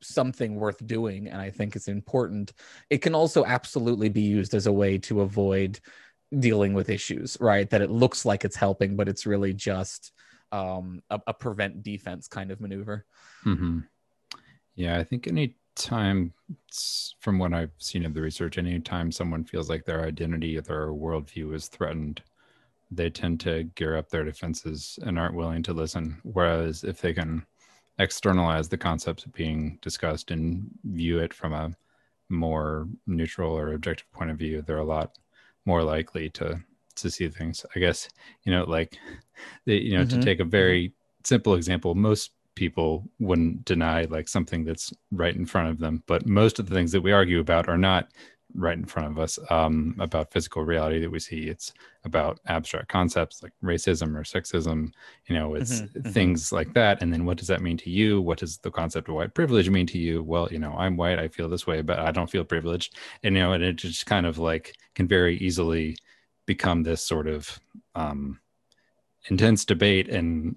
something 0.00 0.54
worth 0.54 0.86
doing 0.86 1.26
and 1.26 1.40
i 1.40 1.50
think 1.50 1.74
it's 1.74 1.88
important 1.88 2.52
it 2.88 2.98
can 2.98 3.16
also 3.16 3.44
absolutely 3.44 4.08
be 4.08 4.20
used 4.20 4.54
as 4.54 4.68
a 4.68 4.72
way 4.72 4.96
to 4.96 5.22
avoid 5.22 5.80
dealing 6.36 6.74
with 6.74 6.90
issues, 6.90 7.36
right? 7.40 7.68
That 7.70 7.82
it 7.82 7.90
looks 7.90 8.24
like 8.24 8.44
it's 8.44 8.56
helping, 8.56 8.96
but 8.96 9.08
it's 9.08 9.26
really 9.26 9.54
just 9.54 10.12
um, 10.52 11.02
a, 11.10 11.20
a 11.26 11.34
prevent 11.34 11.82
defense 11.82 12.28
kind 12.28 12.50
of 12.50 12.60
maneuver. 12.60 13.04
Mm-hmm. 13.44 13.80
Yeah, 14.74 14.98
I 14.98 15.04
think 15.04 15.26
any 15.26 15.56
time 15.78 16.32
from 17.20 17.38
what 17.38 17.52
I've 17.52 17.72
seen 17.78 18.04
of 18.04 18.14
the 18.14 18.22
research, 18.22 18.58
anytime 18.58 19.12
someone 19.12 19.44
feels 19.44 19.68
like 19.68 19.84
their 19.84 20.04
identity 20.04 20.58
or 20.58 20.62
their 20.62 20.88
worldview 20.88 21.54
is 21.54 21.68
threatened, 21.68 22.22
they 22.90 23.10
tend 23.10 23.40
to 23.40 23.64
gear 23.74 23.96
up 23.96 24.08
their 24.08 24.24
defenses 24.24 24.98
and 25.02 25.18
aren't 25.18 25.34
willing 25.34 25.62
to 25.64 25.72
listen. 25.72 26.18
Whereas 26.22 26.84
if 26.84 27.00
they 27.00 27.12
can 27.12 27.44
externalize 27.98 28.68
the 28.68 28.78
concepts 28.78 29.24
being 29.24 29.78
discussed 29.82 30.30
and 30.30 30.70
view 30.84 31.18
it 31.18 31.34
from 31.34 31.52
a 31.52 31.74
more 32.28 32.88
neutral 33.06 33.52
or 33.52 33.72
objective 33.72 34.10
point 34.12 34.30
of 34.30 34.38
view, 34.38 34.62
they're 34.62 34.78
a 34.78 34.84
lot 34.84 35.18
more 35.64 35.82
likely 35.82 36.30
to 36.30 36.60
to 36.96 37.10
see 37.10 37.28
things. 37.28 37.64
I 37.76 37.78
guess 37.78 38.08
you 38.44 38.52
know, 38.52 38.64
like, 38.64 38.98
they, 39.66 39.76
you 39.76 39.96
know, 39.96 40.04
mm-hmm. 40.04 40.20
to 40.20 40.24
take 40.24 40.40
a 40.40 40.44
very 40.44 40.92
simple 41.24 41.54
example, 41.54 41.94
most 41.94 42.32
people 42.58 43.08
wouldn't 43.20 43.64
deny 43.64 44.02
like 44.06 44.28
something 44.28 44.64
that's 44.64 44.92
right 45.12 45.36
in 45.36 45.46
front 45.46 45.70
of 45.70 45.78
them, 45.78 46.02
but 46.08 46.26
most 46.26 46.58
of 46.58 46.68
the 46.68 46.74
things 46.74 46.90
that 46.90 47.00
we 47.00 47.12
argue 47.12 47.38
about 47.38 47.68
are 47.68 47.78
not 47.78 48.08
right 48.54 48.76
in 48.76 48.84
front 48.84 49.06
of 49.06 49.16
us 49.16 49.38
um, 49.50 49.94
about 50.00 50.32
physical 50.32 50.64
reality 50.64 50.98
that 50.98 51.10
we 51.10 51.20
see. 51.20 51.48
It's 51.48 51.72
about 52.04 52.40
abstract 52.46 52.88
concepts 52.88 53.44
like 53.44 53.52
racism 53.62 54.16
or 54.16 54.24
sexism. 54.24 54.90
You 55.28 55.36
know, 55.36 55.54
it's 55.54 55.82
mm-hmm, 55.82 55.98
mm-hmm. 55.98 56.10
things 56.10 56.46
mm-hmm. 56.46 56.56
like 56.56 56.74
that. 56.74 57.00
And 57.00 57.12
then 57.12 57.24
what 57.24 57.36
does 57.36 57.46
that 57.46 57.60
mean 57.60 57.76
to 57.76 57.90
you? 57.90 58.20
What 58.20 58.38
does 58.38 58.58
the 58.58 58.72
concept 58.72 59.08
of 59.08 59.14
white 59.14 59.34
privilege 59.34 59.70
mean 59.70 59.86
to 59.86 59.98
you? 59.98 60.24
Well, 60.24 60.48
you 60.50 60.58
know, 60.58 60.74
I'm 60.76 60.96
white. 60.96 61.20
I 61.20 61.28
feel 61.28 61.48
this 61.48 61.66
way, 61.66 61.80
but 61.82 62.00
I 62.00 62.10
don't 62.10 62.30
feel 62.30 62.44
privileged. 62.44 62.96
And 63.22 63.36
you 63.36 63.42
know, 63.42 63.52
and 63.52 63.62
it 63.62 63.76
just 63.76 64.06
kind 64.06 64.26
of 64.26 64.38
like 64.38 64.74
can 64.96 65.06
very 65.06 65.36
easily 65.36 65.96
become 66.46 66.82
this 66.82 67.04
sort 67.04 67.28
of 67.28 67.60
um, 67.94 68.40
intense 69.28 69.64
debate 69.64 70.08
and 70.08 70.56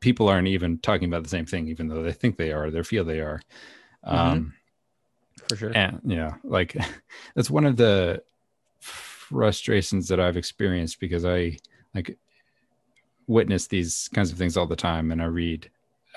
people 0.00 0.28
aren't 0.28 0.48
even 0.48 0.78
talking 0.78 1.08
about 1.08 1.22
the 1.22 1.28
same 1.28 1.46
thing 1.46 1.68
even 1.68 1.88
though 1.88 2.02
they 2.02 2.12
think 2.12 2.36
they 2.36 2.52
are 2.52 2.70
they 2.70 2.82
feel 2.82 3.04
they 3.04 3.20
are 3.20 3.40
mm-hmm. 4.04 4.16
um, 4.16 4.54
for 5.48 5.56
sure. 5.56 5.72
And 5.74 6.00
yeah, 6.04 6.34
like 6.44 6.76
that's 7.34 7.50
one 7.50 7.64
of 7.64 7.76
the 7.76 8.22
frustrations 8.80 10.08
that 10.08 10.20
I've 10.20 10.36
experienced 10.36 11.00
because 11.00 11.24
I 11.24 11.58
like 11.94 12.18
witness 13.26 13.66
these 13.66 14.08
kinds 14.14 14.32
of 14.32 14.38
things 14.38 14.56
all 14.56 14.66
the 14.66 14.76
time 14.76 15.10
and 15.10 15.20
I 15.20 15.26
read 15.26 15.70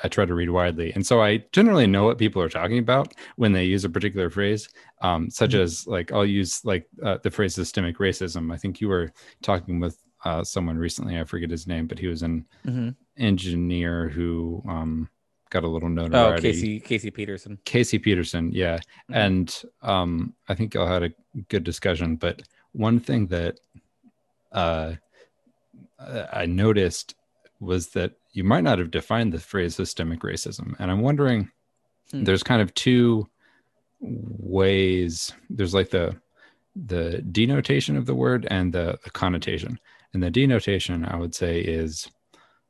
I 0.04 0.08
try 0.08 0.26
to 0.26 0.34
read 0.34 0.50
widely. 0.50 0.92
And 0.94 1.06
so 1.06 1.22
I 1.22 1.44
generally 1.52 1.86
know 1.86 2.06
what 2.06 2.18
people 2.18 2.42
are 2.42 2.50
talking 2.50 2.80
about 2.80 3.14
when 3.36 3.52
they 3.52 3.66
use 3.66 3.86
a 3.86 3.90
particular 3.90 4.32
phrase, 4.32 4.68
um, 5.02 5.30
such 5.30 5.52
mm-hmm. 5.52 5.62
as 5.62 5.86
like 5.86 6.12
I'll 6.12 6.26
use 6.26 6.66
like 6.66 6.88
uh, 7.04 7.18
the 7.22 7.30
phrase 7.30 7.54
systemic 7.54 7.98
racism. 8.00 8.52
I 8.52 8.58
think 8.58 8.82
you 8.82 8.88
were 8.88 9.12
talking 9.44 9.80
with 9.80 10.02
uh, 10.26 10.44
someone 10.44 10.78
recently, 10.78 11.20
I 11.20 11.24
forget 11.24 11.52
his 11.52 11.68
name, 11.68 11.86
but 11.88 12.00
he 12.00 12.08
was 12.08 12.24
in 12.24 12.46
mm-hmm. 12.66 12.90
Engineer 13.22 14.10
who 14.10 14.64
um, 14.68 15.10
got 15.50 15.64
a 15.64 15.68
little 15.68 15.90
oh, 15.90 15.94
notoriety. 15.94 16.48
Oh, 16.48 16.52
Casey 16.52 16.80
Casey 16.80 17.12
Peterson. 17.12 17.60
Casey 17.66 18.00
Peterson, 18.00 18.52
yeah, 18.52 18.78
mm-hmm. 18.78 19.14
and 19.14 19.64
um, 19.82 20.34
I 20.50 20.56
think 20.56 20.74
y'all 20.74 20.88
had 20.88 21.04
a 21.04 21.12
good 21.50 21.64
discussion. 21.64 22.16
But 22.16 22.42
one 22.74 23.00
thing 23.00 23.28
that 23.28 23.60
uh, 24.52 24.94
I 26.34 26.46
noticed 26.46 27.16
was 27.60 27.90
that 27.90 28.14
you 28.34 28.44
might 28.44 28.64
not 28.64 28.80
have 28.80 28.92
defined 28.92 29.34
the 29.34 29.40
phrase 29.40 29.76
systemic 29.76 30.22
racism, 30.22 30.76
and 30.80 30.92
I'm 30.92 31.02
wondering. 31.02 31.52
Hmm. 32.12 32.24
There's 32.24 32.44
kind 32.44 32.62
of 32.62 32.74
two 32.74 33.30
ways. 34.02 35.32
There's 35.50 35.74
like 35.74 35.92
the 35.92 36.20
the 36.76 37.22
denotation 37.22 37.98
of 37.98 38.06
the 38.06 38.16
word 38.16 38.48
and 38.50 38.74
the, 38.74 38.98
the 39.04 39.10
connotation. 39.10 39.80
And 40.14 40.24
the 40.24 40.30
denotation, 40.30 41.06
I 41.06 41.16
would 41.18 41.36
say, 41.36 41.60
is 41.60 42.10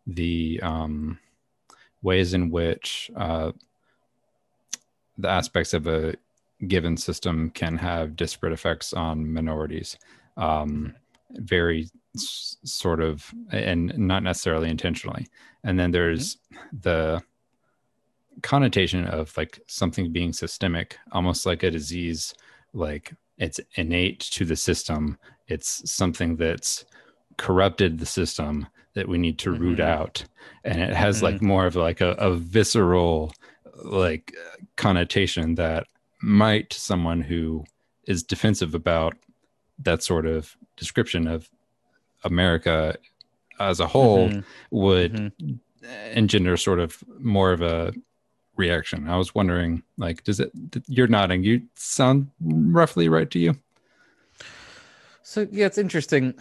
the 0.08 0.60
um, 0.62 1.20
ways 2.02 2.34
in 2.34 2.50
which 2.50 3.12
uh, 3.16 3.52
the 5.18 5.30
aspects 5.30 5.74
of 5.74 5.88
a 5.88 6.16
given 6.68 6.98
system 6.98 7.50
can 7.52 7.78
have 7.78 8.16
disparate 8.16 8.54
effects 8.54 8.94
on 8.94 9.32
minorities. 9.32 9.98
Um, 10.38 10.96
very 11.32 11.88
s- 12.16 12.58
sort 12.64 13.02
of, 13.02 13.32
and 13.52 13.98
not 13.98 14.24
necessarily 14.24 14.70
intentionally. 14.70 15.28
And 15.64 15.80
then 15.80 15.92
there's 15.92 16.36
mm-hmm. 16.36 16.78
the 16.82 17.22
connotation 18.42 19.06
of 19.06 19.36
like 19.38 19.62
something 19.68 20.12
being 20.12 20.34
systemic, 20.34 20.98
almost 21.12 21.46
like 21.46 21.64
a 21.64 21.72
disease, 21.72 22.34
like 22.74 23.14
it's 23.38 23.60
innate 23.76 24.20
to 24.20 24.46
the 24.46 24.56
system. 24.56 25.18
It's 25.48 25.90
something 25.90 26.36
that's 26.36 26.86
corrupted 27.38 28.00
the 28.00 28.06
system 28.06 28.68
that 28.94 29.08
we 29.08 29.18
need 29.18 29.40
to 29.40 29.52
mm-hmm. 29.52 29.62
root 29.62 29.80
out 29.80 30.24
and 30.64 30.82
it 30.82 30.94
has 30.94 31.18
mm-hmm. 31.18 31.26
like 31.26 31.42
more 31.42 31.66
of 31.66 31.76
like 31.76 32.02
a, 32.02 32.12
a 32.12 32.36
visceral 32.36 33.34
like 33.84 34.34
connotation 34.76 35.56
that 35.56 35.88
might 36.22 36.74
someone 36.74 37.22
who 37.22 37.64
is 38.08 38.24
defensive 38.24 38.76
about 38.76 39.16
that 39.80 40.04
sort 40.04 40.26
of 40.26 40.56
description 40.76 41.28
of 41.28 41.50
america 42.24 42.96
as 43.60 43.80
a 43.80 43.88
whole 43.88 44.30
mm-hmm. 44.30 44.40
would 44.72 45.14
mm-hmm. 45.14 45.88
engender 46.12 46.58
sort 46.58 46.80
of 46.80 47.04
more 47.20 47.52
of 47.52 47.62
a 47.62 47.94
reaction 48.58 49.08
i 49.10 49.18
was 49.18 49.34
wondering 49.34 49.82
like 49.98 50.24
does 50.24 50.40
it 50.40 50.52
you're 50.88 51.08
nodding 51.08 51.44
you 51.44 51.62
sound 51.76 52.30
roughly 52.42 53.08
right 53.08 53.32
to 53.32 53.40
you 53.40 53.56
so 55.24 55.48
yeah 55.52 55.66
it's 55.66 55.78
interesting 55.78 56.34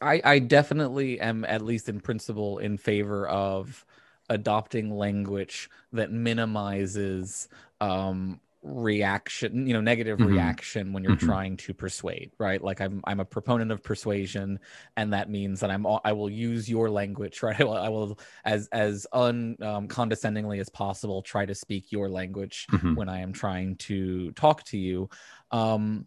I, 0.00 0.20
I 0.24 0.38
definitely 0.38 1.20
am 1.20 1.44
at 1.44 1.62
least 1.62 1.88
in 1.88 2.00
principle 2.00 2.58
in 2.58 2.76
favor 2.76 3.26
of 3.28 3.84
adopting 4.28 4.96
language 4.96 5.70
that 5.92 6.10
minimizes 6.10 7.48
um, 7.80 8.40
reaction 8.66 9.66
you 9.66 9.72
know 9.72 9.80
negative 9.80 10.18
mm-hmm. 10.18 10.32
reaction 10.32 10.92
when 10.92 11.04
you're 11.04 11.14
mm-hmm. 11.14 11.26
trying 11.26 11.56
to 11.56 11.72
persuade 11.72 12.32
right 12.38 12.62
like 12.62 12.80
i'm 12.80 13.00
i'm 13.04 13.20
a 13.20 13.24
proponent 13.24 13.70
of 13.70 13.80
persuasion 13.82 14.58
and 14.96 15.12
that 15.12 15.30
means 15.30 15.60
that 15.60 15.70
i'm 15.70 15.86
i 16.04 16.12
will 16.12 16.28
use 16.28 16.68
your 16.68 16.90
language 16.90 17.42
right 17.44 17.60
i 17.60 17.64
will, 17.64 17.76
I 17.76 17.88
will 17.88 18.18
as 18.44 18.68
as 18.72 19.06
un 19.12 19.56
um, 19.62 19.86
condescendingly 19.86 20.58
as 20.58 20.68
possible 20.68 21.22
try 21.22 21.46
to 21.46 21.54
speak 21.54 21.92
your 21.92 22.08
language 22.08 22.66
mm-hmm. 22.72 22.96
when 22.96 23.08
i 23.08 23.20
am 23.20 23.32
trying 23.32 23.76
to 23.76 24.32
talk 24.32 24.64
to 24.64 24.78
you 24.78 25.08
um 25.52 26.06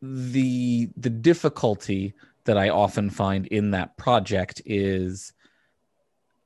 the 0.00 0.88
the 0.96 1.10
difficulty 1.10 2.14
that 2.46 2.58
I 2.58 2.70
often 2.70 3.10
find 3.10 3.46
in 3.46 3.72
that 3.72 3.96
project 3.96 4.62
is 4.64 5.32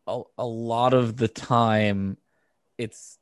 a, 0.06 0.22
a 0.36 0.46
lot 0.46 0.92
of 0.94 1.16
the 1.16 1.28
time 1.28 2.16
it's 2.76 3.18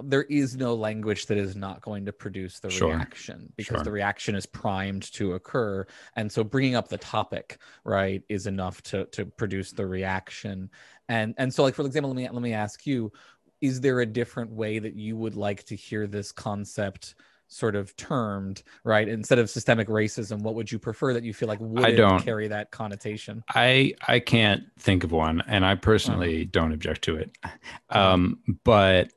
there 0.00 0.22
is 0.22 0.56
no 0.56 0.74
language 0.74 1.26
that 1.26 1.36
is 1.36 1.56
not 1.56 1.82
going 1.82 2.06
to 2.06 2.12
produce 2.12 2.60
the 2.60 2.70
sure. 2.70 2.94
reaction 2.94 3.52
because 3.56 3.78
sure. 3.78 3.84
the 3.84 3.90
reaction 3.90 4.34
is 4.34 4.46
primed 4.46 5.12
to 5.12 5.34
occur 5.34 5.84
and 6.16 6.30
so 6.30 6.44
bringing 6.44 6.74
up 6.74 6.88
the 6.88 6.98
topic 6.98 7.58
right 7.84 8.22
is 8.28 8.46
enough 8.46 8.80
to 8.82 9.04
to 9.06 9.26
produce 9.26 9.72
the 9.72 9.86
reaction 9.86 10.70
and 11.08 11.34
and 11.36 11.52
so 11.52 11.62
like 11.62 11.74
for 11.74 11.84
example 11.84 12.10
let 12.10 12.16
me 12.16 12.28
let 12.30 12.42
me 12.42 12.52
ask 12.52 12.86
you 12.86 13.12
is 13.60 13.80
there 13.80 14.00
a 14.00 14.06
different 14.06 14.52
way 14.52 14.78
that 14.78 14.94
you 14.94 15.16
would 15.16 15.34
like 15.34 15.64
to 15.64 15.74
hear 15.74 16.06
this 16.06 16.30
concept 16.30 17.16
sort 17.48 17.74
of 17.74 17.96
termed, 17.96 18.62
right? 18.84 19.08
Instead 19.08 19.38
of 19.38 19.50
systemic 19.50 19.88
racism, 19.88 20.42
what 20.42 20.54
would 20.54 20.70
you 20.70 20.78
prefer 20.78 21.14
that 21.14 21.24
you 21.24 21.32
feel 21.34 21.48
like 21.48 21.58
wouldn't 21.60 22.24
carry 22.24 22.46
that 22.48 22.70
connotation? 22.70 23.42
I 23.54 23.94
I 24.06 24.20
can't 24.20 24.64
think 24.78 25.02
of 25.02 25.12
one, 25.12 25.42
and 25.46 25.64
I 25.64 25.74
personally 25.74 26.42
uh-huh. 26.42 26.50
don't 26.52 26.72
object 26.72 27.02
to 27.04 27.16
it. 27.16 27.36
Um, 27.90 28.40
but 28.64 29.10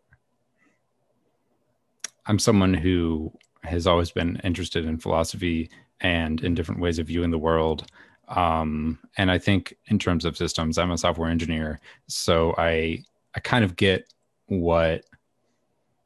I'm 2.26 2.40
someone 2.40 2.74
who 2.74 3.34
has 3.64 3.86
always 3.86 4.12
been 4.12 4.40
interested 4.44 4.86
in 4.86 4.98
philosophy 4.98 5.70
and 6.00 6.42
in 6.44 6.56
different 6.56 6.82
ways 6.82 6.98
of 7.00 7.08
viewing 7.08 7.32
the 7.32 7.38
world. 7.38 7.86
Um, 8.30 8.98
and 9.18 9.30
I 9.30 9.38
think 9.38 9.76
in 9.88 10.00
terms 10.00 10.24
of 10.24 10.38
systems, 10.38 10.78
I'm 10.78 10.92
a 10.92 10.98
software 10.98 11.30
engineer, 11.30 11.82
so 12.08 12.56
I 12.58 13.04
I 13.36 13.42
kind 13.42 13.66
of 13.66 13.76
get 13.76 14.14
what 14.48 15.04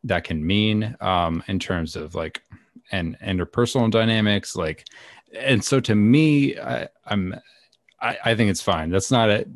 that 0.06 0.24
can 0.24 0.46
mean 0.46 0.96
um, 1.02 1.44
in 1.48 1.60
terms 1.60 1.96
of 1.96 2.16
like 2.16 2.42
and 2.92 3.18
interpersonal 3.20 3.90
dynamics 3.90 4.56
like 4.56 4.86
and 5.38 5.64
so 5.64 5.80
to 5.80 5.96
me 5.96 6.58
I, 6.58 6.88
i'm 7.08 7.36
I, 8.00 8.18
I 8.24 8.36
think 8.36 8.52
it's 8.52 8.62
fine 8.62 8.92
that's 8.92 9.10
not 9.10 9.30
a 9.30 9.48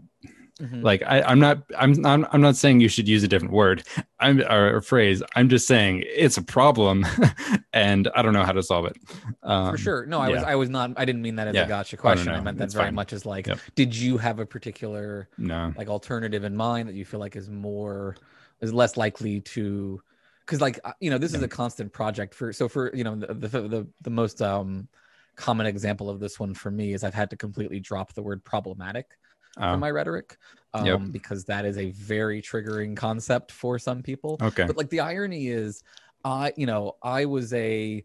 mm-hmm. 0.59 0.81
like 0.81 1.03
I, 1.03 1.21
i'm 1.21 1.39
not 1.39 1.61
i'm 1.77 2.03
I'm, 2.03 2.25
I'm 2.31 2.41
not 2.41 2.55
saying 2.55 2.79
you 2.79 2.89
should 2.89 3.07
use 3.07 3.23
a 3.23 3.27
different 3.27 3.53
word 3.53 3.83
i'm 4.19 4.41
or 4.41 4.77
a 4.77 4.81
phrase 4.81 5.21
i'm 5.35 5.47
just 5.47 5.67
saying 5.67 6.03
it's 6.07 6.37
a 6.37 6.41
problem 6.41 7.05
and 7.73 8.09
i 8.15 8.23
don't 8.23 8.33
know 8.33 8.43
how 8.43 8.51
to 8.51 8.63
solve 8.63 8.85
it 8.85 8.97
um, 9.43 9.71
for 9.71 9.77
sure 9.77 10.05
no 10.07 10.19
i 10.19 10.29
yeah. 10.29 10.33
was 10.33 10.43
i 10.43 10.55
was 10.55 10.69
not 10.69 10.91
i 10.97 11.05
didn't 11.05 11.21
mean 11.21 11.35
that 11.35 11.47
as 11.47 11.53
yeah. 11.53 11.65
a 11.65 11.67
gotcha 11.67 11.97
question 11.97 12.29
i 12.29 12.41
meant 12.41 12.57
that 12.57 12.71
very 12.73 12.85
fine. 12.85 12.95
much 12.95 13.13
as 13.13 13.27
like 13.27 13.45
yep. 13.45 13.59
did 13.75 13.95
you 13.95 14.17
have 14.17 14.39
a 14.39 14.45
particular 14.45 15.29
no 15.37 15.71
like 15.77 15.87
alternative 15.87 16.43
in 16.43 16.55
mind 16.55 16.89
that 16.89 16.95
you 16.95 17.05
feel 17.05 17.19
like 17.19 17.35
is 17.35 17.47
more 17.47 18.15
is 18.59 18.73
less 18.73 18.97
likely 18.97 19.39
to 19.39 20.01
because 20.49 20.61
like 20.61 20.79
uh, 20.83 20.93
you 20.99 21.11
know 21.11 21.19
this 21.19 21.35
is 21.35 21.43
a 21.43 21.47
constant 21.47 21.93
project 21.93 22.33
for 22.33 22.51
so 22.51 22.67
for 22.67 22.93
you 22.95 23.03
know 23.03 23.15
the 23.15 23.33
the 23.33 23.61
the, 23.67 23.87
the 24.01 24.09
most 24.09 24.41
um 24.41 24.87
common 25.35 25.67
example 25.67 26.09
of 26.09 26.19
this 26.19 26.39
one 26.39 26.53
for 26.55 26.71
me 26.71 26.93
is 26.93 27.03
I've 27.03 27.13
had 27.13 27.29
to 27.29 27.37
completely 27.37 27.79
drop 27.79 28.13
the 28.13 28.23
word 28.23 28.43
problematic 28.43 29.17
Oh, 29.57 29.71
from 29.71 29.79
my 29.79 29.91
rhetoric 29.91 30.37
um, 30.73 30.85
Yep. 30.85 31.01
because 31.11 31.45
that 31.45 31.65
is 31.65 31.77
a 31.77 31.91
very 31.91 32.41
triggering 32.41 32.95
concept 32.95 33.51
for 33.51 33.77
some 33.79 34.01
people. 34.03 34.37
okay. 34.41 34.65
But 34.65 34.75
like 34.77 34.89
the 34.89 34.99
irony 35.01 35.47
is, 35.47 35.83
I 36.23 36.51
you 36.57 36.65
know 36.65 36.97
I 37.03 37.25
was 37.25 37.53
a 37.53 38.03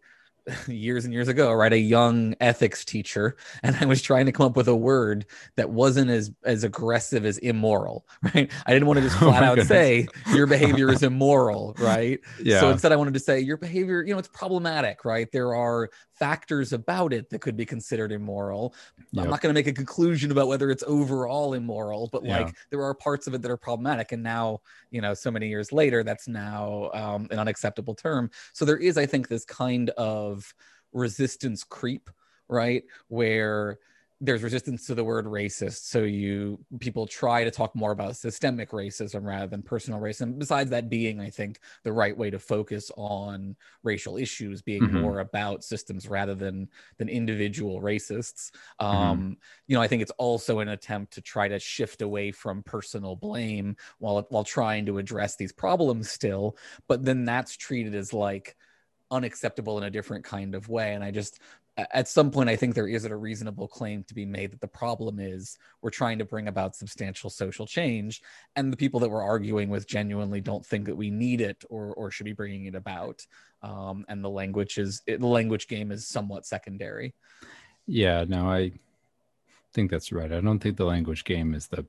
years 0.68 1.04
and 1.04 1.14
years 1.14 1.28
ago, 1.28 1.52
right, 1.52 1.72
a 1.72 1.78
young 1.78 2.34
ethics 2.40 2.84
teacher, 2.84 3.36
and 3.62 3.76
I 3.80 3.86
was 3.86 4.02
trying 4.02 4.26
to 4.26 4.32
come 4.32 4.46
up 4.46 4.56
with 4.56 4.68
a 4.68 4.76
word 4.76 5.26
that 5.56 5.70
wasn't 5.70 6.10
as 6.10 6.30
as 6.44 6.64
aggressive 6.64 7.24
as 7.24 7.38
immoral, 7.38 8.06
right? 8.34 8.50
I 8.66 8.72
didn't 8.72 8.86
want 8.86 8.98
to 8.98 9.02
just 9.02 9.16
Oh 9.20 9.32
flat 9.32 9.42
my 9.42 9.44
out 9.44 9.54
goodness. 9.54 9.68
say 9.68 10.08
your 10.26 10.46
behavior 10.46 10.90
is 10.90 11.02
immoral, 11.02 11.74
right? 11.78 12.20
Yeah. 12.38 12.60
So 12.60 12.70
instead, 12.70 12.92
I 12.92 12.96
wanted 12.96 13.14
to 13.14 13.20
say 13.20 13.40
your 13.40 13.56
behavior, 13.56 14.02
you 14.02 14.12
know, 14.12 14.18
it's 14.18 14.28
problematic, 14.28 15.04
right? 15.04 15.30
There 15.32 15.54
are 15.54 15.90
factors 16.18 16.72
about 16.72 17.12
it 17.12 17.28
that 17.30 17.40
could 17.40 17.56
be 17.56 17.66
considered 17.66 18.12
immoral. 18.12 18.74
Yep. 19.12 19.24
I'm 19.24 19.30
not 19.30 19.40
going 19.40 19.52
to 19.52 19.58
make 19.58 19.66
a 19.66 19.72
conclusion 19.72 20.30
about 20.30 20.48
whether 20.48 20.70
it's 20.70 20.84
overall 20.86 21.54
immoral, 21.54 22.08
but 22.12 22.24
Yeah. 22.24 22.38
like 22.38 22.56
there 22.70 22.82
are 22.82 22.94
parts 22.94 23.26
of 23.26 23.34
it 23.34 23.42
that 23.42 23.50
are 23.50 23.56
problematic. 23.56 24.12
And 24.12 24.22
now, 24.22 24.60
you 24.90 25.00
know, 25.00 25.14
so 25.14 25.30
many 25.30 25.48
years 25.48 25.72
later, 25.72 26.04
that's 26.04 26.28
now 26.28 26.90
um, 26.94 27.28
an 27.30 27.38
unacceptable 27.38 27.94
term. 27.94 28.30
So 28.52 28.64
there 28.64 28.76
is, 28.78 28.96
I 28.96 29.06
think, 29.06 29.28
this 29.28 29.44
kind 29.44 29.90
of 29.90 30.54
resistance 30.92 31.64
creep, 31.64 32.08
right? 32.48 32.84
Where 33.08 33.78
there's 34.20 34.42
resistance 34.42 34.86
to 34.86 34.94
the 34.94 35.02
word 35.04 35.26
racist 35.26 35.84
so 35.86 36.00
you 36.00 36.58
people 36.78 37.06
try 37.06 37.42
to 37.44 37.50
talk 37.50 37.74
more 37.74 37.90
about 37.90 38.16
systemic 38.16 38.70
racism 38.70 39.24
rather 39.24 39.48
than 39.48 39.60
personal 39.60 40.00
racism 40.00 40.38
besides 40.38 40.70
that 40.70 40.88
being 40.88 41.20
i 41.20 41.28
think 41.28 41.58
the 41.82 41.92
right 41.92 42.16
way 42.16 42.30
to 42.30 42.38
focus 42.38 42.90
on 42.96 43.56
racial 43.82 44.16
issues 44.16 44.62
being 44.62 44.84
Mhm. 44.84 44.92
more 44.92 45.18
about 45.18 45.64
systems 45.64 46.08
rather 46.08 46.34
than 46.34 46.68
than 46.96 47.08
individual 47.08 47.80
racists 47.80 48.52
Mm-hmm. 48.92 49.14
um 49.14 49.36
you 49.66 49.74
know 49.76 49.82
i 49.82 49.88
think 49.88 50.00
it's 50.00 50.12
also 50.12 50.60
an 50.60 50.68
attempt 50.68 51.12
to 51.12 51.20
try 51.20 51.48
to 51.48 51.58
shift 51.58 52.00
away 52.00 52.30
from 52.30 52.62
personal 52.62 53.16
blame 53.16 53.76
while 53.98 54.24
while 54.30 54.44
trying 54.44 54.86
to 54.86 54.98
address 54.98 55.36
these 55.36 55.52
problems 55.52 56.10
still 56.10 56.56
but 56.88 57.04
then 57.04 57.24
that's 57.24 57.56
treated 57.56 57.94
as 57.94 58.12
like 58.12 58.56
unacceptable 59.10 59.78
in 59.78 59.84
a 59.84 59.90
different 59.90 60.24
kind 60.24 60.54
of 60.54 60.68
way. 60.68 60.94
And 60.94 61.04
i 61.04 61.10
just 61.10 61.40
at 61.76 62.06
some 62.06 62.30
point 62.30 62.48
i 62.48 62.54
think 62.54 62.74
there 62.74 62.86
is 62.86 63.04
a 63.04 63.16
reasonable 63.16 63.66
claim 63.66 64.04
to 64.04 64.14
be 64.14 64.24
made 64.24 64.52
that 64.52 64.60
the 64.60 64.68
problem 64.68 65.18
is 65.18 65.58
we're 65.82 65.90
trying 65.90 66.18
to 66.18 66.24
bring 66.24 66.46
about 66.46 66.76
substantial 66.76 67.28
social 67.28 67.66
change 67.66 68.22
and 68.54 68.72
the 68.72 68.76
people 68.76 69.00
that 69.00 69.10
we're 69.10 69.22
arguing 69.22 69.68
with 69.68 69.86
genuinely 69.86 70.40
don't 70.40 70.64
think 70.64 70.86
that 70.86 70.94
we 70.94 71.10
need 71.10 71.40
it 71.40 71.64
or 71.68 71.92
or 71.94 72.10
should 72.10 72.24
be 72.24 72.32
bringing 72.32 72.66
it 72.66 72.74
about. 72.74 73.26
Um, 73.62 74.04
and 74.08 74.22
the 74.22 74.30
language 74.30 74.78
is 74.78 75.02
it, 75.06 75.20
the 75.20 75.26
language 75.26 75.68
game 75.68 75.90
is 75.90 76.06
somewhat 76.06 76.46
secondary. 76.46 77.14
Yeah, 77.86 78.24
no, 78.28 78.50
I 78.50 78.72
think 79.72 79.90
that's 79.90 80.12
right. 80.12 80.32
I 80.32 80.40
don't 80.40 80.58
think 80.58 80.76
the 80.76 80.84
language 80.84 81.24
game 81.24 81.54
is 81.54 81.66
the 81.66 81.84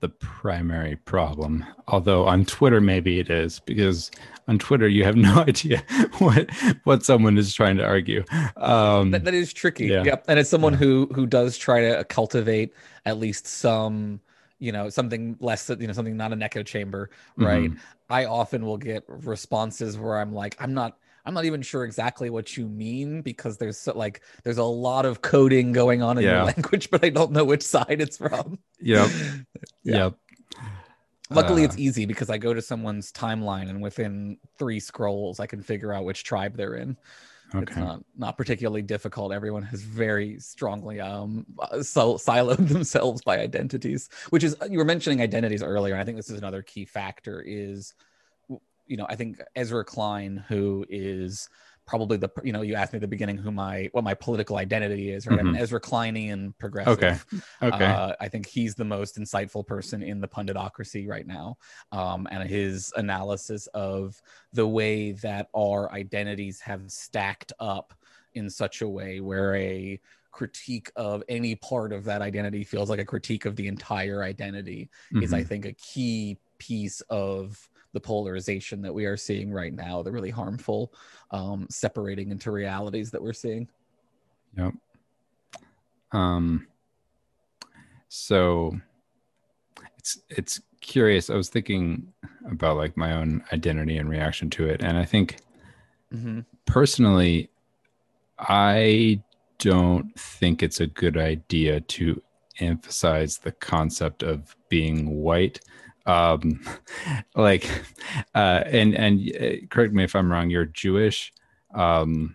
the 0.00 0.08
primary 0.08 0.96
problem. 0.96 1.64
Although 1.88 2.26
on 2.26 2.44
Twitter 2.44 2.80
maybe 2.80 3.20
it 3.20 3.30
is 3.30 3.60
because 3.60 4.10
on 4.48 4.58
Twitter 4.58 4.88
you 4.88 5.04
have 5.04 5.16
no 5.30 5.40
idea 5.40 5.84
what 6.18 6.50
what 6.84 7.04
someone 7.04 7.38
is 7.38 7.54
trying 7.54 7.76
to 7.76 7.84
argue. 7.84 8.24
Um 8.56 9.10
that, 9.12 9.24
that 9.24 9.34
is 9.34 9.52
tricky 9.52 9.86
yeah. 9.86 10.02
yep 10.04 10.24
and 10.28 10.38
as 10.38 10.48
someone 10.48 10.72
Yeah. 10.72 10.78
who 10.80 11.08
who 11.14 11.26
does 11.26 11.56
try 11.58 11.80
to 11.82 12.04
cultivate 12.04 12.72
at 13.06 13.18
least 13.18 13.46
some 13.46 14.20
you 14.58 14.72
know 14.72 14.88
something 14.88 15.36
less 15.40 15.68
you 15.68 15.86
know 15.86 15.92
something 15.92 16.16
not 16.16 16.32
an 16.32 16.42
echo 16.42 16.62
chamber 16.62 17.10
right 17.36 17.70
mhm. 17.70 17.78
i 18.10 18.26
often 18.26 18.64
will 18.64 18.76
get 18.76 19.02
responses 19.08 19.96
where 19.98 20.18
i'm 20.18 20.34
like 20.34 20.54
i'm 20.60 20.74
not 20.74 20.98
i'm 21.24 21.34
not 21.34 21.44
even 21.44 21.62
sure 21.62 21.84
exactly 21.84 22.30
what 22.30 22.56
you 22.56 22.66
mean 22.68 23.22
because 23.22 23.56
there's 23.58 23.78
so, 23.78 23.92
like 23.96 24.22
there's 24.44 24.58
a 24.58 24.64
lot 24.64 25.04
of 25.06 25.22
coding 25.22 25.72
going 25.72 26.02
on 26.02 26.18
in 26.18 26.24
Yeah. 26.24 26.36
your 26.36 26.44
language 26.46 26.90
but 26.90 27.04
i 27.04 27.10
don't 27.10 27.32
know 27.32 27.44
which 27.44 27.62
side 27.62 28.00
it's 28.00 28.16
from 28.18 28.58
Yep. 28.80 29.10
Yeah. 29.84 29.96
Yep. 29.96 30.14
luckily 31.30 31.62
Uh, 31.62 31.66
it's 31.66 31.78
easy 31.78 32.06
because 32.06 32.30
i 32.30 32.38
go 32.38 32.52
to 32.54 32.62
someone's 32.62 33.12
timeline 33.12 33.68
and 33.70 33.80
within 33.82 34.38
three 34.58 34.80
scrolls 34.80 35.40
i 35.40 35.46
can 35.46 35.62
figure 35.62 35.92
out 35.92 36.04
which 36.04 36.24
tribe 36.24 36.56
they're 36.56 36.74
in 36.74 36.96
it's 37.52 37.72
Okay. 37.72 37.80
not 37.80 38.04
not 38.16 38.36
particularly 38.36 38.82
difficult 38.82 39.32
everyone 39.32 39.64
has 39.64 39.82
very 39.82 40.38
strongly 40.38 41.00
um 41.00 41.44
uh, 41.58 41.82
so 41.82 42.14
siloed 42.14 42.68
themselves 42.72 43.22
by 43.22 43.40
identities 43.40 44.08
which 44.30 44.44
is 44.44 44.54
you 44.68 44.78
were 44.78 44.84
mentioning 44.84 45.20
identities 45.20 45.62
earlier 45.62 45.96
i 45.96 46.04
think 46.04 46.16
this 46.16 46.30
is 46.30 46.38
another 46.38 46.62
key 46.62 46.84
factor 46.84 47.42
is 47.44 47.94
you 48.90 48.96
know 48.96 49.06
i 49.08 49.14
think 49.16 49.40
ezra 49.54 49.84
klein 49.84 50.36
who 50.48 50.84
is 50.90 51.48
probably 51.86 52.16
the 52.16 52.28
you 52.44 52.52
know 52.52 52.62
you 52.62 52.74
asked 52.74 52.92
me 52.92 52.98
at 52.98 53.00
the 53.00 53.08
beginning 53.08 53.36
who 53.36 53.50
my 53.50 53.88
what 53.92 54.04
my 54.04 54.14
political 54.14 54.56
identity 54.56 55.10
is 55.10 55.26
right 55.26 55.40
i'm 55.40 55.48
an 55.48 55.56
ezra 55.56 55.80
kleinian 55.80 56.52
progressive 56.58 57.24
Mm-hmm. 57.32 57.38
Okay. 57.62 57.74
Okay. 57.76 57.84
uh, 57.84 58.14
I 58.20 58.28
think 58.28 58.46
he's 58.46 58.74
the 58.74 58.84
most 58.84 59.18
insightful 59.18 59.66
person 59.66 60.02
in 60.02 60.20
the 60.20 60.28
punditocracy 60.28 61.08
right 61.08 61.26
now. 61.26 61.56
Um, 61.92 62.26
and 62.30 62.48
his 62.48 62.92
analysis 62.96 63.66
of 63.68 64.20
the 64.52 64.66
way 64.66 65.12
that 65.12 65.48
our 65.54 65.90
identities 65.92 66.60
have 66.60 66.90
stacked 66.90 67.52
up 67.60 67.92
in 68.34 68.48
such 68.50 68.82
a 68.82 68.88
way 68.88 69.20
where 69.20 69.54
a 69.56 70.00
critique 70.30 70.90
of 70.96 71.22
any 71.28 71.56
part 71.56 71.92
of 71.92 72.04
that 72.04 72.22
identity 72.22 72.64
feels 72.64 72.88
like 72.88 73.00
a 73.00 73.04
critique 73.04 73.44
of 73.44 73.56
the 73.56 73.66
entire 73.66 74.22
identity 74.22 74.88
is, 75.20 75.32
I 75.32 75.42
Mhm. 75.42 75.48
think, 75.48 75.64
a 75.66 75.72
key 75.72 76.38
piece 76.58 77.00
of 77.10 77.68
the 77.92 78.00
polarization 78.00 78.82
that 78.82 78.94
we 78.94 79.04
are 79.04 79.16
seeing 79.16 79.52
right 79.52 79.74
now, 79.74 80.02
the 80.02 80.12
really 80.12 80.30
harmful 80.30 80.92
um, 81.30 81.66
separating 81.70 82.30
into 82.30 82.50
realities 82.50 83.10
that 83.10 83.22
we're 83.22 83.32
seeing. 83.32 83.68
Yep. 84.56 84.74
Um 86.12 86.66
so 88.08 88.72
it's 89.96 90.18
it's 90.28 90.60
curious. 90.80 91.30
I 91.30 91.34
was 91.36 91.48
thinking 91.48 92.12
about 92.50 92.76
like 92.76 92.96
my 92.96 93.12
own 93.14 93.44
identity 93.52 93.96
and 93.98 94.08
reaction 94.10 94.50
to 94.50 94.66
it 94.66 94.82
and 94.82 94.96
I 94.98 95.04
think 95.04 95.36
Mhm. 96.12 96.44
personally 96.66 97.50
I 98.38 99.22
don't 99.58 100.12
think 100.18 100.62
it's 100.62 100.80
a 100.80 100.86
good 100.88 101.16
idea 101.16 101.80
to 101.80 102.20
emphasize 102.58 103.38
the 103.38 103.52
concept 103.52 104.22
of 104.24 104.56
being 104.68 105.10
white 105.22 105.60
um 106.10 106.60
like 107.34 107.64
uh 108.34 108.62
and 108.66 108.94
and 108.94 109.20
uh, 109.40 109.66
correct 109.70 109.92
me 109.94 110.04
if 110.04 110.14
i'm 110.14 110.30
wrong 110.30 110.50
you're 110.50 110.66
jewish 110.66 111.32
um 111.74 112.34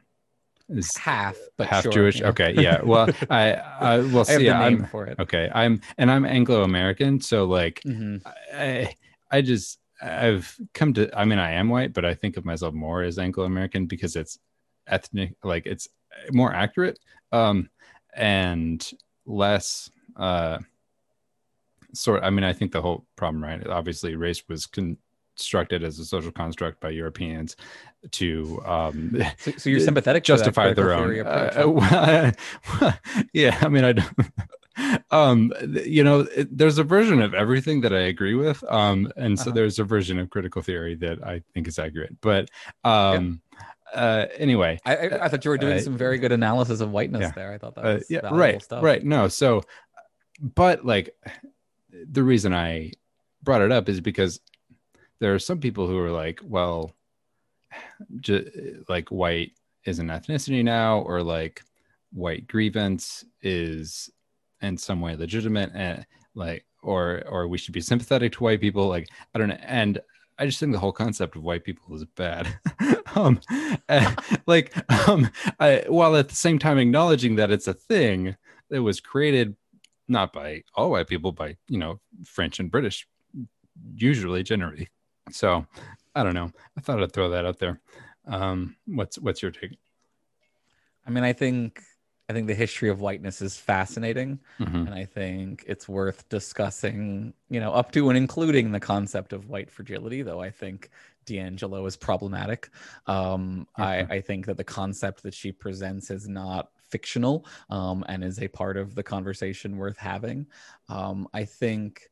is 0.69 0.95
Half, 0.97 1.37
but 1.57 1.67
half 1.67 1.83
sure, 1.83 1.91
jewish 1.91 2.19
yeah. 2.21 2.29
okay 2.29 2.53
yeah 2.57 2.81
well 2.81 3.07
i 3.29 3.53
i 3.53 3.97
will 3.97 4.25
I 4.27 4.31
have 4.31 4.39
see 4.39 4.45
the 4.49 4.55
i'm 4.55 4.85
for 4.87 5.05
it. 5.05 5.19
okay 5.19 5.49
i'm 5.53 5.81
and 5.99 6.09
i'm 6.09 6.25
anglo-american 6.25 7.21
so 7.21 7.45
like 7.45 7.81
Mhm. 7.85 8.21
I, 8.53 8.95
I 9.31 9.41
just 9.41 9.79
I've 10.01 10.53
come 10.73 10.93
to 10.95 11.09
I 11.17 11.23
mean 11.25 11.39
I 11.39 11.51
am 11.51 11.69
white, 11.69 11.93
but 11.93 12.03
I 12.03 12.13
think 12.15 12.35
of 12.37 12.43
myself 12.45 12.73
more 12.73 13.01
as 13.01 13.17
Anglo-American 13.17 13.85
because 13.85 14.15
it's 14.17 14.37
ethnic 14.87 15.35
like 15.43 15.65
it's 15.65 15.87
more 16.31 16.53
accurate 16.53 16.99
um 17.31 17.69
and 18.15 18.85
less 19.25 19.89
uh 20.17 20.57
sort 21.95 22.23
I 22.23 22.29
mean 22.29 22.43
I 22.43 22.53
think 22.53 22.71
the 22.71 22.81
whole 22.81 23.05
problem 23.15 23.43
right 23.43 23.65
obviously 23.67 24.15
race 24.15 24.43
was 24.47 24.65
constructed 24.65 25.83
as 25.83 25.99
a 25.99 26.05
social 26.05 26.31
construct 26.31 26.79
by 26.79 26.89
Europeans 26.89 27.55
to 28.11 28.61
um 28.65 29.17
So, 29.39 29.51
so 29.57 29.69
you're 29.69 29.79
sympathetic 29.79 30.23
to 30.23 30.27
justify 30.33 30.73
their 30.73 30.93
own 30.93 31.19
uh, 31.25 32.91
yeah 33.33 33.57
i 33.61 33.67
mean 33.67 33.83
i 33.83 33.93
don't 33.93 34.15
um 35.11 35.51
you 35.85 36.03
know 36.03 36.19
it, 36.35 36.55
there's 36.55 36.77
a 36.77 36.83
version 36.83 37.21
of 37.21 37.33
everything 37.33 37.81
that 37.81 37.93
i 37.93 38.01
agree 38.01 38.35
with 38.35 38.63
um 38.71 39.11
and 39.15 39.39
so 39.39 39.45
Uh-huh. 39.49 39.55
there's 39.55 39.79
a 39.79 39.83
version 39.83 40.19
of 40.19 40.29
critical 40.29 40.61
theory 40.61 40.95
that 40.95 41.23
i 41.25 41.41
think 41.53 41.67
is 41.67 41.79
accurate 41.79 42.15
but 42.21 42.49
um 42.83 43.41
uh 43.93 44.25
anyway 44.37 44.77
I, 44.85 45.09
I, 45.21 45.27
thought 45.29 45.45
you 45.45 45.51
were 45.51 45.57
doing 45.57 45.77
uh, 45.77 45.81
some 45.81 45.97
very 45.97 46.17
good 46.17 46.31
analysis 46.31 46.81
of 46.81 46.91
whiteness 46.91 47.21
yeah. 47.21 47.31
there. 47.35 47.53
I 47.53 47.57
thought 47.57 47.75
that 47.75 47.85
uh, 47.85 47.93
was 47.95 48.11
yeah 48.11 48.29
right 48.31 48.61
stuff. 48.61 48.83
right 48.83 49.03
no 49.03 49.29
so 49.29 49.61
but 50.41 50.85
like 50.85 51.15
the 52.11 52.23
reason 52.23 52.53
i 52.53 52.91
brought 53.43 53.61
it 53.61 53.71
up 53.71 53.89
is 53.89 54.01
because 54.01 54.39
there 55.19 55.33
are 55.33 55.39
some 55.39 55.59
people 55.59 55.87
who 55.87 55.97
are 55.99 56.11
like 56.11 56.39
well 56.43 56.95
like 58.87 59.09
white 59.09 59.51
is 59.85 59.99
an 59.99 60.07
ethnicity 60.07 60.63
now 60.63 60.99
or 60.99 61.21
like 61.21 61.63
white 62.13 62.47
grievance 62.47 63.25
is 63.41 64.09
in 64.61 64.77
some 64.77 65.01
way 65.01 65.15
legitimate 65.15 65.71
and 65.73 66.05
like 66.33 66.65
or 66.81 67.23
or 67.27 67.47
we 67.47 67.57
should 67.57 67.73
be 67.73 67.81
sympathetic 67.81 68.31
to 68.31 68.43
white 68.43 68.61
people 68.61 68.87
like 68.87 69.09
i 69.33 69.39
don't 69.39 69.49
know. 69.49 69.57
And 69.61 69.99
i 70.39 70.45
just 70.45 70.59
think 70.59 70.71
the 70.71 70.79
whole 70.79 70.91
concept 70.91 71.35
of 71.35 71.43
white 71.43 71.63
people 71.63 71.95
is 71.95 72.05
bad. 72.15 72.47
Um 73.15 73.39
eh, 73.87 74.13
like 74.45 74.73
um 75.07 75.29
I, 75.57 75.85
while 75.87 76.17
at 76.17 76.27
the 76.27 76.35
same 76.35 76.59
time 76.59 76.77
acknowledging 76.77 77.37
that 77.37 77.49
it's 77.49 77.67
a 77.67 77.73
thing 77.73 78.35
that 78.69 78.83
was 78.83 78.99
created 78.99 79.55
not 80.07 80.31
by 80.33 80.63
all 80.75 80.91
white 80.91 81.07
people 81.07 81.31
by 81.31 81.55
you 81.67 81.77
know 81.77 81.99
french 82.25 82.59
and 82.59 82.71
british 82.71 83.07
usually 83.95 84.43
generally. 84.43 84.87
So 85.31 85.65
i 86.15 86.23
don't 86.23 86.35
know. 86.35 86.51
I 86.77 86.81
thought 86.81 87.01
i'd 87.01 87.11
throw 87.11 87.29
that 87.31 87.45
out 87.45 87.59
there. 87.59 87.79
Um 88.27 88.75
what's 88.85 89.17
what's 89.19 89.41
your 89.41 89.51
take? 89.51 89.77
I 91.05 91.11
mean, 91.11 91.23
I 91.23 91.33
think 91.33 91.81
I 92.27 92.33
think 92.33 92.47
the 92.47 92.55
history 92.55 92.89
of 92.89 93.01
whiteness 93.01 93.39
is 93.39 93.55
fascinating, 93.55 94.39
Mhm. 94.59 94.87
and 94.87 94.93
I 94.95 95.05
think 95.05 95.63
it's 95.67 95.87
worth 95.87 96.27
discussing, 96.29 97.33
you 97.49 97.59
know, 97.59 97.71
up 97.71 97.91
to 97.91 98.09
and 98.09 98.17
including 98.17 98.71
the 98.71 98.79
concept 98.79 99.31
of 99.31 99.47
white 99.47 99.69
fragility, 99.69 100.23
though 100.23 100.41
I 100.41 100.49
think 100.49 100.89
DiAngelo 101.27 101.85
is 101.87 101.95
problematic. 101.95 102.69
Um, 103.05 103.67
I, 103.77 103.97
I 104.15 104.21
think 104.21 104.47
that 104.47 104.57
the 104.57 104.63
concept 104.63 105.21
that 105.21 105.35
she 105.35 105.51
presents 105.51 106.09
is 106.09 106.27
not 106.27 106.71
fictional 106.95 107.45
um, 107.69 108.03
and 108.07 108.23
is 108.23 108.39
a 108.39 108.47
part 108.47 108.77
of 108.77 108.95
the 108.95 109.03
conversation 109.03 109.77
worth 109.77 109.97
having. 109.97 110.47
Um, 110.89 111.27
I 111.33 111.45
think 111.45 112.09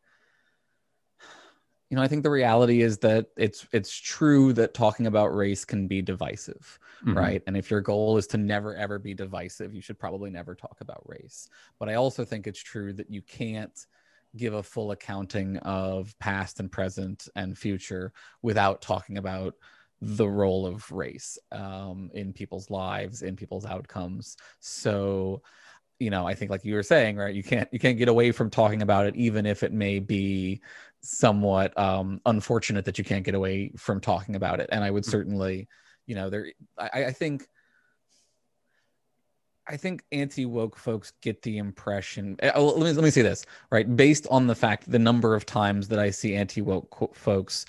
you 1.90 1.96
know 1.96 2.02
i 2.04 2.08
think 2.08 2.24
the 2.24 2.30
reality 2.30 2.82
is 2.82 2.98
that 3.00 3.28
it's 3.38 3.68
it's 3.72 3.96
true 3.96 4.54
that 4.54 4.74
talking 4.74 5.08
about 5.08 5.36
race 5.36 5.66
can 5.66 5.88
be 5.88 6.02
divisive 6.02 6.80
Mhm. 7.04 7.16
right 7.16 7.44
and 7.48 7.58
if 7.58 7.70
your 7.70 7.82
goal 7.82 8.18
is 8.18 8.28
to 8.28 8.38
never 8.38 8.76
ever 8.76 8.98
be 9.00 9.14
divisive 9.14 9.74
you 9.74 9.82
should 9.82 10.00
probably 10.00 10.30
never 10.30 10.56
talk 10.56 10.78
about 10.82 11.04
race 11.06 11.48
but 11.80 11.90
i 11.90 11.96
also 11.96 12.26
think 12.26 12.48
it's 12.48 12.60
true 12.64 12.94
that 12.94 13.10
you 13.12 13.22
can't 13.22 13.86
give 14.36 14.54
a 14.56 14.64
full 14.64 14.92
accounting 14.92 15.58
of 15.58 16.18
past 16.18 16.60
and 16.60 16.72
present 16.72 17.28
and 17.36 17.58
future 17.58 18.12
without 18.42 18.82
talking 18.82 19.18
about 19.20 19.54
the 20.06 20.28
role 20.28 20.68
of 20.68 20.92
race 20.92 21.38
um, 21.52 22.10
in 22.14 22.34
people's 22.34 22.70
lives 22.70 23.22
in 23.22 23.36
people's 23.36 23.66
outcomes 23.66 24.36
so 24.60 25.42
you 26.00 26.10
know 26.10 26.28
i 26.28 26.34
think 26.34 26.52
like 26.52 26.66
you 26.66 26.74
were 26.76 26.84
saying 26.84 27.16
right 27.16 27.36
you 27.36 27.44
can't 27.44 27.70
you 27.72 27.80
can't 27.80 27.98
get 27.98 28.10
away 28.10 28.32
from 28.32 28.50
talking 28.50 28.82
about 28.82 29.06
it 29.06 29.16
even 29.16 29.46
if 29.46 29.64
it 29.64 29.72
may 29.72 30.00
be 30.00 30.62
somewhat 31.02 31.78
um 31.78 32.20
unfortunate 32.26 32.84
that 32.84 32.98
you 32.98 33.04
can't 33.04 33.24
get 33.24 33.36
away 33.36 33.72
from 33.78 34.02
talking 34.02 34.36
about 34.36 34.60
it 34.60 34.70
and 34.74 34.84
i 34.84 34.92
would 34.92 35.04
Mhm. 35.04 35.12
certainly 35.12 35.68
you 36.06 36.16
know 36.16 36.30
there 36.30 36.48
i 36.78 37.06
i 37.06 37.12
think 37.12 37.48
I 39.66 39.78
think 39.78 40.04
anti-woke 40.12 40.76
folks 40.76 41.14
get 41.22 41.42
the 41.42 41.58
impression. 41.58 42.36
eh, 42.40 42.52
oh, 42.54 42.66
Let 42.66 42.80
me 42.80 42.92
let 42.92 43.04
me 43.04 43.10
say 43.10 43.22
this 43.22 43.46
right, 43.72 43.96
based 43.96 44.28
on 44.30 44.46
the 44.48 44.56
fact 44.56 44.92
the 44.92 45.00
number 45.00 45.36
of 45.36 45.46
times 45.46 45.88
that 45.88 46.00
I 46.00 46.10
see 46.10 46.36
anti-woke 46.36 46.90
qu- 46.90 47.12
folks 47.14 47.66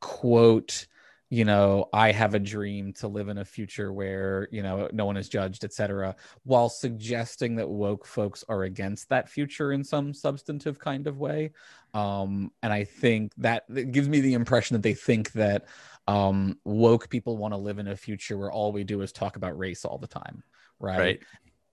quote, 0.00 0.86
you 1.34 1.44
know, 1.44 1.88
I 1.92 2.12
have 2.12 2.34
a 2.34 2.38
dream 2.38 2.92
to 2.94 3.08
live 3.08 3.28
in 3.28 3.38
a 3.38 3.44
future 3.44 3.92
where 3.92 4.48
you 4.50 4.62
know 4.62 4.88
no 4.92 5.04
one 5.04 5.16
is 5.16 5.28
judged, 5.28 5.64
etc., 5.64 6.16
while 6.44 6.68
suggesting 6.68 7.56
that 7.56 7.68
woke 7.68 8.06
folks 8.06 8.44
are 8.48 8.64
against 8.64 9.08
that 9.08 9.28
future 9.28 9.72
in 9.72 9.82
some 9.84 10.14
substantive 10.14 10.78
kind 10.78 11.06
of 11.06 11.18
way. 11.18 11.52
Um, 11.92 12.50
and 12.62 12.72
I 12.72 12.84
think 12.84 13.32
that, 13.36 13.64
gives 13.92 14.08
me 14.08 14.20
the 14.20 14.34
impression 14.34 14.74
that 14.74 14.82
they 14.82 14.94
think 14.94 15.32
that 15.32 15.66
um, 16.08 16.58
woke 16.64 17.08
people 17.08 17.36
want 17.36 17.54
to 17.54 17.58
live 17.58 17.78
in 17.78 17.88
a 17.88 17.96
future 17.96 18.36
where 18.36 18.50
all 18.50 18.72
we 18.72 18.84
do 18.84 19.00
is 19.02 19.12
talk 19.12 19.36
about 19.36 19.56
race 19.56 19.84
all 19.84 19.98
the 19.98 20.06
time 20.08 20.42
right? 20.84 20.98
Right. 20.98 21.22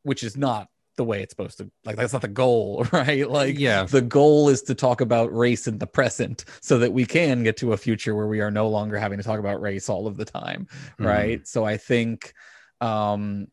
Which 0.04 0.24
is 0.24 0.38
not 0.38 0.68
the 1.02 1.06
way 1.06 1.24
it's 1.24 1.32
supposed 1.32 1.58
to 1.58 1.72
like 1.84 1.96
that's 1.96 2.14
not 2.14 2.22
the 2.22 2.28
goal, 2.28 2.86
right? 2.94 3.28
Like 3.28 3.58
Yeah. 3.58 3.86
the 3.86 4.02
goal 4.02 4.50
is 4.50 4.62
to 4.64 4.76
talk 4.76 5.02
about 5.02 5.36
race 5.36 5.66
in 5.68 5.80
the 5.80 5.88
present 5.88 6.46
so 6.62 6.78
that 6.78 6.94
we 6.94 7.06
can 7.06 7.42
get 7.42 7.58
to 7.58 7.74
a 7.74 7.78
future 7.78 8.14
where 8.16 8.28
we 8.28 8.40
are 8.40 8.52
no 8.52 8.70
longer 8.70 9.00
having 9.00 9.18
to 9.18 9.24
talk 9.24 9.40
about 9.40 9.60
race 9.62 9.90
all 9.90 10.06
of 10.06 10.16
the 10.18 10.26
time, 10.26 10.68
Mhm. 11.00 11.06
right? 11.08 11.48
So 11.48 11.66
I 11.66 11.78
think 11.78 12.34
um 12.82 13.48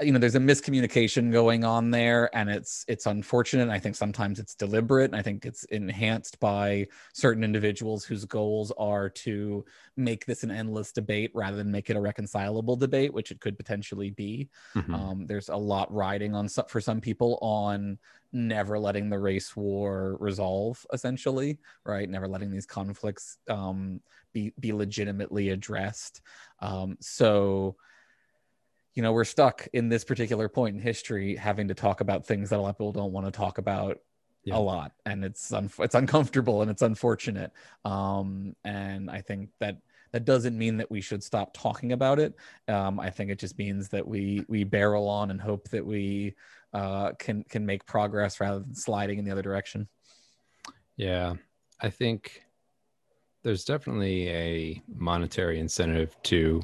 you 0.00 0.12
know 0.12 0.18
there's 0.18 0.36
a 0.36 0.40
miscommunication 0.40 1.32
going 1.32 1.64
on 1.64 1.90
there 1.90 2.34
and 2.34 2.48
it's 2.48 2.84
it's 2.86 3.06
unfortunate. 3.06 3.68
I 3.68 3.78
think 3.78 3.96
sometimes 3.96 4.38
it's 4.38 4.54
deliberate 4.54 5.06
and 5.06 5.16
i 5.16 5.22
think 5.22 5.44
it's 5.44 5.64
enhanced 5.64 6.38
by 6.38 6.86
certain 7.12 7.42
individuals 7.42 8.04
whose 8.04 8.24
goals 8.24 8.72
are 8.78 9.08
to 9.10 9.64
make 9.96 10.26
this 10.26 10.44
an 10.44 10.50
endless 10.50 10.92
debate 10.92 11.30
rather 11.34 11.56
than 11.56 11.70
make 11.70 11.90
it 11.90 11.96
a 11.96 12.00
reconcilable 12.00 12.76
debate 12.76 13.12
which 13.12 13.30
it 13.30 13.40
could 13.40 13.56
potentially 13.56 14.10
be. 14.10 14.48
Mhm. 14.76 14.94
um, 14.94 15.26
there's 15.26 15.48
a 15.48 15.56
lot 15.56 15.92
riding 15.92 16.34
on 16.34 16.48
for 16.48 16.80
some 16.80 17.00
people 17.00 17.38
on 17.42 17.98
never 18.32 18.78
letting 18.78 19.08
the 19.10 19.18
race 19.18 19.54
war 19.56 20.16
resolve 20.20 20.84
essentially 20.92 21.58
right? 21.84 22.08
Never 22.08 22.28
letting 22.28 22.50
these 22.50 22.66
conflicts 22.66 23.38
um, 23.48 24.00
be 24.32 24.52
be 24.58 24.72
legitimately 24.72 25.50
addressed. 25.50 26.20
Um, 26.60 26.96
so 27.00 27.76
you 28.94 29.02
know 29.02 29.12
we're 29.12 29.24
stuck 29.24 29.66
in 29.72 29.88
this 29.88 30.04
particular 30.04 30.48
point 30.48 30.76
in 30.76 30.80
history 30.82 31.34
having 31.36 31.68
to 31.68 31.74
talk 31.74 32.00
about 32.00 32.24
things 32.26 32.50
that 32.50 32.58
a 32.58 32.62
lot 32.62 32.70
of 32.70 32.76
people 32.78 32.92
don't 32.92 33.12
want 33.12 33.26
to 33.26 33.32
talk 33.32 33.58
about 33.58 33.98
Yeah. 34.44 34.56
a 34.56 34.60
lot 34.60 34.92
and 35.06 35.24
it's 35.24 35.52
un- 35.52 35.70
it's 35.80 35.94
uncomfortable 35.94 36.62
and 36.62 36.70
it's 36.70 36.82
unfortunate. 36.82 37.50
Um 37.84 38.54
and 38.64 39.10
i 39.10 39.20
think 39.20 39.50
that 39.60 39.78
that 40.12 40.24
doesn't 40.24 40.56
mean 40.56 40.76
that 40.76 40.90
we 40.92 41.00
should 41.00 41.24
stop 41.24 41.52
talking 41.54 41.92
about 41.92 42.18
it. 42.20 42.34
Um 42.68 43.00
i 43.00 43.10
think 43.10 43.30
it 43.30 43.38
just 43.38 43.58
means 43.58 43.88
that 43.88 44.06
we 44.06 44.44
we 44.48 44.62
barrel 44.64 45.08
on 45.08 45.30
and 45.30 45.40
hope 45.40 45.68
that 45.70 45.84
we 45.84 46.34
uh 46.72 47.12
can 47.18 47.42
can 47.44 47.64
make 47.66 47.84
progress 47.86 48.40
rather 48.40 48.60
than 48.60 48.74
sliding 48.74 49.18
in 49.18 49.24
the 49.24 49.32
other 49.32 49.42
direction. 49.42 49.88
Yeah, 50.96 51.34
I 51.80 51.90
think 51.90 52.42
there's 53.42 53.64
definitely 53.64 54.28
a 54.28 54.82
monetary 54.88 55.58
incentive 55.58 56.16
to 56.24 56.62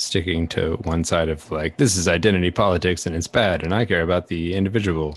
sticking 0.00 0.46
to 0.48 0.76
one 0.84 1.04
side 1.04 1.28
of 1.28 1.50
like 1.50 1.76
this 1.76 1.96
is 1.96 2.08
identity 2.08 2.50
politics 2.50 3.06
and 3.06 3.14
it's 3.16 3.26
bad 3.26 3.62
and 3.62 3.74
I 3.74 3.84
care 3.84 4.02
about 4.02 4.26
the 4.28 4.54
individual 4.54 5.16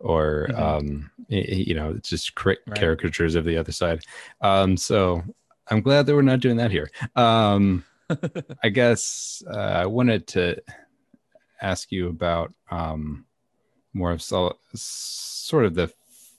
or 0.00 0.48
Mhm. 0.50 0.58
um 0.58 1.10
you 1.28 1.74
know 1.74 1.90
it's 1.96 2.08
just 2.08 2.34
cri- 2.34 2.58
Right. 2.66 2.78
caricatures 2.78 3.34
of 3.34 3.44
the 3.44 3.56
other 3.56 3.72
side. 3.72 4.00
Um 4.40 4.76
so 4.76 5.22
I'm 5.68 5.80
glad 5.80 6.06
that 6.06 6.14
we're 6.14 6.22
not 6.22 6.40
doing 6.40 6.56
that 6.56 6.70
here. 6.70 6.90
Um 7.16 7.84
I 8.62 8.68
guess 8.68 9.42
uh, 9.50 9.56
I 9.56 9.86
wanted 9.86 10.26
to 10.28 10.60
ask 11.62 11.90
you 11.92 12.08
about 12.08 12.52
um, 12.70 13.24
more 13.94 14.10
of 14.10 14.20
so, 14.20 14.58
sort 14.74 15.64
of 15.64 15.74
the 15.74 15.90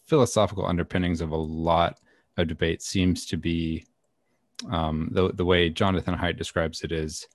philosophical 0.06 0.66
underpinnings 0.68 1.20
of 1.22 1.32
a 1.32 1.36
lot 1.36 2.00
of 2.38 2.48
debate. 2.48 2.84
Seems 2.84 3.26
to 3.28 3.38
be 3.38 3.86
um, 4.70 5.10
the 5.14 5.32
the 5.34 5.46
way 5.46 5.70
Jonathan 5.70 6.14
Haidt 6.16 6.38
describes 6.38 6.84
it 6.84 6.92
is 6.92 7.28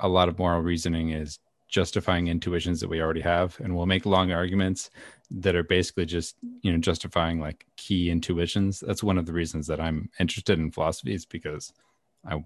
a 0.00 0.08
lot 0.08 0.28
of 0.28 0.38
moral 0.38 0.60
reasoning 0.62 1.10
is 1.10 1.38
justifying 1.68 2.26
intuitions 2.26 2.80
that 2.80 2.88
we 2.88 3.00
already 3.00 3.20
have, 3.20 3.58
and 3.60 3.74
we'll 3.76 3.86
make 3.86 4.04
long 4.04 4.32
arguments 4.32 4.90
that 5.30 5.54
are 5.54 5.62
basically 5.62 6.04
just 6.06 6.36
you 6.62 6.72
know 6.72 6.78
justifying 6.78 7.38
like 7.40 7.64
key 7.76 8.10
intuitions. 8.10 8.80
That's 8.80 9.02
one 9.02 9.18
of 9.18 9.26
the 9.26 9.32
reasons 9.32 9.66
that 9.68 9.80
I'm 9.80 10.08
interested 10.18 10.58
in 10.58 10.72
philosophy 10.72 11.14
is 11.14 11.24
because 11.24 11.72
I 12.26 12.42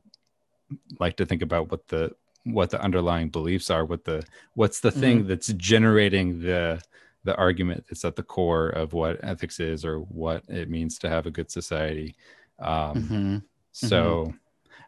like 1.00 1.16
to 1.16 1.26
think 1.26 1.42
about 1.42 1.70
what 1.70 1.86
the 1.88 2.12
what 2.44 2.70
the 2.70 2.80
underlying 2.82 3.30
beliefs 3.30 3.70
are 3.70 3.84
what 3.86 4.04
the 4.04 4.22
what's 4.54 4.80
the 4.80 4.90
thing 4.90 5.26
that's 5.26 5.48
generating 5.54 6.40
the 6.40 6.82
the 7.24 7.34
argument 7.36 7.84
that's 7.88 8.04
at 8.04 8.16
the 8.16 8.22
core 8.22 8.68
of 8.68 8.92
what 8.92 9.18
ethics 9.24 9.60
is 9.60 9.82
or 9.84 10.00
what 10.00 10.42
it 10.48 10.68
means 10.68 10.98
to 10.98 11.08
have 11.08 11.24
a 11.26 11.30
good 11.30 11.50
society 11.50 12.14
um 12.58 12.96
Mhm. 13.08 13.42
so 13.72 14.34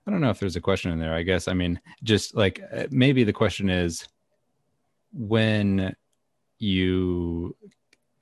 i 0.06 0.10
don't 0.10 0.20
know 0.20 0.30
if 0.30 0.38
there's 0.40 0.56
a 0.56 0.60
question 0.60 0.92
in 0.92 0.98
there. 0.98 1.14
I 1.14 1.22
guess 1.22 1.48
i 1.48 1.54
mean 1.54 1.80
just 2.02 2.34
like 2.34 2.60
uh, 2.74 2.86
maybe 2.90 3.24
the 3.24 3.32
question 3.32 3.68
is 3.70 4.06
when 5.12 5.94
you 6.58 7.56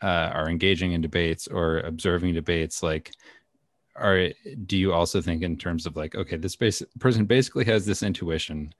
uh, 0.02 0.06
are 0.34 0.48
engaging 0.48 0.92
in 0.92 1.00
debates 1.00 1.46
or 1.46 1.78
observing 1.80 2.34
debates 2.34 2.82
like 2.82 3.12
are 3.96 4.28
do 4.66 4.76
you 4.76 4.92
also 4.92 5.20
think 5.20 5.42
in 5.42 5.56
terms 5.56 5.86
of 5.86 5.96
like 5.96 6.14
okay 6.14 6.36
this 6.36 6.56
base, 6.56 6.82
person 6.98 7.24
basically 7.24 7.64
has 7.64 7.86
this 7.86 8.02
intuition 8.02 8.72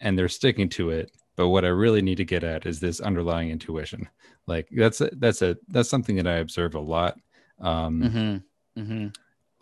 and 0.00 0.18
they're 0.18 0.28
sticking 0.28 0.68
to 0.68 0.90
it 0.90 1.12
but 1.36 1.48
what 1.48 1.64
i 1.64 1.68
really 1.68 2.02
need 2.02 2.16
to 2.16 2.24
get 2.24 2.42
at 2.44 2.66
is 2.66 2.80
this 2.80 3.00
underlying 3.00 3.50
intuition. 3.50 4.08
Like 4.46 4.66
that's 4.72 5.00
a, 5.02 5.10
that's 5.18 5.42
a 5.42 5.56
that's 5.68 5.90
something 5.90 6.16
that 6.16 6.26
i 6.26 6.36
observe 6.36 6.74
a 6.74 6.80
lot. 6.80 7.18
Um 7.60 8.02
Mhm. 8.02 8.42
Mhm. 8.82 9.16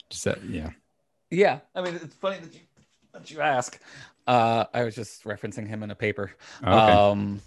just 0.08 0.24
that 0.24 0.42
yeah. 0.44 0.70
Yeah, 1.30 1.58
I 1.74 1.82
mean, 1.82 1.96
it's 1.96 2.14
funny 2.14 2.38
that 2.38 2.54
you 2.54 2.60
that 3.18 3.30
you 3.30 3.40
ask. 3.40 3.80
Uh, 4.26 4.64
I 4.74 4.84
was 4.84 4.94
just 4.94 5.24
referencing 5.24 5.66
him 5.66 5.82
in 5.82 5.90
a 5.90 5.94
paper. 5.94 6.32
okay 6.62 7.00
Um, 7.10 7.40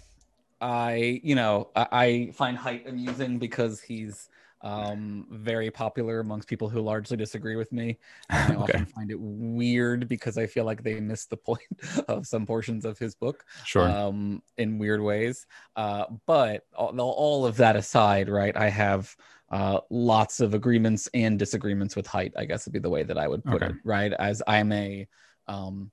I, 0.60 1.20
you 1.22 1.34
know, 1.34 1.70
I, 1.74 1.86
I 1.92 2.30
find 2.32 2.58
Haidt 2.58 2.88
amusing 2.88 3.38
because 3.38 3.80
he's 3.80 4.28
um 4.62 5.26
very 5.30 5.70
popular 5.70 6.20
amongst 6.20 6.46
people 6.46 6.68
who 6.68 6.82
largely 6.82 7.16
disagree 7.16 7.56
with 7.56 7.72
me. 7.72 7.98
And 8.30 8.52
I 8.52 8.54
Okay. 8.56 8.56
often 8.56 8.84
find 8.86 9.10
it 9.10 9.18
weird 9.18 10.06
because 10.06 10.36
I 10.36 10.46
feel 10.46 10.66
like 10.66 10.82
they 10.82 11.00
miss 11.00 11.24
the 11.26 11.38
point 11.38 11.62
of 12.08 12.26
some 12.26 12.44
portions 12.46 12.84
of 12.84 12.98
his 12.98 13.14
book 13.14 13.44
sure 13.64 13.88
um, 13.88 14.42
in 14.58 14.78
weird 14.78 15.00
ways. 15.00 15.46
Uh, 15.76 16.04
but 16.26 16.64
all, 16.76 16.98
all 16.98 17.46
of 17.46 17.56
that 17.56 17.76
aside, 17.76 18.28
right, 18.28 18.56
I 18.56 18.68
have 18.68 19.16
uh, 19.50 19.80
lots 19.90 20.40
of 20.40 20.54
agreements 20.54 21.08
and 21.14 21.38
disagreements 21.38 21.96
with 21.96 22.06
Haidt, 22.06 22.32
I 22.36 22.44
guess 22.44 22.66
would 22.66 22.72
be 22.72 22.78
the 22.78 22.90
way 22.90 23.02
that 23.02 23.18
I 23.18 23.28
would 23.28 23.44
put 23.46 23.62
Okay. 23.62 23.70
it, 23.70 23.76
right? 23.82 24.12
As 24.12 24.42
I'm 24.46 24.72
a, 24.72 25.08
um, 25.50 25.90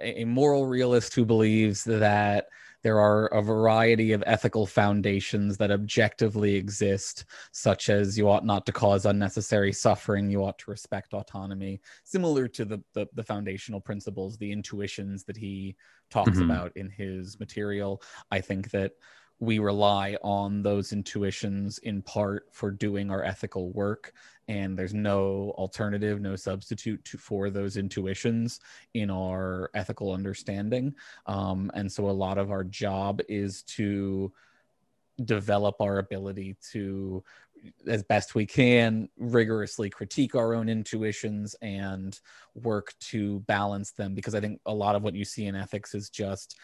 a 0.00 0.24
moral 0.24 0.66
realist 0.66 1.14
who 1.14 1.24
believes 1.24 1.84
that 1.84 2.46
there 2.82 2.98
are 2.98 3.26
a 3.26 3.42
variety 3.42 4.12
of 4.12 4.24
ethical 4.26 4.66
foundations 4.66 5.58
that 5.58 5.70
objectively 5.70 6.54
exist, 6.54 7.26
such 7.52 7.90
as 7.90 8.16
you 8.16 8.28
ought 8.30 8.46
not 8.46 8.64
to 8.66 8.72
cause 8.72 9.04
unnecessary 9.04 9.72
suffering, 9.72 10.30
you 10.30 10.42
ought 10.42 10.58
to 10.60 10.70
respect 10.70 11.12
autonomy, 11.12 11.80
similar 12.04 12.48
to 12.48 12.64
the 12.64 12.82
the, 12.94 13.06
the 13.14 13.22
foundational 13.22 13.80
principles, 13.80 14.38
the 14.38 14.50
intuitions 14.50 15.24
that 15.24 15.36
he 15.36 15.76
talks 16.10 16.38
Mhm. 16.38 16.44
about 16.44 16.76
in 16.76 16.88
his 16.88 17.38
material. 17.38 18.00
I 18.30 18.40
think 18.40 18.70
that 18.70 18.92
we 19.40 19.58
rely 19.58 20.16
on 20.22 20.62
those 20.62 20.92
intuitions 20.92 21.78
in 21.78 22.02
part 22.02 22.46
for 22.52 22.70
doing 22.70 23.10
our 23.10 23.24
ethical 23.24 23.70
work 23.70 24.12
and 24.48 24.76
there's 24.76 24.94
no 24.94 25.54
alternative 25.56 26.20
no 26.20 26.36
substitute 26.36 27.02
to, 27.04 27.16
for 27.16 27.50
those 27.50 27.76
intuitions 27.76 28.60
in 28.94 29.10
our 29.10 29.70
ethical 29.74 30.12
understanding. 30.12 30.94
Um, 31.26 31.70
and 31.74 31.90
so 31.90 32.08
a 32.08 32.12
lot 32.12 32.36
of 32.36 32.50
our 32.50 32.64
job 32.64 33.20
is 33.28 33.62
to 33.62 34.32
develop 35.24 35.76
our 35.80 35.98
ability 35.98 36.56
to 36.72 37.22
as 37.86 38.02
best 38.02 38.34
we 38.34 38.46
can 38.46 39.08
rigorously 39.18 39.90
critique 39.90 40.34
our 40.34 40.54
own 40.54 40.68
intuitions 40.68 41.54
and 41.60 42.18
work 42.54 42.94
to 43.00 43.40
balance 43.40 43.90
them 43.92 44.14
because 44.14 44.34
i 44.34 44.40
think 44.40 44.58
a 44.64 44.72
lot 44.72 44.96
of 44.96 45.02
what 45.02 45.14
you 45.14 45.26
see 45.26 45.44
in 45.44 45.54
ethics 45.54 45.94
is 45.94 46.08
just 46.08 46.56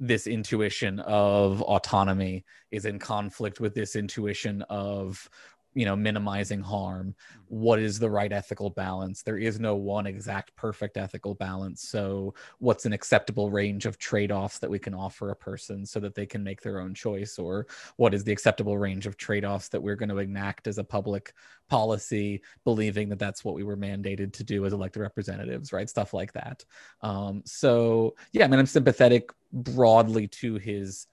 this 0.00 0.26
intuition 0.26 0.98
of 1.00 1.60
autonomy 1.62 2.44
is 2.70 2.86
in 2.86 2.98
conflict 2.98 3.60
with 3.60 3.74
this 3.74 3.94
intuition 3.94 4.62
of 4.62 5.28
you 5.74 5.84
know 5.84 5.96
minimizing 5.96 6.60
harm 6.60 7.14
what 7.50 7.80
is 7.80 7.98
the 7.98 8.08
right 8.08 8.32
ethical 8.32 8.70
balance? 8.70 9.22
There 9.22 9.36
is 9.36 9.58
no 9.58 9.74
one 9.74 10.06
exact 10.06 10.54
perfect 10.54 10.96
ethical 10.96 11.34
balance. 11.34 11.82
So 11.82 12.32
what's 12.60 12.86
an 12.86 12.92
acceptable 12.92 13.50
range 13.50 13.86
of 13.86 13.98
trade-offs 13.98 14.60
that 14.60 14.70
we 14.70 14.78
can 14.78 14.94
offer 14.94 15.30
a 15.30 15.36
person 15.36 15.84
so 15.84 15.98
that 15.98 16.14
they 16.14 16.26
can 16.26 16.44
make 16.44 16.62
their 16.62 16.80
own 16.80 16.94
choice? 16.94 17.40
Or 17.40 17.66
what 17.96 18.14
is 18.14 18.22
the 18.22 18.30
acceptable 18.30 18.78
range 18.78 19.04
of 19.04 19.16
trade-offs 19.16 19.68
that 19.70 19.82
we're 19.82 19.96
going 19.96 20.10
to 20.10 20.18
enact 20.18 20.68
as 20.68 20.78
a 20.78 20.84
public 20.84 21.32
policy 21.68 22.40
believing 22.62 23.08
that 23.08 23.18
that's 23.18 23.44
what 23.44 23.56
we 23.56 23.64
were 23.64 23.76
mandated 23.76 24.32
to 24.34 24.44
do 24.44 24.64
as 24.64 24.72
elected 24.72 25.02
representatives 25.02 25.72
right? 25.72 25.90
Stuff 25.90 26.14
like 26.14 26.32
that. 26.34 26.64
Um, 27.02 27.42
so 27.44 28.14
yeah 28.32 28.44
i 28.44 28.48
mean 28.48 28.60
i'm 28.60 28.66
sympathetic 28.66 29.30
broadly 29.52 30.28
to 30.28 30.54
his 30.56 31.06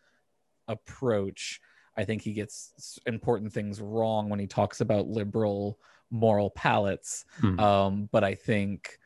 approach 0.67 1.61
I 1.97 2.05
think 2.05 2.21
he 2.21 2.31
gets 2.33 2.99
important 3.05 3.51
things 3.51 3.81
wrong 3.81 4.29
when 4.29 4.39
he 4.39 4.47
talks 4.47 4.81
about 4.81 5.07
liberal 5.07 5.79
moral 6.11 6.49
palettes. 6.51 7.25
Hmm. 7.41 7.59
Um, 7.59 8.09
but 8.11 8.23
I 8.23 8.35
think 8.35 8.99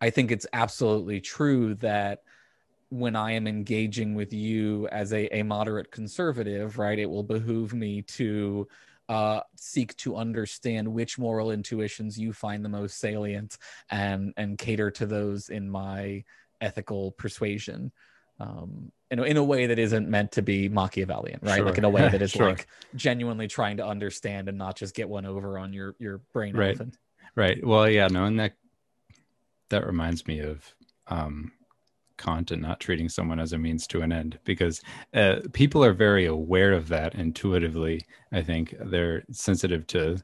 I 0.00 0.10
think 0.10 0.30
it's 0.30 0.46
absolutely 0.52 1.20
true 1.20 1.74
that 1.76 2.22
when 2.90 3.16
I 3.16 3.32
am 3.32 3.46
engaging 3.46 4.14
with 4.14 4.32
you 4.32 4.86
as 4.88 5.12
a, 5.12 5.34
a 5.36 5.42
moderate 5.42 5.90
conservative, 5.90 6.78
right, 6.78 6.98
it 6.98 7.08
will 7.08 7.22
behoove 7.22 7.74
me 7.74 8.02
to 8.02 8.68
uh, 9.08 9.40
seek 9.56 9.96
to 9.96 10.16
understand 10.16 10.86
which 10.86 11.18
moral 11.18 11.50
intuitions 11.50 12.18
you 12.18 12.32
find 12.32 12.64
the 12.64 12.68
most 12.68 12.98
salient 12.98 13.58
and 13.90 14.32
and 14.36 14.58
cater 14.58 14.90
to 14.92 15.06
those 15.06 15.48
in 15.48 15.68
my 15.68 16.22
ethical 16.60 17.12
persuasion. 17.12 17.90
Um, 18.40 18.90
in, 19.10 19.24
in 19.24 19.36
a 19.36 19.44
way 19.44 19.66
that 19.66 19.78
isn't 19.78 20.08
meant 20.08 20.32
to 20.32 20.42
be 20.42 20.68
Machiavellian, 20.68 21.38
right? 21.42 21.56
Sure. 21.56 21.66
Like 21.66 21.78
in 21.78 21.84
a 21.84 21.90
way 21.90 22.08
that 22.08 22.20
is 22.22 22.32
sure. 22.32 22.48
like 22.48 22.66
genuinely 22.96 23.46
trying 23.46 23.76
to 23.76 23.86
understand 23.86 24.48
and 24.48 24.58
not 24.58 24.76
just 24.76 24.94
get 24.94 25.08
one 25.08 25.24
over 25.24 25.58
on 25.58 25.72
your 25.72 25.94
your 25.98 26.20
brain. 26.32 26.56
Right. 26.56 26.74
Often. 26.74 26.92
Right. 27.36 27.64
Well, 27.64 27.88
yeah. 27.88 28.08
No, 28.08 28.24
and 28.24 28.38
that 28.40 28.54
that 29.70 29.86
reminds 29.86 30.26
me 30.26 30.40
of 30.40 30.74
um, 31.06 31.52
Kant 32.16 32.50
and 32.50 32.62
not 32.62 32.80
treating 32.80 33.08
someone 33.08 33.40
as 33.40 33.52
a 33.52 33.58
means 33.58 33.86
to 33.88 34.02
an 34.02 34.12
end 34.12 34.38
because 34.44 34.80
uh, 35.14 35.40
people 35.52 35.84
are 35.84 35.92
very 35.92 36.26
aware 36.26 36.72
of 36.72 36.88
that 36.88 37.14
intuitively. 37.14 38.02
I 38.32 38.42
think 38.42 38.74
they're 38.80 39.24
sensitive 39.30 39.86
to 39.88 40.18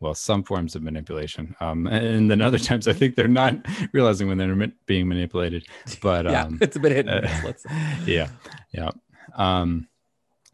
well 0.00 0.14
some 0.14 0.42
forms 0.42 0.74
of 0.74 0.82
manipulation. 0.82 1.54
Um, 1.60 1.86
and 1.86 2.30
then 2.30 2.40
other 2.40 2.58
times 2.70 2.88
i 2.88 2.92
think 2.92 3.14
they're 3.14 3.28
not 3.28 3.54
realizing 3.92 4.28
when 4.28 4.38
they're 4.38 4.72
being 4.86 5.08
manipulated 5.08 5.66
but 6.02 6.24
yeah 6.30 6.44
um, 6.44 6.58
it's 6.60 6.76
a 6.76 6.80
bit 6.80 6.92
hidden 6.92 7.24
uh, 7.24 7.52
yeah 8.06 8.28
yeah. 8.72 8.90
Um, 9.36 9.88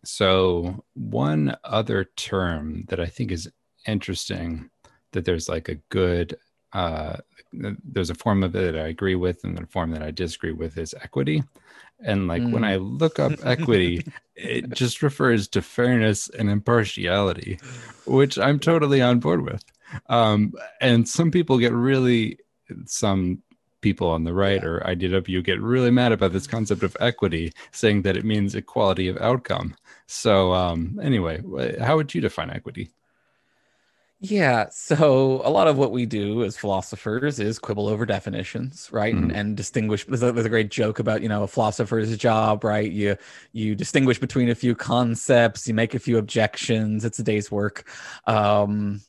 so 0.04 0.84
one 0.94 1.56
other 1.64 2.04
term 2.16 2.84
that 2.88 3.00
i 3.00 3.06
think 3.06 3.32
is 3.32 3.50
interesting 3.86 4.70
that 5.12 5.24
there's 5.24 5.48
like 5.48 5.68
a 5.68 5.76
good 5.88 6.36
uh, 6.72 7.16
there's 7.52 8.10
a 8.10 8.14
form 8.14 8.42
of 8.42 8.54
it 8.54 8.72
that 8.72 8.80
i 8.80 8.88
agree 8.88 9.14
with 9.14 9.44
and 9.44 9.56
the 9.56 9.66
form 9.66 9.90
that 9.90 10.02
i 10.02 10.10
disagree 10.10 10.52
with 10.52 10.76
is 10.78 10.94
equity 11.02 11.42
and 12.00 12.28
like 12.28 12.42
mm. 12.42 12.52
when 12.52 12.64
I 12.64 12.76
look 12.76 13.18
up 13.18 13.32
equity, 13.44 14.06
it 14.34 14.70
just 14.74 15.02
refers 15.02 15.48
to 15.48 15.62
fairness 15.62 16.28
and 16.28 16.50
impartiality, 16.50 17.58
which 18.06 18.38
I'm 18.38 18.58
totally 18.58 19.00
on 19.00 19.20
board 19.20 19.42
with. 19.42 19.64
Um, 20.08 20.52
and 20.80 21.08
some 21.08 21.30
people 21.30 21.58
get 21.58 21.72
really, 21.72 22.38
some 22.86 23.42
people 23.80 24.08
on 24.08 24.24
the 24.24 24.34
right 24.34 24.62
yeah. 24.62 24.68
or 24.68 24.80
IDW 24.80 25.44
get 25.44 25.60
really 25.60 25.90
mad 25.90 26.12
about 26.12 26.32
this 26.32 26.46
concept 26.46 26.82
of 26.82 26.96
equity, 27.00 27.52
saying 27.70 28.02
that 28.02 28.16
it 28.16 28.24
means 28.24 28.54
equality 28.54 29.08
of 29.08 29.16
outcome. 29.18 29.74
So, 30.06 30.52
um, 30.52 30.98
anyway, 31.02 31.42
how 31.80 31.96
would 31.96 32.14
you 32.14 32.20
define 32.20 32.50
equity? 32.50 32.90
Yeah. 34.20 34.66
So 34.70 35.42
a 35.44 35.50
lot 35.50 35.68
of 35.68 35.76
what 35.76 35.92
we 35.92 36.06
do 36.06 36.42
as 36.42 36.56
philosophers 36.56 37.38
is 37.38 37.58
quibble 37.58 37.86
over 37.86 38.06
definitions, 38.06 38.88
right? 38.90 39.14
Mm-hmm. 39.14 39.24
And, 39.24 39.32
and 39.32 39.56
distinguish. 39.56 40.06
There's 40.06 40.22
a, 40.22 40.32
there's 40.32 40.46
a 40.46 40.50
great 40.50 40.70
joke 40.70 40.98
about 40.98 41.20
you 41.22 41.28
know 41.28 41.42
a 41.42 41.48
philosopher's 41.48 42.16
job, 42.16 42.64
right? 42.64 42.90
You 42.90 43.16
you 43.52 43.74
distinguish 43.74 44.18
between 44.18 44.48
a 44.48 44.54
few 44.54 44.74
concepts, 44.74 45.68
you 45.68 45.74
make 45.74 45.94
a 45.94 45.98
few 45.98 46.16
objections. 46.16 47.04
It's 47.04 47.18
a 47.18 47.22
day's 47.22 47.50
work. 47.50 47.90
Um, 48.26 49.02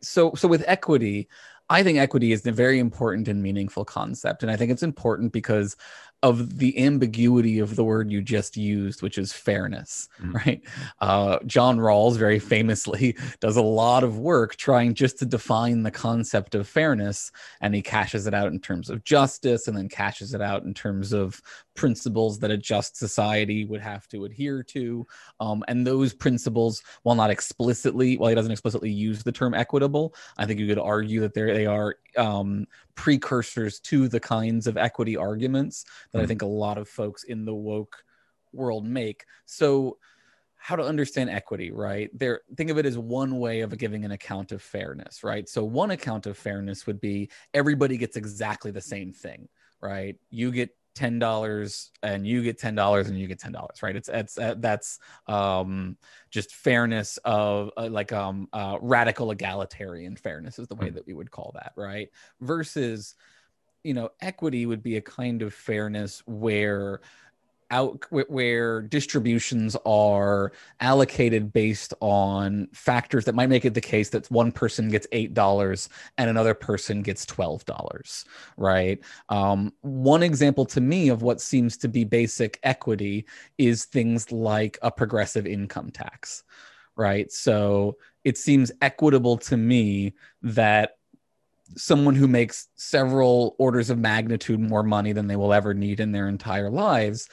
so 0.00 0.34
so 0.36 0.46
with 0.46 0.62
equity, 0.68 1.28
I 1.68 1.82
think 1.82 1.98
equity 1.98 2.30
is 2.30 2.46
a 2.46 2.52
very 2.52 2.78
important 2.78 3.26
and 3.26 3.42
meaningful 3.42 3.84
concept, 3.84 4.44
and 4.44 4.52
I 4.52 4.56
think 4.56 4.70
it's 4.70 4.84
important 4.84 5.32
because 5.32 5.76
of 6.24 6.58
the 6.58 6.82
ambiguity 6.82 7.58
of 7.58 7.76
the 7.76 7.84
word 7.84 8.10
you 8.10 8.22
just 8.22 8.56
used, 8.56 9.02
which 9.02 9.18
is 9.18 9.30
fairness, 9.30 10.08
mm-hmm. 10.18 10.32
right? 10.32 10.62
Uh, 11.02 11.38
John 11.44 11.78
Rawls 11.78 12.16
very 12.16 12.38
famously 12.38 13.14
does 13.40 13.58
a 13.58 13.62
lot 13.62 14.02
of 14.02 14.18
work 14.18 14.56
trying 14.56 14.94
just 14.94 15.18
to 15.18 15.26
define 15.26 15.82
the 15.82 15.90
concept 15.90 16.54
of 16.54 16.66
fairness, 16.66 17.30
and 17.60 17.74
he 17.74 17.82
cashes 17.82 18.26
it 18.26 18.32
out 18.32 18.50
in 18.52 18.58
terms 18.58 18.88
of 18.88 19.04
justice, 19.04 19.68
and 19.68 19.76
then 19.76 19.90
cashes 19.90 20.32
it 20.32 20.40
out 20.40 20.62
in 20.62 20.72
terms 20.72 21.12
of 21.12 21.42
principles 21.74 22.38
that 22.38 22.50
a 22.50 22.56
just 22.56 22.96
society 22.96 23.64
would 23.64 23.80
have 23.80 24.06
to 24.08 24.24
adhere 24.24 24.62
to. 24.62 25.06
Um, 25.40 25.64
and 25.68 25.86
those 25.86 26.14
principles, 26.14 26.82
while 27.02 27.16
not 27.16 27.30
explicitly, 27.30 28.16
while 28.16 28.28
he 28.28 28.34
doesn't 28.34 28.52
explicitly 28.52 28.90
use 28.90 29.22
the 29.22 29.32
term 29.32 29.54
equitable, 29.54 30.14
I 30.38 30.46
think 30.46 30.60
you 30.60 30.66
could 30.66 30.78
argue 30.78 31.20
that 31.20 31.34
they 31.34 31.66
are 31.66 31.96
um, 32.16 32.66
precursors 32.94 33.80
to 33.80 34.08
the 34.08 34.20
kinds 34.20 34.66
of 34.66 34.76
equity 34.76 35.16
arguments 35.16 35.84
that 36.12 36.18
mm. 36.18 36.20
I 36.20 36.24
hmm. 36.24 36.28
think 36.28 36.42
a 36.42 36.46
lot 36.46 36.78
of 36.78 36.88
folks 36.88 37.24
in 37.24 37.44
the 37.44 37.54
woke 37.54 38.04
world 38.52 38.86
make. 38.86 39.24
So, 39.46 39.98
how 40.56 40.76
to 40.76 40.82
understand 40.82 41.28
equity, 41.28 41.70
right? 41.70 42.08
There, 42.18 42.40
think 42.56 42.70
of 42.70 42.78
it 42.78 42.86
as 42.86 42.96
one 42.96 43.38
way 43.38 43.60
of 43.60 43.76
giving 43.76 44.06
an 44.06 44.12
account 44.12 44.50
of 44.50 44.62
fairness, 44.62 45.22
right? 45.22 45.46
So, 45.46 45.62
one 45.62 45.90
account 45.90 46.26
of 46.26 46.38
fairness 46.38 46.86
would 46.86 47.00
be 47.00 47.30
everybody 47.52 47.98
gets 47.98 48.16
exactly 48.16 48.70
the 48.70 48.80
same 48.80 49.12
thing, 49.12 49.48
right? 49.82 50.16
You 50.30 50.52
get 50.52 50.70
ten 50.94 51.18
dollars 51.18 51.90
and 52.02 52.26
you 52.26 52.42
get 52.42 52.58
ten 52.58 52.74
dollars 52.74 53.08
and 53.08 53.18
you 53.18 53.26
get 53.26 53.38
ten 53.38 53.52
dollars 53.52 53.82
right 53.82 53.96
it's 53.96 54.08
it's 54.08 54.38
uh, 54.38 54.54
that's 54.58 54.98
um 55.26 55.96
just 56.30 56.54
fairness 56.54 57.18
of 57.24 57.70
uh, 57.76 57.88
like 57.90 58.12
um 58.12 58.48
uh, 58.52 58.78
radical 58.80 59.30
egalitarian 59.30 60.14
fairness 60.16 60.58
is 60.58 60.68
the 60.68 60.74
way 60.76 60.88
hmm. 60.88 60.94
that 60.94 61.06
we 61.06 61.14
would 61.14 61.30
call 61.30 61.52
that 61.54 61.72
right 61.76 62.10
versus 62.40 63.14
you 63.82 63.94
know 63.94 64.08
equity 64.20 64.66
would 64.66 64.82
be 64.82 64.96
a 64.96 65.00
kind 65.00 65.42
of 65.42 65.52
fairness 65.52 66.22
where 66.26 67.00
out 67.70 68.04
where 68.10 68.82
distributions 68.82 69.76
are 69.86 70.52
allocated 70.80 71.52
based 71.52 71.94
on 72.00 72.68
factors 72.72 73.24
that 73.24 73.34
might 73.34 73.48
make 73.48 73.64
it 73.64 73.74
the 73.74 73.80
case 73.80 74.10
that 74.10 74.30
one 74.30 74.52
person 74.52 74.88
gets 74.88 75.06
eight 75.12 75.34
dollars 75.34 75.88
and 76.18 76.30
another 76.30 76.54
person 76.54 77.02
gets 77.02 77.26
twelve 77.26 77.64
dollars 77.64 78.24
right? 78.56 79.00
Um, 79.28 79.72
one 79.80 80.22
example 80.22 80.66
to 80.66 80.80
me 80.80 81.08
of 81.08 81.22
what 81.22 81.40
seems 81.40 81.76
to 81.78 81.88
be 81.88 82.04
basic 82.04 82.58
equity 82.62 83.26
is 83.58 83.84
things 83.84 84.30
like 84.32 84.78
a 84.82 84.90
progressive 84.90 85.46
income 85.46 85.90
tax 85.90 86.44
right? 86.96 87.30
So 87.32 87.96
it 88.22 88.38
seems 88.38 88.70
equitable 88.80 89.36
to 89.38 89.56
me 89.56 90.14
that 90.42 90.92
someone 91.76 92.14
who 92.14 92.28
makes 92.28 92.68
several 92.76 93.56
orders 93.58 93.90
of 93.90 93.98
magnitude 93.98 94.60
more 94.60 94.82
money 94.82 95.12
than 95.12 95.26
they 95.26 95.36
will 95.36 95.52
ever 95.52 95.74
need 95.74 96.00
in 96.00 96.12
their 96.12 96.28
entire 96.28 96.70
lives 96.70 97.28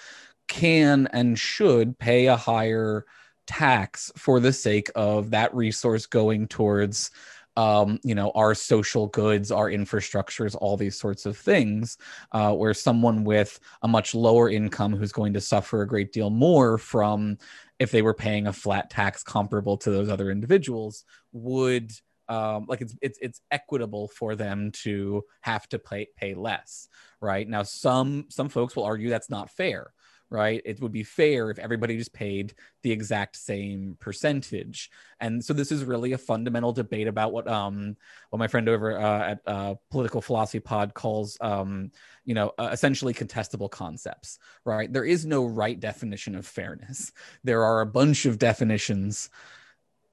can 0.47 1.07
and 1.13 1.37
should 1.37 1.97
pay 1.99 2.27
a 2.27 2.35
higher 2.35 3.05
tax 3.47 4.11
for 4.17 4.39
the 4.39 4.53
sake 4.53 4.89
of 4.95 5.31
that 5.31 5.53
resource 5.53 6.05
going 6.05 6.47
towards 6.47 7.11
um, 7.57 7.99
you 8.03 8.15
know 8.15 8.31
our 8.33 8.55
social 8.55 9.07
goods 9.07 9.51
our 9.51 9.69
infrastructures 9.69 10.55
all 10.59 10.77
these 10.77 10.97
sorts 10.97 11.25
of 11.25 11.37
things 11.37 11.97
uh, 12.31 12.53
where 12.53 12.73
someone 12.73 13.23
with 13.23 13.59
a 13.81 13.87
much 13.87 14.15
lower 14.15 14.49
income 14.49 14.95
who's 14.95 15.11
going 15.11 15.33
to 15.33 15.41
suffer 15.41 15.81
a 15.81 15.87
great 15.87 16.13
deal 16.13 16.29
more 16.29 16.77
from 16.77 17.37
if 17.79 17.91
they 17.91 18.01
were 18.01 18.13
paying 18.13 18.47
a 18.47 18.53
flat 18.53 18.89
tax 18.89 19.21
comparable 19.23 19.75
to 19.75 19.91
those 19.91 20.09
other 20.09 20.31
individuals 20.31 21.03
would 21.33 21.91
um, 22.31 22.65
like 22.69 22.79
it's 22.79 22.95
it's 23.01 23.19
it's 23.21 23.41
equitable 23.51 24.07
for 24.07 24.35
them 24.35 24.71
to 24.83 25.25
have 25.41 25.67
to 25.67 25.77
pay 25.77 26.07
pay 26.15 26.33
less, 26.33 26.87
right? 27.19 27.47
Now, 27.47 27.63
some 27.63 28.27
some 28.29 28.47
folks 28.47 28.73
will 28.73 28.85
argue 28.85 29.09
that's 29.09 29.29
not 29.29 29.49
fair, 29.49 29.91
right? 30.29 30.61
It 30.63 30.79
would 30.79 30.93
be 30.93 31.03
fair 31.03 31.49
if 31.51 31.59
everybody 31.59 31.97
just 31.97 32.13
paid 32.13 32.53
the 32.83 32.91
exact 32.93 33.35
same 33.35 33.97
percentage. 33.99 34.89
And 35.19 35.43
so 35.43 35.51
this 35.51 35.73
is 35.73 35.83
really 35.83 36.13
a 36.13 36.17
fundamental 36.17 36.71
debate 36.71 37.09
about 37.09 37.33
what 37.33 37.49
um 37.49 37.97
what 38.29 38.39
my 38.39 38.47
friend 38.47 38.69
over 38.69 38.97
uh, 38.97 39.31
at 39.31 39.41
uh, 39.45 39.75
Political 39.89 40.21
Philosophy 40.21 40.61
Pod 40.61 40.93
calls 40.93 41.37
um 41.41 41.91
you 42.23 42.33
know 42.33 42.53
uh, 42.57 42.69
essentially 42.71 43.13
contestable 43.13 43.69
concepts, 43.69 44.39
right? 44.63 44.91
There 44.91 45.03
is 45.03 45.25
no 45.25 45.45
right 45.45 45.77
definition 45.77 46.35
of 46.35 46.47
fairness. 46.47 47.11
There 47.43 47.65
are 47.65 47.81
a 47.81 47.85
bunch 47.85 48.25
of 48.25 48.39
definitions 48.39 49.29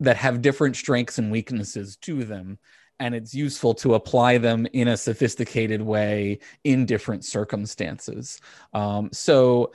that 0.01 0.17
have 0.17 0.43
different 0.43 0.77
strengths 0.77 1.19
and 1.19 1.31
weaknesses 1.31 1.97
to 1.97 2.25
them 2.25 2.59
and 3.01 3.15
it's 3.15 3.35
useful 3.35 3.75
to 3.75 3.95
apply 3.95 4.39
them 4.39 4.67
in 4.73 4.89
a 4.89 4.97
sophisticated 4.97 5.81
way 5.81 6.39
in 6.65 6.87
different 6.87 7.25
circumstances. 7.25 8.41
Um, 8.73 9.11
so, 9.13 9.73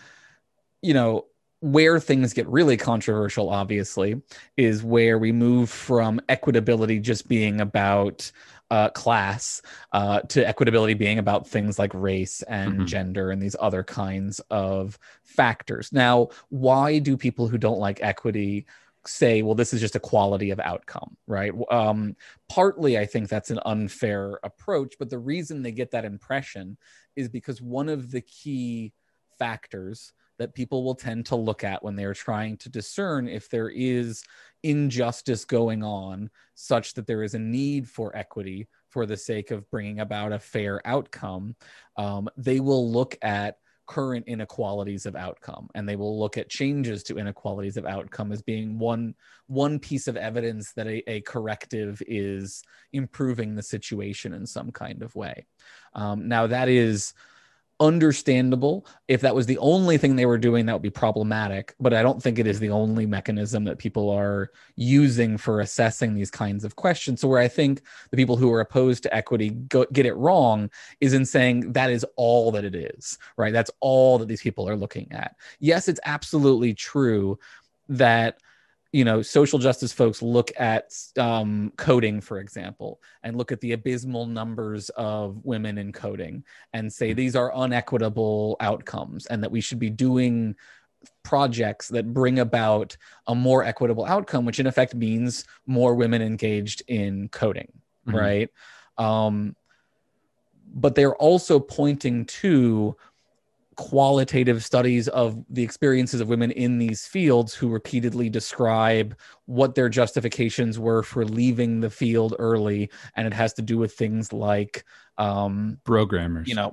you 0.82 0.94
know, 0.94 1.26
where 1.62 2.00
things 2.00 2.34
get 2.34 2.48
really 2.48 2.76
controversial, 2.76 3.50
obviously, 3.50 4.22
is 4.58 4.84
where 4.84 5.18
we 5.18 5.32
move 5.32 5.70
from 5.70 6.20
equitability 6.28 7.02
just 7.02 7.30
being 7.30 7.62
about 7.62 8.30
uh, 8.70 8.90
class 8.90 9.62
uh, 9.94 10.20
to 10.22 10.44
equitability 10.44 10.98
being 10.98 11.20
about 11.20 11.48
things 11.48 11.80
like 11.80 11.94
race 11.94 12.42
and 12.44 12.74
mm-hmm. 12.74 12.86
gender 12.86 13.32
and 13.32 13.42
these 13.42 13.56
other 13.62 13.84
kinds 13.84 14.42
of 14.50 15.00
factors. 15.24 15.94
Now, 15.94 16.30
why 16.50 17.00
do 17.00 17.16
people 17.16 17.48
who 17.48 17.58
don't 17.58 17.80
like 17.80 18.02
equity 18.02 18.66
say, 19.08 19.42
well, 19.42 19.56
this 19.56 19.74
is 19.74 19.82
just 19.82 19.96
a 19.96 20.00
quality 20.00 20.52
of 20.52 20.60
outcome, 20.60 21.18
right? 21.28 21.52
Um, 21.70 22.16
partly, 22.50 22.98
I 22.98 23.06
think 23.06 23.30
that's 23.30 23.52
an 23.52 23.60
unfair 23.66 24.40
approach, 24.44 24.96
but 25.00 25.10
the 25.10 25.20
reason 25.20 25.62
they 25.62 25.72
get 25.72 25.92
that 25.92 26.06
impression 26.06 26.78
is 27.16 27.30
because 27.30 27.62
one 27.62 27.90
of 27.90 28.12
the 28.12 28.22
key 28.22 28.94
factors 29.38 30.14
that 30.40 30.56
people 30.56 30.84
will 30.84 30.96
tend 30.96 31.26
to 31.28 31.36
look 31.36 31.64
at 31.64 31.84
when 31.84 31.96
they're 31.96 32.14
trying 32.14 32.58
to 32.58 32.70
discern 32.70 33.28
if 33.28 33.50
there 33.50 33.70
is 33.70 34.24
injustice 34.64 35.46
going 35.46 35.84
on, 35.84 36.30
such 36.56 36.94
that 36.94 37.06
there 37.06 37.24
is 37.24 37.34
a 37.34 37.40
need 37.40 37.88
for 37.88 38.16
equity 38.16 38.68
for 38.90 39.06
the 39.06 39.18
sake 39.18 39.52
of 39.52 39.70
bringing 39.70 40.00
about 40.00 40.32
a 40.32 40.40
fair 40.40 40.86
outcome, 40.86 41.56
um, 41.98 42.30
they 42.38 42.60
will 42.60 42.92
look 42.92 43.18
at 43.22 43.58
current 43.86 44.26
inequalities 44.28 45.06
of 45.06 45.16
outcome 45.16 45.70
and 45.76 45.88
they 45.88 45.96
will 45.96 46.18
look 46.20 46.38
at 46.38 46.50
changes 46.50 47.04
to 47.04 47.18
inequalities 47.18 47.78
of 47.78 47.86
outcome 47.86 48.32
as 48.32 48.42
being 48.42 48.80
one 48.80 49.14
one 49.48 49.78
piece 49.78 50.08
of 50.08 50.16
evidence 50.16 50.72
that 50.74 50.88
a, 50.88 51.04
a 51.10 51.22
corrective 51.22 52.02
is 52.08 52.64
improving 52.94 53.56
the 53.56 53.62
situation 53.62 54.34
in 54.34 54.46
some 54.46 54.72
kind 54.72 55.04
of 55.04 55.14
way. 55.16 55.46
Um, 55.94 56.28
now 56.28 56.48
that 56.48 56.70
is 56.70 57.14
understandable. 57.84 58.88
If 59.10 59.22
that 59.22 59.36
was 59.36 59.46
the 59.46 59.58
only 59.58 59.98
thing 59.98 60.16
they 60.16 60.26
were 60.26 60.38
doing, 60.38 60.66
that 60.66 60.74
would 60.74 60.82
be 60.82 60.90
problematic. 60.90 61.76
But 61.82 61.94
I 61.94 62.02
don't 62.02 62.24
think 62.24 62.40
it 62.40 62.48
is 62.48 62.60
the 62.60 62.70
only 62.70 63.06
mechanism 63.06 63.66
that 63.66 63.78
people 63.78 64.10
are 64.10 64.52
using 64.78 65.38
for 65.38 65.60
assessing 65.60 66.14
these 66.14 66.32
kinds 66.32 66.64
of 66.64 66.78
questions. 66.78 67.20
So, 67.20 67.28
where 67.28 67.42
I 67.42 67.50
think 67.50 67.82
the 68.10 68.18
people 68.18 68.38
who 68.38 68.52
are 68.54 68.62
opposed 68.62 69.04
to 69.04 69.14
equity 69.14 69.50
go, 69.50 69.86
get 69.92 70.06
it 70.06 70.16
wrong 70.16 70.72
is 71.02 71.14
in 71.14 71.26
saying 71.26 71.74
that 71.74 71.92
is 71.92 72.06
all 72.16 72.52
that 72.52 72.64
it 72.64 72.74
is, 72.74 73.18
right? 73.36 73.54
That's 73.54 73.72
all 73.82 74.18
that 74.20 74.30
these 74.30 74.42
people 74.42 74.68
are 74.70 74.78
looking 74.78 75.12
at. 75.12 75.36
Yes, 75.60 75.90
it's 75.90 76.00
absolutely 76.06 76.74
true 76.74 77.38
that 77.90 78.38
you 78.94 79.04
know 79.04 79.22
social 79.22 79.60
justice 79.60 79.92
folks 79.92 80.22
look 80.22 80.52
at 80.58 80.94
um, 81.18 81.74
coding 81.76 82.22
for 82.22 82.40
example 82.40 83.02
and 83.24 83.36
look 83.36 83.52
at 83.52 83.60
the 83.60 83.74
abysmal 83.74 84.26
numbers 84.26 84.90
of 84.92 85.44
women 85.44 85.78
in 85.78 85.92
coding 85.92 86.44
and 86.72 86.94
say 86.94 87.10
hmm. 87.10 87.18
these 87.18 87.36
are 87.36 87.52
unequitable 87.56 88.56
outcomes 88.62 89.26
and 89.26 89.44
that 89.44 89.52
we 89.52 89.60
should 89.60 89.80
be 89.80 89.90
doing 89.90 90.56
projects 91.24 91.90
that 91.90 92.14
bring 92.14 92.40
about 92.40 92.96
a 93.28 93.36
more 93.36 93.64
equitable 93.64 94.06
outcome 94.06 94.46
which 94.46 94.60
in 94.60 94.68
effect 94.68 94.96
means 94.96 95.44
more 95.66 95.96
women 95.96 96.22
engaged 96.22 96.82
in 96.88 97.28
coding 97.30 97.72
mm-hmm. 98.08 98.18
right 98.18 98.50
um, 98.98 99.56
but 100.76 100.94
they're 100.94 101.16
also 101.16 101.60
pointing 101.60 102.26
to 102.26 102.96
qualitative 103.76 104.64
studies 104.64 105.08
of 105.10 105.44
the 105.50 105.64
experiences 105.64 106.22
of 106.22 106.28
women 106.28 106.52
in 106.52 106.78
these 106.78 107.08
fields 107.08 107.54
who 107.54 107.70
repeatedly 107.70 108.30
describe 108.30 109.18
what 109.46 109.76
their 109.76 109.90
justifications 109.90 110.80
were 110.80 111.04
for 111.04 111.26
leaving 111.26 111.80
the 111.80 111.90
field 111.90 112.36
early 112.40 112.90
and 113.16 113.28
it 113.28 113.34
has 113.34 113.54
to 113.54 113.62
do 113.62 113.78
with 113.78 113.94
things 113.94 114.32
like 114.32 114.84
um 115.18 115.78
programmers 115.84 116.48
you 116.48 116.56
know 116.56 116.72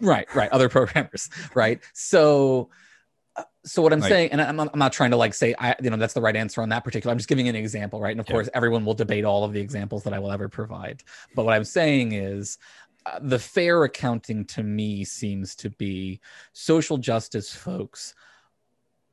right 0.00 0.32
right 0.34 0.50
other 0.50 0.68
programmers 0.76 1.28
right 1.54 1.80
so 1.92 2.68
uh, 3.36 3.44
so 3.64 3.82
what 3.82 3.92
I'm 3.92 4.00
saying, 4.00 4.32
and 4.32 4.40
I'm 4.40 4.56
not, 4.56 4.70
I'm 4.72 4.78
not 4.78 4.92
trying 4.92 5.10
to 5.10 5.16
like 5.16 5.32
say 5.32 5.54
I, 5.58 5.74
you 5.80 5.90
know, 5.90 5.96
that's 5.96 6.14
the 6.14 6.20
right 6.20 6.34
answer 6.34 6.60
on 6.60 6.70
that 6.70 6.82
particular. 6.82 7.12
I'm 7.12 7.18
just 7.18 7.28
giving 7.28 7.48
an 7.48 7.54
example, 7.54 8.00
right? 8.00 8.10
And 8.10 8.20
of 8.20 8.26
yeah. 8.28 8.32
course, 8.32 8.48
everyone 8.52 8.84
will 8.84 8.94
debate 8.94 9.24
all 9.24 9.44
of 9.44 9.52
the 9.52 9.60
examples 9.60 10.02
that 10.04 10.12
I 10.12 10.18
will 10.18 10.32
ever 10.32 10.48
provide. 10.48 11.04
But 11.36 11.44
what 11.44 11.54
I'm 11.54 11.64
saying 11.64 12.12
is, 12.12 12.58
the 13.22 13.38
fair 13.38 13.84
accounting 13.84 14.44
to 14.44 14.62
me 14.62 15.04
seems 15.04 15.54
to 15.56 15.70
be 15.70 16.20
social 16.52 16.98
justice 16.98 17.54
folks 17.54 18.14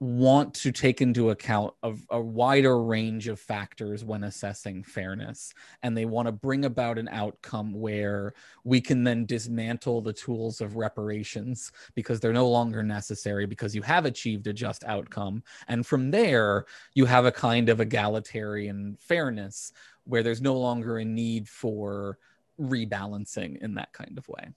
want 0.02 0.54
to 0.54 0.74
take 0.74 1.02
into 1.02 1.30
account 1.30 1.74
a, 2.12 2.20
wider 2.20 2.84
range 2.84 3.30
of 3.30 3.40
factors 3.40 4.04
when 4.04 4.26
assessing 4.26 4.84
fairness 4.84 5.54
and 5.84 5.96
they 5.96 6.04
want 6.04 6.28
to 6.28 6.34
bring 6.34 6.66
about 6.66 6.98
an 6.98 7.08
outcome 7.10 7.74
where 7.74 8.34
we 8.66 8.82
can 8.82 9.06
then 9.06 9.26
dismantle 9.26 10.02
the 10.02 10.12
tools 10.12 10.60
of 10.60 10.76
reparations 10.76 11.72
because 11.96 12.20
they're 12.20 12.34
no 12.34 12.50
longer 12.50 12.84
necessary 12.84 13.46
because 13.46 13.74
you 13.74 13.82
have 13.82 14.06
achieved 14.06 14.48
a 14.48 14.54
just 14.54 14.84
outcome. 14.84 15.42
And 15.70 15.86
from 15.86 16.12
there 16.12 16.66
you 16.94 17.06
have 17.06 17.26
a 17.26 17.32
kind 17.32 17.70
of 17.70 17.80
egalitarian 17.80 18.98
fairness 19.00 19.72
where 20.04 20.24
there's 20.24 20.42
no 20.42 20.56
longer 20.56 20.98
a 20.98 21.06
need 21.06 21.48
for 21.48 22.18
rebalancing 22.60 23.62
in 23.62 23.76
that 23.76 23.93
kind 23.93 24.18
of 24.18 24.28
way. 24.28 24.49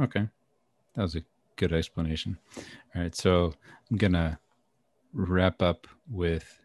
Okay. 0.00 0.28
That 0.94 1.02
was 1.02 1.16
a 1.16 1.22
good 1.56 1.72
explanation. 1.72 2.38
All 2.94 3.02
right. 3.02 3.14
So 3.14 3.54
I'm 3.90 3.96
going 3.96 4.12
to 4.12 4.38
wrap 5.12 5.62
up 5.62 5.86
with 6.10 6.60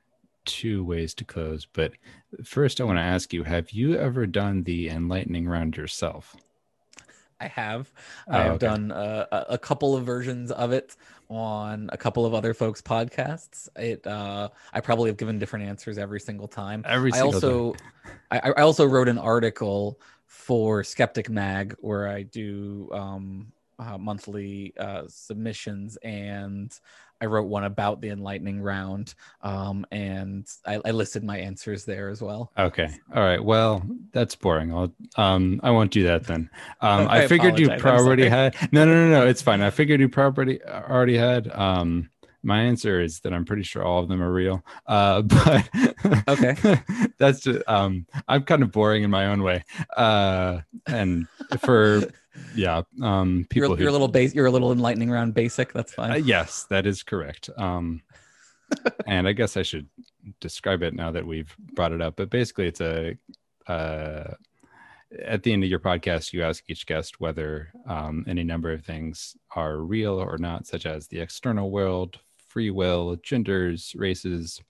two 0.45 0.83
ways 0.83 1.13
to 1.15 1.23
close. 1.23 1.65
But 1.65 1.93
first, 2.43 2.81
I 2.81 2.83
want 2.83 2.97
to 2.97 3.03
ask 3.03 3.33
you 3.33 3.43
have 3.43 3.71
you 3.71 3.97
ever 3.97 4.25
done 4.25 4.63
the 4.63 4.89
enlightening 4.89 5.47
round 5.47 5.77
yourself? 5.77 6.35
I 7.39 7.47
have. 7.47 7.91
Oh, 8.27 8.37
I've 8.37 8.51
okay. 8.51 8.67
done 8.67 8.91
uh, 8.91 9.45
a 9.49 9.57
couple 9.57 9.95
of 9.95 10.05
versions 10.05 10.51
of 10.51 10.71
it 10.71 10.95
on 11.27 11.89
a 11.91 11.97
couple 11.97 12.25
of 12.25 12.35
other 12.35 12.53
folks' 12.53 12.81
podcasts. 12.83 13.67
It 13.75 14.05
uh, 14.05 14.49
I 14.73 14.79
probably 14.79 15.09
have 15.09 15.17
given 15.17 15.39
different 15.39 15.65
answers 15.65 15.97
every 15.97 16.19
single 16.19 16.47
time. 16.47 16.83
Every 16.87 17.11
I 17.13 17.21
also 17.21 17.73
I, 18.29 18.39
I, 18.55 18.61
also 18.61 18.85
wrote 18.85 19.07
an 19.07 19.17
article 19.17 19.99
for 20.31 20.81
Skeptic 20.81 21.29
Mag, 21.29 21.75
where 21.79 22.07
I 22.07 22.23
do 22.23 22.89
um, 22.93 23.51
uh, 23.77 23.97
monthly 23.97 24.73
uh, 24.79 25.03
submissions, 25.09 25.97
and 25.97 26.73
I 27.19 27.25
wrote 27.25 27.47
one 27.47 27.65
about 27.65 27.99
the 27.99 28.09
enlightening 28.09 28.61
round, 28.61 29.13
um, 29.41 29.85
and 29.91 30.47
I, 30.65 30.79
I, 30.85 30.91
listed 30.91 31.25
my 31.25 31.37
answers 31.37 31.83
there 31.83 32.07
as 32.07 32.21
well. 32.21 32.49
Okay, 32.57 32.89
all 33.13 33.21
right. 33.21 33.43
Well, 33.43 33.83
that's 34.13 34.33
boring. 34.33 34.73
I'll 34.73 34.93
um, 35.17 35.59
I 35.63 35.71
won't 35.71 35.91
do 35.91 36.03
that 36.03 36.23
then. 36.23 36.49
Um, 36.79 37.07
I, 37.09 37.23
I 37.23 37.27
figured 37.27 37.59
you 37.59 37.69
probably 37.77 38.29
had 38.29 38.55
no, 38.71 38.85
no, 38.85 38.93
no, 38.93 39.09
no. 39.09 39.27
It's 39.27 39.41
fine. 39.41 39.61
I 39.61 39.69
figured 39.69 39.99
you 39.99 40.07
probably 40.07 40.63
already 40.63 41.17
had. 41.17 41.51
Um, 41.51 42.09
my 42.43 42.61
answer 42.61 43.01
is 43.01 43.19
that 43.21 43.33
I'm 43.33 43.45
pretty 43.45 43.63
sure 43.63 43.83
all 43.83 44.01
of 44.01 44.09
them 44.09 44.21
are 44.21 44.31
real. 44.31 44.63
Uh, 44.85 45.21
but 45.21 45.69
okay, 46.27 46.55
that's 47.17 47.41
just 47.41 47.67
um, 47.67 48.05
I'm 48.27 48.43
kind 48.43 48.63
of 48.63 48.71
boring 48.71 49.03
in 49.03 49.09
my 49.09 49.27
own 49.27 49.43
way. 49.43 49.63
Uh, 49.95 50.61
and 50.87 51.27
for 51.59 52.03
yeah, 52.55 52.81
um, 53.01 53.45
people 53.49 53.69
you're, 53.69 53.79
you're 53.79 53.89
a 53.89 53.93
little 53.93 54.07
base, 54.07 54.33
you're 54.33 54.45
a 54.45 54.51
little 54.51 54.71
enlightening 54.71 55.09
around 55.09 55.33
basic. 55.33 55.73
That's 55.73 55.93
fine. 55.93 56.11
Uh, 56.11 56.15
yes, 56.15 56.65
that 56.69 56.85
is 56.85 57.03
correct. 57.03 57.49
Um, 57.57 58.01
and 59.05 59.27
I 59.27 59.33
guess 59.33 59.57
I 59.57 59.63
should 59.63 59.87
describe 60.39 60.81
it 60.81 60.93
now 60.93 61.11
that 61.11 61.25
we've 61.25 61.53
brought 61.73 61.91
it 61.91 62.01
up. 62.01 62.15
But 62.15 62.29
basically, 62.29 62.67
it's 62.67 62.81
a 62.81 63.17
uh, 63.67 64.33
at 65.25 65.43
the 65.43 65.51
end 65.51 65.63
of 65.63 65.69
your 65.69 65.79
podcast, 65.79 66.33
you 66.33 66.43
ask 66.43 66.63
each 66.67 66.85
guest 66.85 67.19
whether 67.19 67.71
um, 67.87 68.25
any 68.27 68.43
number 68.43 68.71
of 68.71 68.85
things 68.85 69.35
are 69.55 69.77
real 69.77 70.13
or 70.13 70.37
not, 70.37 70.65
such 70.65 70.85
as 70.85 71.07
the 71.07 71.19
external 71.19 71.69
world, 71.69 72.19
free 72.51 72.69
will, 72.69 73.15
genders, 73.23 73.93
races, 73.95 74.61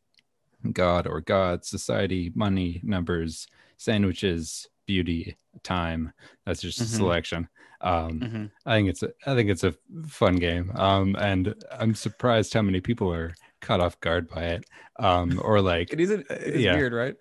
God 0.71 1.07
or 1.07 1.21
God, 1.21 1.65
society, 1.65 2.31
money, 2.35 2.79
numbers, 2.83 3.47
sandwiches, 3.77 4.67
beauty, 4.85 5.35
time. 5.63 6.13
That's 6.45 6.61
just 6.61 6.79
mm-hmm. 6.79 6.93
a 6.93 6.97
selection. 6.97 7.49
Um, 7.81 8.19
mm-hmm. 8.19 8.45
I 8.65 8.75
think 8.75 8.89
it's 8.89 9.01
a, 9.01 9.09
I 9.25 9.33
think 9.33 9.49
it's 9.49 9.63
a 9.63 9.73
fun 10.07 10.35
game, 10.35 10.71
um, 10.75 11.15
and 11.19 11.55
I'm 11.71 11.95
surprised 11.95 12.53
how 12.53 12.61
many 12.61 12.79
people 12.79 13.11
are 13.11 13.33
caught 13.59 13.79
off 13.79 13.99
guard 14.01 14.29
by 14.29 14.43
it, 14.43 14.65
um, 14.99 15.41
or 15.43 15.61
like 15.61 15.91
it 15.91 15.99
is, 15.99 16.11
it 16.11 16.27
is 16.29 16.61
yeah. 16.61 16.75
weird, 16.75 16.93
right? 16.93 17.15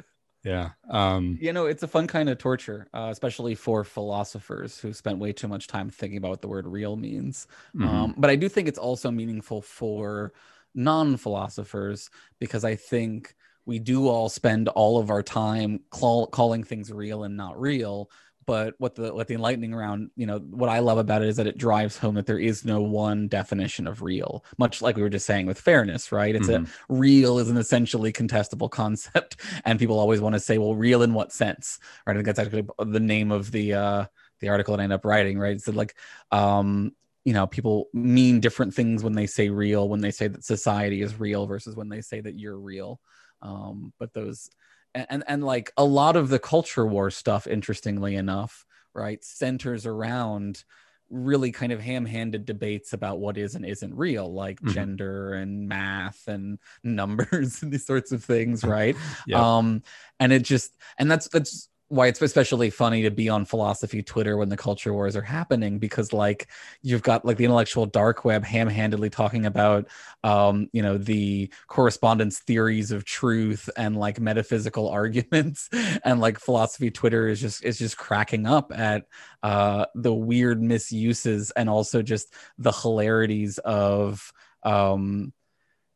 Yeah. 0.44 0.70
Um, 0.88 1.38
you 1.40 1.52
know, 1.52 1.66
it's 1.66 1.82
a 1.82 1.88
fun 1.88 2.06
kind 2.06 2.28
of 2.28 2.38
torture, 2.38 2.88
uh, 2.94 3.08
especially 3.10 3.54
for 3.54 3.84
philosophers 3.84 4.78
who 4.78 4.92
spent 4.92 5.18
way 5.18 5.32
too 5.32 5.48
much 5.48 5.66
time 5.66 5.90
thinking 5.90 6.18
about 6.18 6.30
what 6.30 6.42
the 6.42 6.48
word 6.48 6.66
real 6.66 6.96
means. 6.96 7.46
mhm. 7.74 7.86
Um, 7.86 8.14
but 8.16 8.30
I 8.30 8.36
do 8.36 8.48
think 8.48 8.68
it's 8.68 8.78
also 8.78 9.10
meaningful 9.10 9.62
for 9.62 10.32
non 10.74 11.16
philosophers 11.16 12.10
because 12.38 12.64
I 12.64 12.76
think 12.76 13.34
we 13.66 13.78
do 13.78 14.08
all 14.08 14.28
spend 14.28 14.68
all 14.68 14.98
of 14.98 15.10
our 15.10 15.22
time 15.22 15.80
call, 15.90 16.26
calling 16.26 16.64
things 16.64 16.90
real 16.90 17.24
and 17.24 17.36
not 17.36 17.60
real. 17.60 18.10
But 18.50 18.74
what 18.78 18.96
the 18.96 19.14
what 19.14 19.28
the 19.28 19.34
enlightening 19.34 19.72
round, 19.72 20.10
you 20.16 20.26
know, 20.26 20.38
what 20.40 20.68
I 20.68 20.80
love 20.80 20.98
about 20.98 21.22
it 21.22 21.28
is 21.28 21.36
that 21.36 21.46
it 21.46 21.56
drives 21.56 21.96
home 21.96 22.16
that 22.16 22.26
there 22.26 22.36
is 22.38 22.64
no 22.64 22.80
one 22.82 23.28
definition 23.28 23.86
of 23.86 24.02
real, 24.02 24.44
much 24.58 24.82
like 24.82 24.96
we 24.96 25.02
were 25.02 25.08
just 25.08 25.24
saying 25.26 25.46
with 25.46 25.60
fairness, 25.60 26.10
right? 26.10 26.34
It's 26.34 26.48
Mhm. 26.48 26.66
a 26.68 26.70
real 26.88 27.38
is 27.38 27.48
an 27.48 27.56
essentially 27.56 28.12
contestable 28.12 28.68
concept, 28.82 29.36
and 29.64 29.78
people 29.78 30.00
always 30.00 30.20
want 30.20 30.34
to 30.34 30.40
say, 30.40 30.58
well, 30.58 30.74
real 30.74 31.02
in 31.02 31.14
what 31.14 31.32
sense, 31.32 31.78
right? 32.06 32.14
I 32.14 32.16
think 32.16 32.26
that's 32.26 32.40
actually 32.40 32.66
the 32.84 32.98
name 32.98 33.30
of 33.30 33.52
the 33.52 33.74
uh, 33.74 34.04
the 34.40 34.48
article 34.48 34.76
that 34.76 34.80
I 34.80 34.84
end 34.84 34.92
up 34.92 35.04
writing, 35.04 35.38
right? 35.38 35.54
It 35.56 35.62
said 35.62 35.76
like, 35.76 35.94
um, 36.32 36.92
you 37.24 37.32
know, 37.32 37.46
people 37.46 37.88
mean 37.94 38.40
different 38.40 38.74
things 38.74 39.04
when 39.04 39.12
they 39.12 39.26
say 39.26 39.48
real, 39.50 39.88
when 39.88 40.00
they 40.00 40.10
say 40.10 40.26
that 40.28 40.44
society 40.44 41.02
is 41.02 41.20
real 41.20 41.46
versus 41.46 41.76
when 41.76 41.88
they 41.88 42.00
say 42.00 42.20
that 42.20 42.36
you're 42.38 42.58
real. 42.58 43.00
Um, 43.42 43.92
but 44.00 44.12
those 44.12 44.50
and, 44.94 45.06
and 45.10 45.24
and 45.26 45.44
like 45.44 45.72
a 45.76 45.84
lot 45.84 46.16
of 46.16 46.28
the 46.28 46.38
culture 46.38 46.86
war 46.86 47.10
stuff, 47.10 47.46
interestingly 47.46 48.14
enough, 48.16 48.64
right, 48.94 49.22
centers 49.24 49.86
around 49.86 50.64
really 51.08 51.50
kind 51.50 51.72
of 51.72 51.80
ham-handed 51.80 52.44
debates 52.44 52.92
about 52.92 53.18
what 53.18 53.36
is 53.36 53.56
and 53.56 53.66
isn't 53.66 53.94
real, 53.96 54.32
like 54.32 54.62
Mhm. 54.62 54.66
gender 54.66 55.34
and 55.34 55.68
math 55.68 56.22
and 56.28 56.58
numbers 56.84 57.62
and 57.62 57.72
these 57.72 57.86
sorts 57.86 58.12
of 58.12 58.24
things, 58.24 58.64
right? 58.64 58.96
Yep. 59.26 59.38
Um, 59.42 59.82
and 60.20 60.32
it 60.32 60.42
just 60.42 60.76
and 60.98 61.10
that's 61.10 61.28
that's 61.28 61.68
why 61.90 62.06
it's 62.06 62.22
especially 62.22 62.70
funny 62.70 63.02
to 63.02 63.10
be 63.10 63.28
on 63.28 63.44
philosophy 63.44 64.00
Twitter 64.00 64.36
when 64.36 64.48
the 64.48 64.56
culture 64.56 64.94
wars 64.94 65.16
are 65.16 65.22
happening 65.22 65.80
because 65.80 66.12
like 66.12 66.46
you've 66.82 67.02
got 67.02 67.24
like 67.24 67.36
the 67.36 67.44
intellectual 67.44 67.84
dark 67.84 68.24
web 68.24 68.44
ham-handedly 68.44 69.10
talking 69.10 69.44
about 69.44 69.88
um, 70.22 70.68
you 70.72 70.82
know 70.82 70.96
the 70.96 71.52
correspondence 71.66 72.38
theories 72.38 72.92
of 72.92 73.04
truth 73.04 73.68
and 73.76 73.96
like 73.96 74.20
metaphysical 74.20 74.88
arguments. 75.00 75.68
And 76.04 76.20
like 76.20 76.38
philosophy 76.38 76.92
Twitter 76.92 77.26
is 77.26 77.40
just 77.40 77.64
is 77.64 77.76
just 77.76 77.96
cracking 77.96 78.46
up 78.46 78.70
at 78.72 79.06
uh, 79.42 79.86
the 79.96 80.14
weird 80.14 80.62
misuses 80.62 81.50
and 81.50 81.68
also 81.68 82.02
just 82.02 82.32
the 82.56 82.72
hilarities 82.72 83.58
of 83.58 84.32
um, 84.62 85.32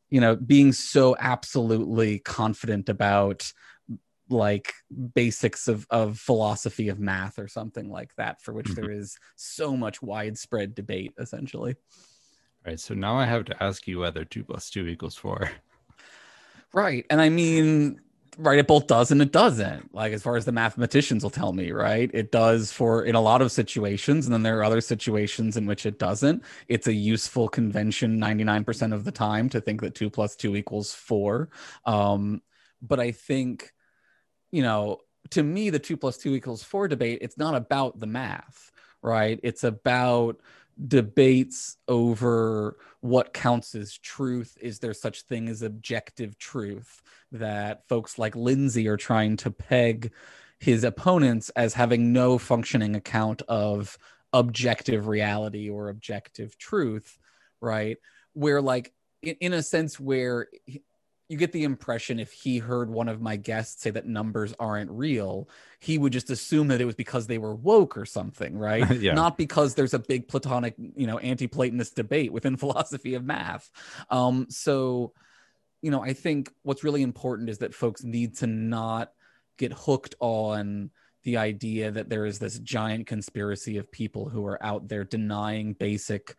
you 0.09 0.19
know 0.19 0.35
being 0.35 0.73
so 0.73 1.15
absolutely 1.17 2.19
confident 2.19 2.89
about 2.89 3.53
like 4.29 4.73
basics 5.13 5.67
of, 5.67 5.85
of 5.89 6.17
philosophy 6.17 6.89
of 6.89 6.99
math 6.99 7.37
or 7.37 7.47
something 7.47 7.89
like 7.89 8.15
that 8.15 8.41
for 8.41 8.53
which 8.53 8.69
there 8.69 8.91
is 8.91 9.17
so 9.35 9.75
much 9.77 10.01
widespread 10.01 10.75
debate 10.75 11.13
essentially. 11.19 11.75
Right. 12.65 12.79
So 12.79 12.95
now 12.95 13.17
I 13.17 13.25
have 13.25 13.45
to 13.45 13.63
ask 13.63 13.87
you 13.87 13.99
whether 13.99 14.25
two 14.25 14.43
plus 14.43 14.69
two 14.69 14.87
equals 14.87 15.15
four. 15.15 15.51
right 16.73 17.05
and 17.09 17.21
i 17.21 17.29
mean 17.29 18.01
right 18.37 18.59
it 18.59 18.67
both 18.67 18.87
does 18.87 19.11
and 19.11 19.21
it 19.21 19.31
doesn't. 19.31 19.93
Like 19.93 20.13
as 20.13 20.23
far 20.23 20.35
as 20.35 20.45
the 20.45 20.51
mathematicians 20.51 21.23
will 21.23 21.29
tell 21.29 21.53
me 21.53 21.71
right? 21.71 22.09
It 22.13 22.31
does 22.31 22.71
for 22.71 23.05
in 23.05 23.15
a 23.15 23.21
lot 23.21 23.41
of 23.41 23.51
situations 23.51 24.25
and 24.25 24.33
then 24.33 24.43
there 24.43 24.59
are 24.59 24.63
other 24.63 24.81
situations 24.81 25.57
in 25.57 25.65
which 25.65 25.85
it 25.85 25.99
doesn't. 25.99 26.43
It's 26.67 26.87
a 26.87 26.93
useful 26.93 27.47
convention 27.47 28.19
99% 28.19 28.93
of 28.93 29.03
the 29.03 29.11
time 29.11 29.49
to 29.49 29.61
think 29.61 29.81
that 29.81 29.95
2 29.95 30.09
plus 30.09 30.35
2 30.35 30.55
equals 30.55 30.93
4 30.93 31.49
um, 31.85 32.41
but 32.81 32.99
i 32.99 33.11
think 33.11 33.73
you 34.55 34.63
know 34.63 34.97
to 35.31 35.43
me 35.43 35.69
the 35.69 35.79
2 35.79 35.97
plus 35.97 36.17
2 36.17 36.35
equals 36.35 36.63
4 36.63 36.87
debate 36.87 37.19
it's 37.21 37.37
not 37.37 37.55
about 37.55 37.99
the 37.99 38.07
math 38.07 38.71
right? 39.05 39.39
It's 39.43 39.63
about 39.63 40.41
debates 40.87 41.77
over 41.87 42.77
what 43.01 43.33
counts 43.33 43.75
as 43.75 43.97
truth. 43.99 44.57
Is 44.59 44.79
there 44.79 44.95
such 44.95 45.21
thing 45.21 45.47
as 45.47 45.61
objective 45.61 46.37
truth 46.37 47.01
that 47.31 47.87
folks 47.87 48.17
like 48.17 48.35
lindsay 48.35 48.87
are 48.87 48.97
trying 48.97 49.37
to 49.37 49.51
peg 49.51 50.11
his 50.59 50.83
opponents 50.83 51.49
as 51.55 51.73
having 51.73 52.11
no 52.11 52.37
functioning 52.37 52.95
account 52.95 53.41
of 53.47 53.97
objective 54.33 55.07
reality 55.07 55.69
or 55.69 55.89
objective 55.89 56.57
truth 56.57 57.19
right? 57.61 57.97
Where 58.33 58.61
like 58.61 58.91
in, 59.21 59.35
in 59.39 59.53
a 59.53 59.63
sense 59.63 59.99
where 59.99 60.47
he- 60.65 60.83
you 61.27 61.37
get 61.37 61.51
the 61.51 61.63
impression 61.63 62.19
if 62.19 62.31
he 62.31 62.59
heard 62.59 62.89
one 62.89 63.09
of 63.09 63.19
my 63.19 63.35
guests 63.35 63.81
say 63.81 63.89
that 63.89 64.05
numbers 64.05 64.53
aren't 64.59 64.91
real, 64.91 65.49
he 65.79 65.97
would 65.97 66.13
just 66.13 66.29
assume 66.29 66.67
that 66.67 66.81
it 66.81 66.85
was 66.85 66.95
because 66.95 67.25
they 67.25 67.39
were 67.39 67.55
woke 67.55 67.97
or 67.97 68.05
something, 68.05 68.57
right? 68.57 68.85
Yeah. 69.05 69.13
Not 69.13 69.37
because 69.37 69.75
there's 69.75 69.93
a 69.93 69.99
big 69.99 70.27
Platonic, 70.27 70.75
you 70.77 71.05
know, 71.05 71.17
anti-Platonist 71.17 71.95
debate 71.95 72.31
within 72.31 72.57
philosophy 72.57 73.15
of 73.15 73.23
math. 73.23 73.69
Um, 74.09 74.47
so, 74.49 75.13
you 75.81 75.91
know, 75.91 76.01
I 76.01 76.13
think 76.13 76.51
what's 76.63 76.83
really 76.83 77.01
important 77.01 77.49
is 77.49 77.59
that 77.59 77.73
folks 77.73 78.03
need 78.03 78.37
to 78.37 78.47
not 78.47 79.11
get 79.57 79.73
hooked 79.73 80.15
on 80.19 80.91
the 81.23 81.37
idea 81.37 81.91
that 81.91 82.07
there 82.07 82.25
is 82.25 82.39
this 82.39 82.59
giant 82.59 83.07
conspiracy 83.07 83.77
of 83.77 83.91
people 83.91 84.29
who 84.29 84.45
are 84.45 84.63
out 84.63 84.87
there 84.87 85.03
denying 85.03 85.73
basic 85.73 86.35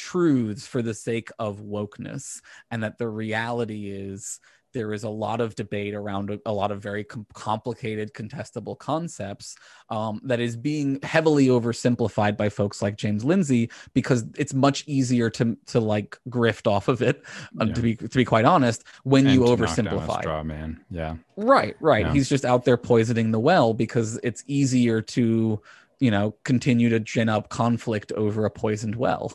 truths 0.00 0.66
for 0.66 0.80
the 0.82 0.94
sake 0.94 1.28
of 1.38 1.60
wokeness 1.60 2.40
and 2.70 2.82
that 2.82 2.96
the 2.98 3.08
reality 3.08 3.90
is 3.90 4.40
there 4.72 4.92
is 4.94 5.02
a 5.02 5.08
lot 5.08 5.40
of 5.40 5.56
debate 5.56 5.94
around 5.94 6.30
a, 6.30 6.38
a 6.46 6.52
lot 6.52 6.70
of 6.70 6.80
very 6.80 7.02
com- 7.02 7.26
complicated 7.34 8.14
contestable 8.14 8.78
concepts 8.78 9.56
um, 9.88 10.20
that 10.22 10.38
is 10.38 10.54
being 10.56 11.00
heavily 11.02 11.48
oversimplified 11.48 12.36
by 12.36 12.48
folks 12.48 12.80
like 12.80 12.96
james 12.96 13.24
lindsay 13.24 13.68
because 13.94 14.24
it's 14.38 14.54
much 14.54 14.84
easier 14.86 15.28
to 15.28 15.56
to 15.66 15.80
like 15.80 16.16
grift 16.28 16.66
off 16.70 16.86
of 16.88 17.02
it 17.02 17.24
uh, 17.60 17.64
Yeah. 17.66 17.74
to 17.74 17.82
be 17.82 17.96
to 17.96 18.16
be 18.22 18.24
quite 18.24 18.44
honest 18.44 18.84
when 19.02 19.24
you 19.26 19.44
And 19.44 19.58
to 19.58 19.64
knock 19.64 19.76
down 19.76 19.86
a 19.86 19.90
oversimplify 19.90 20.20
straw 20.20 20.44
man. 20.44 20.80
Yeah. 20.88 21.16
Right, 21.36 21.76
right. 21.80 22.06
Yeah. 22.06 22.12
He's 22.12 22.28
just 22.28 22.44
out 22.44 22.64
there 22.64 22.76
poisoning 22.76 23.32
the 23.32 23.40
well 23.40 23.74
because 23.74 24.20
it's 24.22 24.44
easier 24.46 25.00
to, 25.16 25.60
you 25.98 26.10
know, 26.10 26.34
continue 26.44 26.88
to 26.90 27.00
gin 27.00 27.28
up 27.28 27.48
conflict 27.48 28.12
over 28.12 28.44
a 28.44 28.50
poisoned 28.50 28.94
well. 28.94 29.32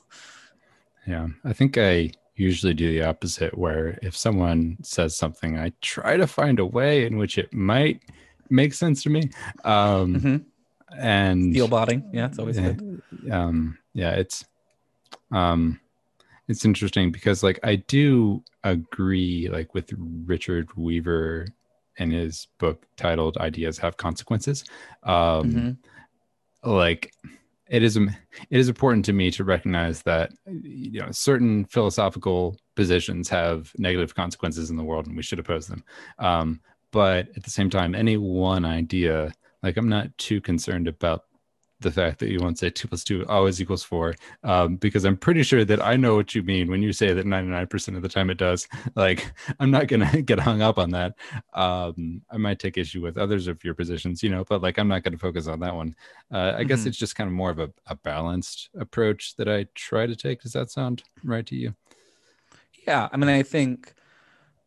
Yeah. 1.08 1.28
I 1.44 1.54
think 1.54 1.78
I 1.78 2.12
usually 2.36 2.74
do 2.74 2.90
the 2.92 3.04
opposite 3.04 3.58
where 3.58 3.98
if 4.02 4.16
someone 4.18 4.78
says 4.82 5.16
something, 5.16 5.58
I 5.58 5.72
try 5.82 6.18
to 6.18 6.28
find 6.28 6.60
a 6.60 6.66
way 6.66 7.06
in 7.06 7.18
which 7.18 7.38
it 7.38 7.54
might 7.54 8.02
make 8.50 8.74
sense 8.74 9.04
to 9.04 9.10
me. 9.10 9.30
Um, 9.64 10.16
Mhm. 10.16 10.46
and 10.98 11.54
Steel 11.54 11.68
botting. 11.68 12.04
Yeah, 12.14 12.28
it's 12.28 12.40
always 12.40 12.58
yeah, 12.58 12.72
good. 12.72 13.02
um 13.32 13.78
yeah 13.94 14.12
it's 14.12 14.46
um 15.32 15.80
it's 16.48 16.64
interesting 16.64 17.12
because 17.12 17.42
like 17.42 17.60
i 17.64 17.76
do 17.76 18.44
agree 18.64 19.50
like 19.52 19.74
with 19.74 19.92
richard 20.26 20.68
weaver 20.78 21.48
in 21.98 22.12
his 22.12 22.48
book 22.60 22.86
titled 22.98 23.36
ideas 23.38 23.78
have 23.80 23.98
consequences 23.98 24.64
um 25.04 25.52
Mhm. 25.52 25.78
like 26.64 27.14
it 27.70 27.84
is 27.84 27.98
im- 27.98 28.16
it 28.50 28.60
is 28.60 28.70
important 28.70 29.06
to 29.06 29.14
me 29.14 29.32
to 29.32 29.44
recognize 29.44 30.02
that 30.04 30.32
you 30.46 31.00
know 31.00 31.12
certain 31.12 31.66
philosophical 31.66 32.58
positions 32.76 33.30
have 33.30 33.72
negative 33.78 34.16
consequences 34.16 34.70
in 34.70 34.78
the 34.78 34.84
world 34.84 35.08
and 35.08 35.16
we 35.16 35.24
should 35.24 35.40
oppose 35.40 35.68
them. 35.68 35.84
Um 36.20 36.62
but 36.92 37.28
at 37.36 37.44
the 37.44 37.50
same 37.50 37.70
time 37.70 37.94
any 37.94 38.16
one 38.16 38.64
idea 38.64 39.32
like 39.64 39.76
i'm 39.76 39.90
not 39.90 40.18
too 40.18 40.40
concerned 40.40 40.88
about 40.88 41.24
the 41.82 41.92
fact 41.92 42.20
that 42.20 42.30
you 42.30 42.40
won't 42.40 42.58
say 42.58 42.70
two 42.70 42.88
plus 42.88 43.04
two 43.04 43.26
always 43.28 43.62
equals 43.62 43.84
four 43.84 44.16
um, 44.44 44.78
because 44.78 45.04
i'm 45.04 45.18
pretty 45.18 45.44
sure 45.44 45.66
that 45.66 45.82
i 45.84 45.96
know 45.98 46.16
what 46.16 46.34
you 46.34 46.42
mean 46.42 46.70
when 46.72 46.82
you 46.82 46.94
say 46.94 47.12
that 47.14 47.26
99% 47.26 47.96
of 47.98 48.02
the 48.02 48.08
time 48.10 48.30
it 48.30 48.38
does. 48.38 48.68
Like 48.96 49.34
i'm 49.60 49.72
not 49.72 49.88
gonna 49.88 50.22
get 50.30 50.40
hung 50.40 50.62
up 50.62 50.78
on 50.78 50.90
that. 50.92 51.16
Um, 51.54 52.22
i 52.32 52.38
might 52.38 52.60
take 52.60 52.78
issue 52.78 53.02
with 53.02 53.18
others 53.18 53.48
of 53.48 53.64
your 53.64 53.74
positions 53.74 54.24
you 54.24 54.30
know 54.30 54.46
but 54.48 54.62
like 54.62 54.78
i'm 54.78 54.88
not 54.88 55.04
gonna 55.04 55.18
focus 55.18 55.48
on 55.48 55.60
that 55.60 55.76
one. 55.76 55.96
Uh, 56.32 56.54
i 56.58 56.64
guess 56.64 56.84
Mhm. 56.84 56.88
it's 56.88 56.98
just 56.98 57.16
kind 57.16 57.28
of 57.28 57.34
more 57.34 57.50
of 57.52 57.60
a, 57.60 57.70
a 57.88 57.96
balanced 57.96 58.70
approach 58.80 59.36
that 59.36 59.50
i 59.50 59.66
try 59.76 60.08
to 60.08 60.16
take. 60.16 60.42
Does 60.42 60.54
that 60.54 60.72
sound 60.72 61.04
right 61.24 61.46
to 61.48 61.56
you? 61.56 61.76
Yeah, 62.88 63.10
I 63.12 63.18
mean, 63.18 63.30
I 63.30 63.42
think 63.44 63.94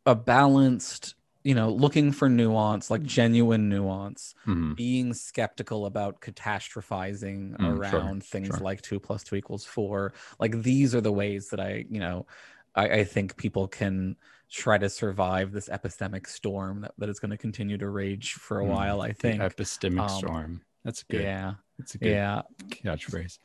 a 0.04 0.14
balanced, 0.14 1.14
you 1.49 1.55
know, 1.55 1.70
looking 1.70 2.12
for 2.12 2.28
nuance, 2.28 2.90
like 2.90 3.03
genuine 3.05 3.68
nuance, 3.68 4.34
Mhm. 4.46 4.76
being 4.76 5.14
skeptical 5.14 5.86
about 5.86 6.20
catastrophizing 6.20 7.57
Mm, 7.59 7.84
sure, 7.88 8.01
around 8.01 8.22
things 8.24 8.46
sure. 8.59 8.61
like 8.61 8.82
two 8.82 9.01
plus 9.01 9.22
two 9.24 9.36
equals 9.36 9.64
four. 9.64 10.12
Like 10.38 10.61
these 10.62 10.94
are 10.94 11.01
the 11.01 11.12
ways 11.12 11.49
that 11.51 11.61
I, 11.61 11.84
you 11.88 12.01
know, 12.01 12.26
I, 12.74 12.84
I 13.01 13.05
think 13.05 13.36
people 13.36 13.66
can 13.66 14.16
try 14.51 14.78
to 14.78 14.88
survive 14.88 15.53
this 15.53 15.68
epistemic 15.68 16.26
storm 16.26 16.82
that, 16.82 16.92
that 16.99 17.09
is 17.09 17.18
going 17.20 17.30
to 17.30 17.36
continue 17.38 17.78
to 17.78 17.88
rage 17.88 18.34
for 18.34 18.61
a 18.61 18.64
Mm, 18.64 18.68
while. 18.74 19.01
I 19.01 19.12
think. 19.12 19.40
epistemic 19.42 20.01
Um, 20.01 20.18
storm 20.18 20.62
that's 20.84 21.03
good 21.03 21.20
Yeah. 21.22 21.55
it's 21.78 21.94
a 21.94 21.99
good 21.99 22.12
Yeah. 22.12 22.42
catchphrase 22.84 23.38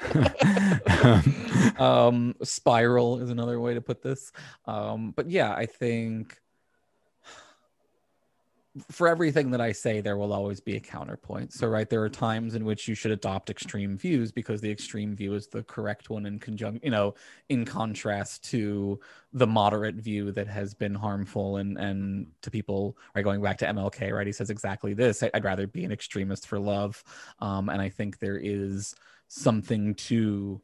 um 1.78 2.34
spiral 2.42 3.20
is 3.20 3.30
another 3.30 3.60
way 3.60 3.74
to 3.74 3.80
put 3.80 4.02
this 4.02 4.32
um 4.66 5.12
but 5.12 5.28
yeah 5.30 5.52
i 5.54 5.66
think 5.66 6.38
for 8.90 9.08
everything 9.08 9.50
that 9.50 9.60
I 9.60 9.72
say, 9.72 10.00
there 10.00 10.16
will 10.16 10.32
always 10.32 10.60
be 10.60 10.76
a 10.76 10.80
counterpoint. 10.80 11.52
So, 11.52 11.66
right, 11.66 11.90
there 11.90 12.02
are 12.02 12.08
times 12.08 12.54
in 12.54 12.64
which 12.64 12.86
you 12.86 12.94
should 12.94 13.10
adopt 13.10 13.50
extreme 13.50 13.96
views 13.96 14.30
because 14.30 14.60
the 14.60 14.70
extreme 14.70 15.16
view 15.16 15.34
is 15.34 15.48
the 15.48 15.64
correct 15.64 16.08
one 16.08 16.24
in 16.24 16.38
conjunct, 16.38 16.84
you 16.84 16.90
know, 16.90 17.14
in 17.48 17.64
contrast 17.64 18.44
to 18.50 19.00
the 19.32 19.46
moderate 19.46 19.96
view 19.96 20.30
that 20.32 20.46
has 20.46 20.72
been 20.72 20.94
harmful 20.94 21.56
and 21.56 21.78
and 21.78 22.28
to 22.42 22.50
people. 22.50 22.96
Right, 23.14 23.24
going 23.24 23.42
back 23.42 23.58
to 23.58 23.66
MLK, 23.66 24.12
right, 24.12 24.26
he 24.26 24.32
says 24.32 24.50
exactly 24.50 24.94
this. 24.94 25.22
I'd 25.22 25.44
rather 25.44 25.66
be 25.66 25.84
an 25.84 25.92
extremist 25.92 26.46
for 26.46 26.60
love, 26.60 27.02
um, 27.40 27.68
and 27.70 27.82
I 27.82 27.88
think 27.88 28.18
there 28.18 28.38
is 28.38 28.94
something 29.26 29.94
to, 29.96 30.60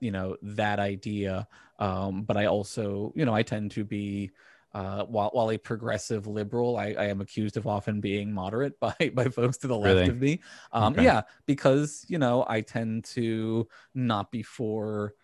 you 0.00 0.10
know, 0.10 0.36
that 0.40 0.80
idea. 0.80 1.46
Um, 1.78 2.22
but 2.22 2.38
I 2.38 2.46
also, 2.46 3.12
you 3.14 3.26
know, 3.26 3.34
I 3.34 3.42
tend 3.42 3.72
to 3.72 3.84
be 3.84 4.30
uh, 4.74 5.04
while, 5.04 5.30
while 5.32 5.50
a 5.52 5.56
progressive 5.56 6.26
liberal, 6.26 6.76
I, 6.76 6.94
I, 6.98 7.04
am 7.04 7.20
accused 7.20 7.56
of 7.56 7.66
often 7.66 8.00
being 8.00 8.32
moderate 8.32 8.78
by, 8.80 8.94
by 9.14 9.28
folks 9.28 9.58
to 9.58 9.68
the 9.68 9.76
left 9.76 9.94
really? 9.94 10.08
of 10.10 10.20
me. 10.20 10.40
Um, 10.72 10.92
okay. 10.94 11.04
Yeah, 11.04 11.22
because, 11.46 12.04
you 12.08 12.18
know, 12.18 12.44
I 12.46 12.60
tend 12.60 13.04
to 13.06 13.68
not 13.94 14.32
be 14.32 14.42
for 14.42 15.14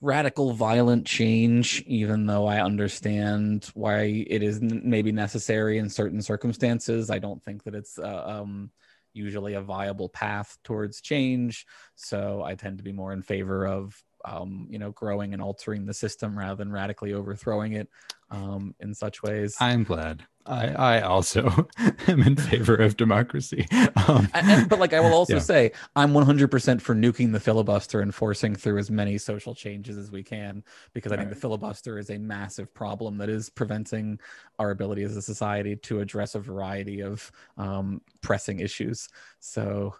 radical 0.00 0.52
violent 0.52 1.04
change, 1.04 1.82
even 1.86 2.26
though 2.26 2.46
I 2.46 2.62
understand 2.62 3.68
why 3.74 4.24
it 4.26 4.42
is 4.42 4.60
maybe 4.62 5.12
necessary 5.12 5.78
in 5.78 5.90
certain 5.90 6.22
circumstances. 6.22 7.10
I 7.10 7.18
don't 7.18 7.42
think 7.42 7.64
that 7.64 7.74
it's 7.74 7.98
uh, 7.98 8.24
um, 8.24 8.70
usually 9.12 9.54
a 9.54 9.60
viable 9.60 10.08
path 10.08 10.56
towards 10.62 11.00
change. 11.00 11.66
So 11.96 12.42
I 12.42 12.54
tend 12.54 12.78
to 12.78 12.84
be 12.84 12.92
more 12.92 13.12
in 13.12 13.22
favor 13.22 13.66
of 13.66 14.02
um, 14.24 14.66
you 14.70 14.78
know, 14.78 14.90
growing 14.92 15.32
and 15.32 15.42
altering 15.42 15.86
the 15.86 15.94
system 15.94 16.38
rather 16.38 16.56
than 16.56 16.72
radically 16.72 17.12
overthrowing 17.12 17.72
it 17.72 17.88
um, 18.30 18.74
in 18.80 18.94
such 18.94 19.22
ways. 19.22 19.56
I'm 19.60 19.84
glad. 19.84 20.24
I, 20.46 20.68
I 20.68 21.00
also 21.02 21.68
am 22.08 22.22
in 22.22 22.34
favor 22.34 22.74
of 22.74 22.96
democracy. 22.96 23.66
Um, 24.08 24.28
and, 24.32 24.68
but 24.68 24.78
like 24.78 24.92
I 24.92 25.00
will 25.00 25.12
also 25.12 25.34
yeah. 25.34 25.40
say, 25.40 25.72
I'm 25.94 26.12
100% 26.12 26.80
for 26.80 26.94
nuking 26.94 27.32
the 27.32 27.40
filibuster 27.40 28.00
and 28.00 28.14
forcing 28.14 28.54
through 28.54 28.78
as 28.78 28.90
many 28.90 29.18
social 29.18 29.54
changes 29.54 29.98
as 29.98 30.10
we 30.10 30.22
can, 30.22 30.64
because 30.94 31.12
I 31.12 31.16
think 31.16 31.28
right. 31.28 31.34
the 31.34 31.40
filibuster 31.40 31.98
is 31.98 32.10
a 32.10 32.18
massive 32.18 32.72
problem 32.72 33.18
that 33.18 33.28
is 33.28 33.50
preventing 33.50 34.18
our 34.58 34.70
ability 34.70 35.02
as 35.02 35.16
a 35.16 35.22
society 35.22 35.76
to 35.76 36.00
address 36.00 36.34
a 36.34 36.40
variety 36.40 37.00
of 37.00 37.30
um, 37.58 38.00
pressing 38.22 38.60
issues. 38.60 39.08
So 39.40 39.94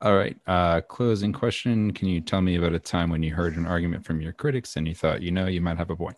all 0.00 0.16
right. 0.16 0.36
Uh, 0.46 0.80
closing 0.82 1.32
question. 1.32 1.92
Can 1.92 2.08
you 2.08 2.20
tell 2.20 2.42
me 2.42 2.56
about 2.56 2.74
a 2.74 2.78
time 2.78 3.10
when 3.10 3.22
you 3.22 3.34
heard 3.34 3.56
an 3.56 3.66
argument 3.66 4.04
from 4.04 4.20
your 4.20 4.32
critics 4.32 4.76
and 4.76 4.86
you 4.86 4.94
thought, 4.94 5.22
you 5.22 5.30
know, 5.30 5.46
you 5.46 5.60
might 5.60 5.78
have 5.78 5.90
a 5.90 5.96
point? 5.96 6.16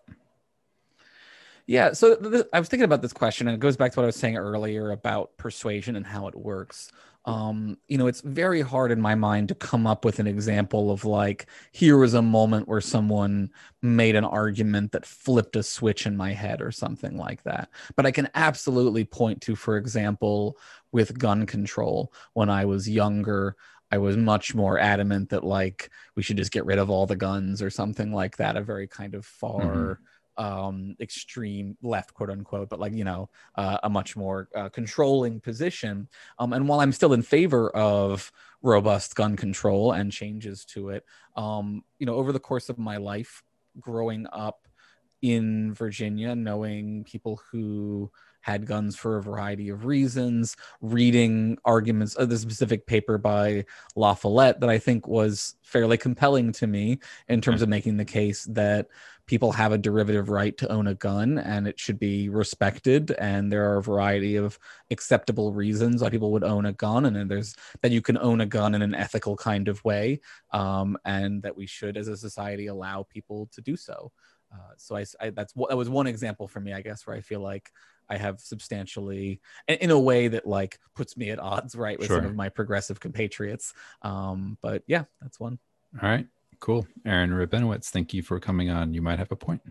Yeah. 1.68 1.92
So 1.92 2.16
th- 2.16 2.46
I 2.50 2.58
was 2.58 2.68
thinking 2.68 2.86
about 2.86 3.02
this 3.02 3.12
question, 3.12 3.46
and 3.46 3.54
it 3.54 3.60
goes 3.60 3.76
back 3.76 3.92
to 3.92 4.00
what 4.00 4.04
I 4.04 4.06
was 4.06 4.16
saying 4.16 4.38
earlier 4.38 4.90
about 4.90 5.36
persuasion 5.36 5.96
and 5.96 6.06
how 6.06 6.26
it 6.26 6.34
works. 6.34 6.90
Um, 7.26 7.76
you 7.88 7.98
know, 7.98 8.06
it's 8.06 8.22
very 8.22 8.62
hard 8.62 8.90
in 8.90 9.02
my 9.02 9.14
mind 9.14 9.48
to 9.48 9.54
come 9.54 9.86
up 9.86 10.02
with 10.02 10.18
an 10.18 10.26
example 10.26 10.90
of 10.90 11.04
like, 11.04 11.44
here 11.72 11.98
was 11.98 12.14
a 12.14 12.22
moment 12.22 12.68
where 12.68 12.80
someone 12.80 13.50
made 13.82 14.16
an 14.16 14.24
argument 14.24 14.92
that 14.92 15.04
flipped 15.04 15.56
a 15.56 15.62
switch 15.62 16.06
in 16.06 16.16
my 16.16 16.32
head 16.32 16.62
or 16.62 16.72
something 16.72 17.18
like 17.18 17.42
that. 17.42 17.68
But 17.96 18.06
I 18.06 18.12
can 18.12 18.30
absolutely 18.34 19.04
point 19.04 19.42
to, 19.42 19.54
for 19.54 19.76
example, 19.76 20.56
with 20.90 21.18
gun 21.18 21.44
control 21.44 22.14
when 22.32 22.48
I 22.48 22.64
was 22.64 22.88
younger. 22.88 23.56
I 23.90 23.98
was 23.98 24.16
much 24.16 24.54
more 24.54 24.78
adamant 24.78 25.28
that 25.30 25.44
like 25.44 25.90
we 26.16 26.22
should 26.22 26.38
just 26.38 26.52
get 26.52 26.64
rid 26.64 26.78
of 26.78 26.88
all 26.88 27.06
the 27.06 27.14
guns 27.14 27.60
or 27.60 27.68
something 27.68 28.10
like 28.10 28.38
that. 28.38 28.56
A 28.56 28.62
very 28.62 28.86
kind 28.86 29.14
of 29.14 29.26
far 29.26 29.60
mm-hmm 29.60 30.02
um, 30.38 30.96
extreme 31.00 31.76
left, 31.82 32.14
quote 32.14 32.30
unquote, 32.30 32.68
but 32.68 32.80
like, 32.80 32.92
you 32.92 33.04
know, 33.04 33.28
uh, 33.56 33.78
a 33.82 33.90
much 33.90 34.16
more 34.16 34.48
uh, 34.54 34.68
controlling 34.68 35.40
position. 35.40 36.08
Um, 36.38 36.52
and 36.52 36.68
while 36.68 36.80
I'm 36.80 36.92
still 36.92 37.12
in 37.12 37.22
favor 37.22 37.70
of 37.70 38.32
robust 38.62 39.14
gun 39.14 39.36
control 39.36 39.92
and 39.92 40.10
changes 40.10 40.64
to 40.66 40.90
it, 40.90 41.04
um, 41.36 41.84
you 41.98 42.06
know, 42.06 42.14
over 42.14 42.32
the 42.32 42.40
course 42.40 42.68
of 42.68 42.78
my 42.78 42.96
life, 42.96 43.42
growing 43.80 44.26
up 44.32 44.66
in 45.20 45.74
Virginia, 45.74 46.34
knowing 46.34 47.04
people 47.04 47.40
who 47.50 48.10
had 48.40 48.66
guns 48.66 48.96
for 48.96 49.16
a 49.16 49.22
variety 49.22 49.68
of 49.68 49.84
reasons, 49.84 50.56
reading 50.80 51.58
arguments 51.64 52.14
of 52.14 52.28
the 52.28 52.38
specific 52.38 52.86
paper 52.86 53.18
by 53.18 53.64
LaFollette 53.96 54.60
that 54.60 54.70
I 54.70 54.78
think 54.78 55.06
was 55.06 55.56
fairly 55.62 55.96
compelling 55.96 56.52
to 56.52 56.66
me 56.66 56.98
in 57.28 57.40
terms 57.40 57.62
of 57.62 57.68
making 57.68 57.96
the 57.96 58.04
case 58.04 58.44
that 58.44 58.88
people 59.28 59.52
have 59.52 59.72
a 59.72 59.78
derivative 59.78 60.30
right 60.30 60.56
to 60.56 60.68
own 60.72 60.86
a 60.86 60.94
gun 60.94 61.38
and 61.38 61.68
it 61.68 61.78
should 61.78 61.98
be 61.98 62.30
respected 62.30 63.10
and 63.18 63.52
there 63.52 63.70
are 63.70 63.76
a 63.76 63.82
variety 63.82 64.36
of 64.36 64.58
acceptable 64.90 65.52
reasons 65.52 66.02
why 66.02 66.08
people 66.08 66.32
would 66.32 66.42
own 66.42 66.64
a 66.64 66.72
gun 66.72 67.04
and 67.04 67.14
then 67.14 67.28
there's 67.28 67.54
that 67.82 67.92
you 67.92 68.00
can 68.00 68.16
own 68.18 68.40
a 68.40 68.46
gun 68.46 68.74
in 68.74 68.80
an 68.80 68.94
ethical 68.94 69.36
kind 69.36 69.68
of 69.68 69.84
way 69.84 70.18
um, 70.52 70.96
and 71.04 71.42
that 71.42 71.54
we 71.54 71.66
should 71.66 71.96
as 71.96 72.08
a 72.08 72.16
society 72.16 72.66
allow 72.66 73.02
people 73.02 73.48
to 73.52 73.60
do 73.60 73.76
so. 73.76 74.10
Uh, 74.50 74.72
so 74.78 74.96
I, 74.96 75.04
I 75.20 75.28
that's 75.28 75.52
that 75.52 75.76
was 75.76 75.90
one 75.90 76.06
example 76.06 76.48
for 76.48 76.58
me 76.58 76.72
i 76.72 76.80
guess 76.80 77.06
where 77.06 77.14
i 77.14 77.20
feel 77.20 77.40
like 77.40 77.70
I 78.08 78.16
have 78.16 78.40
substantially, 78.40 79.40
in 79.66 79.90
a 79.90 79.98
way 79.98 80.28
that 80.28 80.46
like 80.46 80.78
puts 80.94 81.16
me 81.16 81.30
at 81.30 81.38
odds, 81.38 81.74
right, 81.74 81.98
with 81.98 82.08
sure. 82.08 82.18
some 82.18 82.26
of 82.26 82.34
my 82.34 82.48
progressive 82.48 83.00
compatriots. 83.00 83.74
Um, 84.02 84.58
but 84.62 84.82
yeah, 84.86 85.04
that's 85.20 85.38
one. 85.38 85.58
All 86.02 86.08
right. 86.08 86.26
Cool. 86.60 86.86
Aaron 87.06 87.30
Rabinowitz, 87.30 87.90
thank 87.90 88.12
you 88.12 88.22
for 88.22 88.40
coming 88.40 88.70
on. 88.70 88.92
You 88.92 89.02
might 89.02 89.18
have 89.18 89.30
a 89.30 89.36
point. 89.36 89.62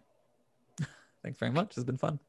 Thanks 1.23 1.37
very 1.37 1.51
much. 1.51 1.75
It's 1.75 1.83
been 1.83 1.97
fun. 1.97 2.19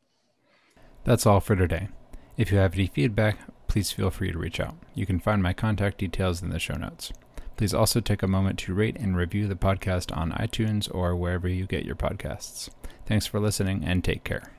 That's 1.05 1.27
all 1.27 1.41
for 1.41 1.55
today. 1.55 1.89
If 2.37 2.51
you 2.51 2.59
have 2.59 2.75
any 2.75 2.87
feedback, 2.87 3.39
please 3.69 3.93
feel 3.93 4.11
free 4.11 4.33
to 4.33 4.39
reach 4.39 4.61
out. 4.61 4.77
You 4.95 5.07
can 5.07 5.21
find 5.21 5.43
my 5.43 5.53
contact 5.53 5.99
details 5.99 6.43
in 6.43 6.51
the 6.51 6.59
show 6.59 6.75
notes. 6.75 7.13
Please 7.57 7.75
also 7.75 8.01
take 8.01 8.23
a 8.23 8.29
moment 8.29 8.59
to 8.61 8.75
rate 8.75 8.97
and 8.97 9.17
review 9.17 9.49
the 9.49 9.57
podcast 9.57 10.17
on 10.17 10.33
iTunes 10.33 10.93
or 10.95 11.17
wherever 11.17 11.49
you 11.49 11.67
get 11.67 11.85
your 11.85 11.97
podcasts. 11.97 12.69
Thanks 13.07 13.27
for 13.27 13.41
listening 13.41 13.85
and 13.85 14.05
take 14.05 14.23
care. 14.23 14.58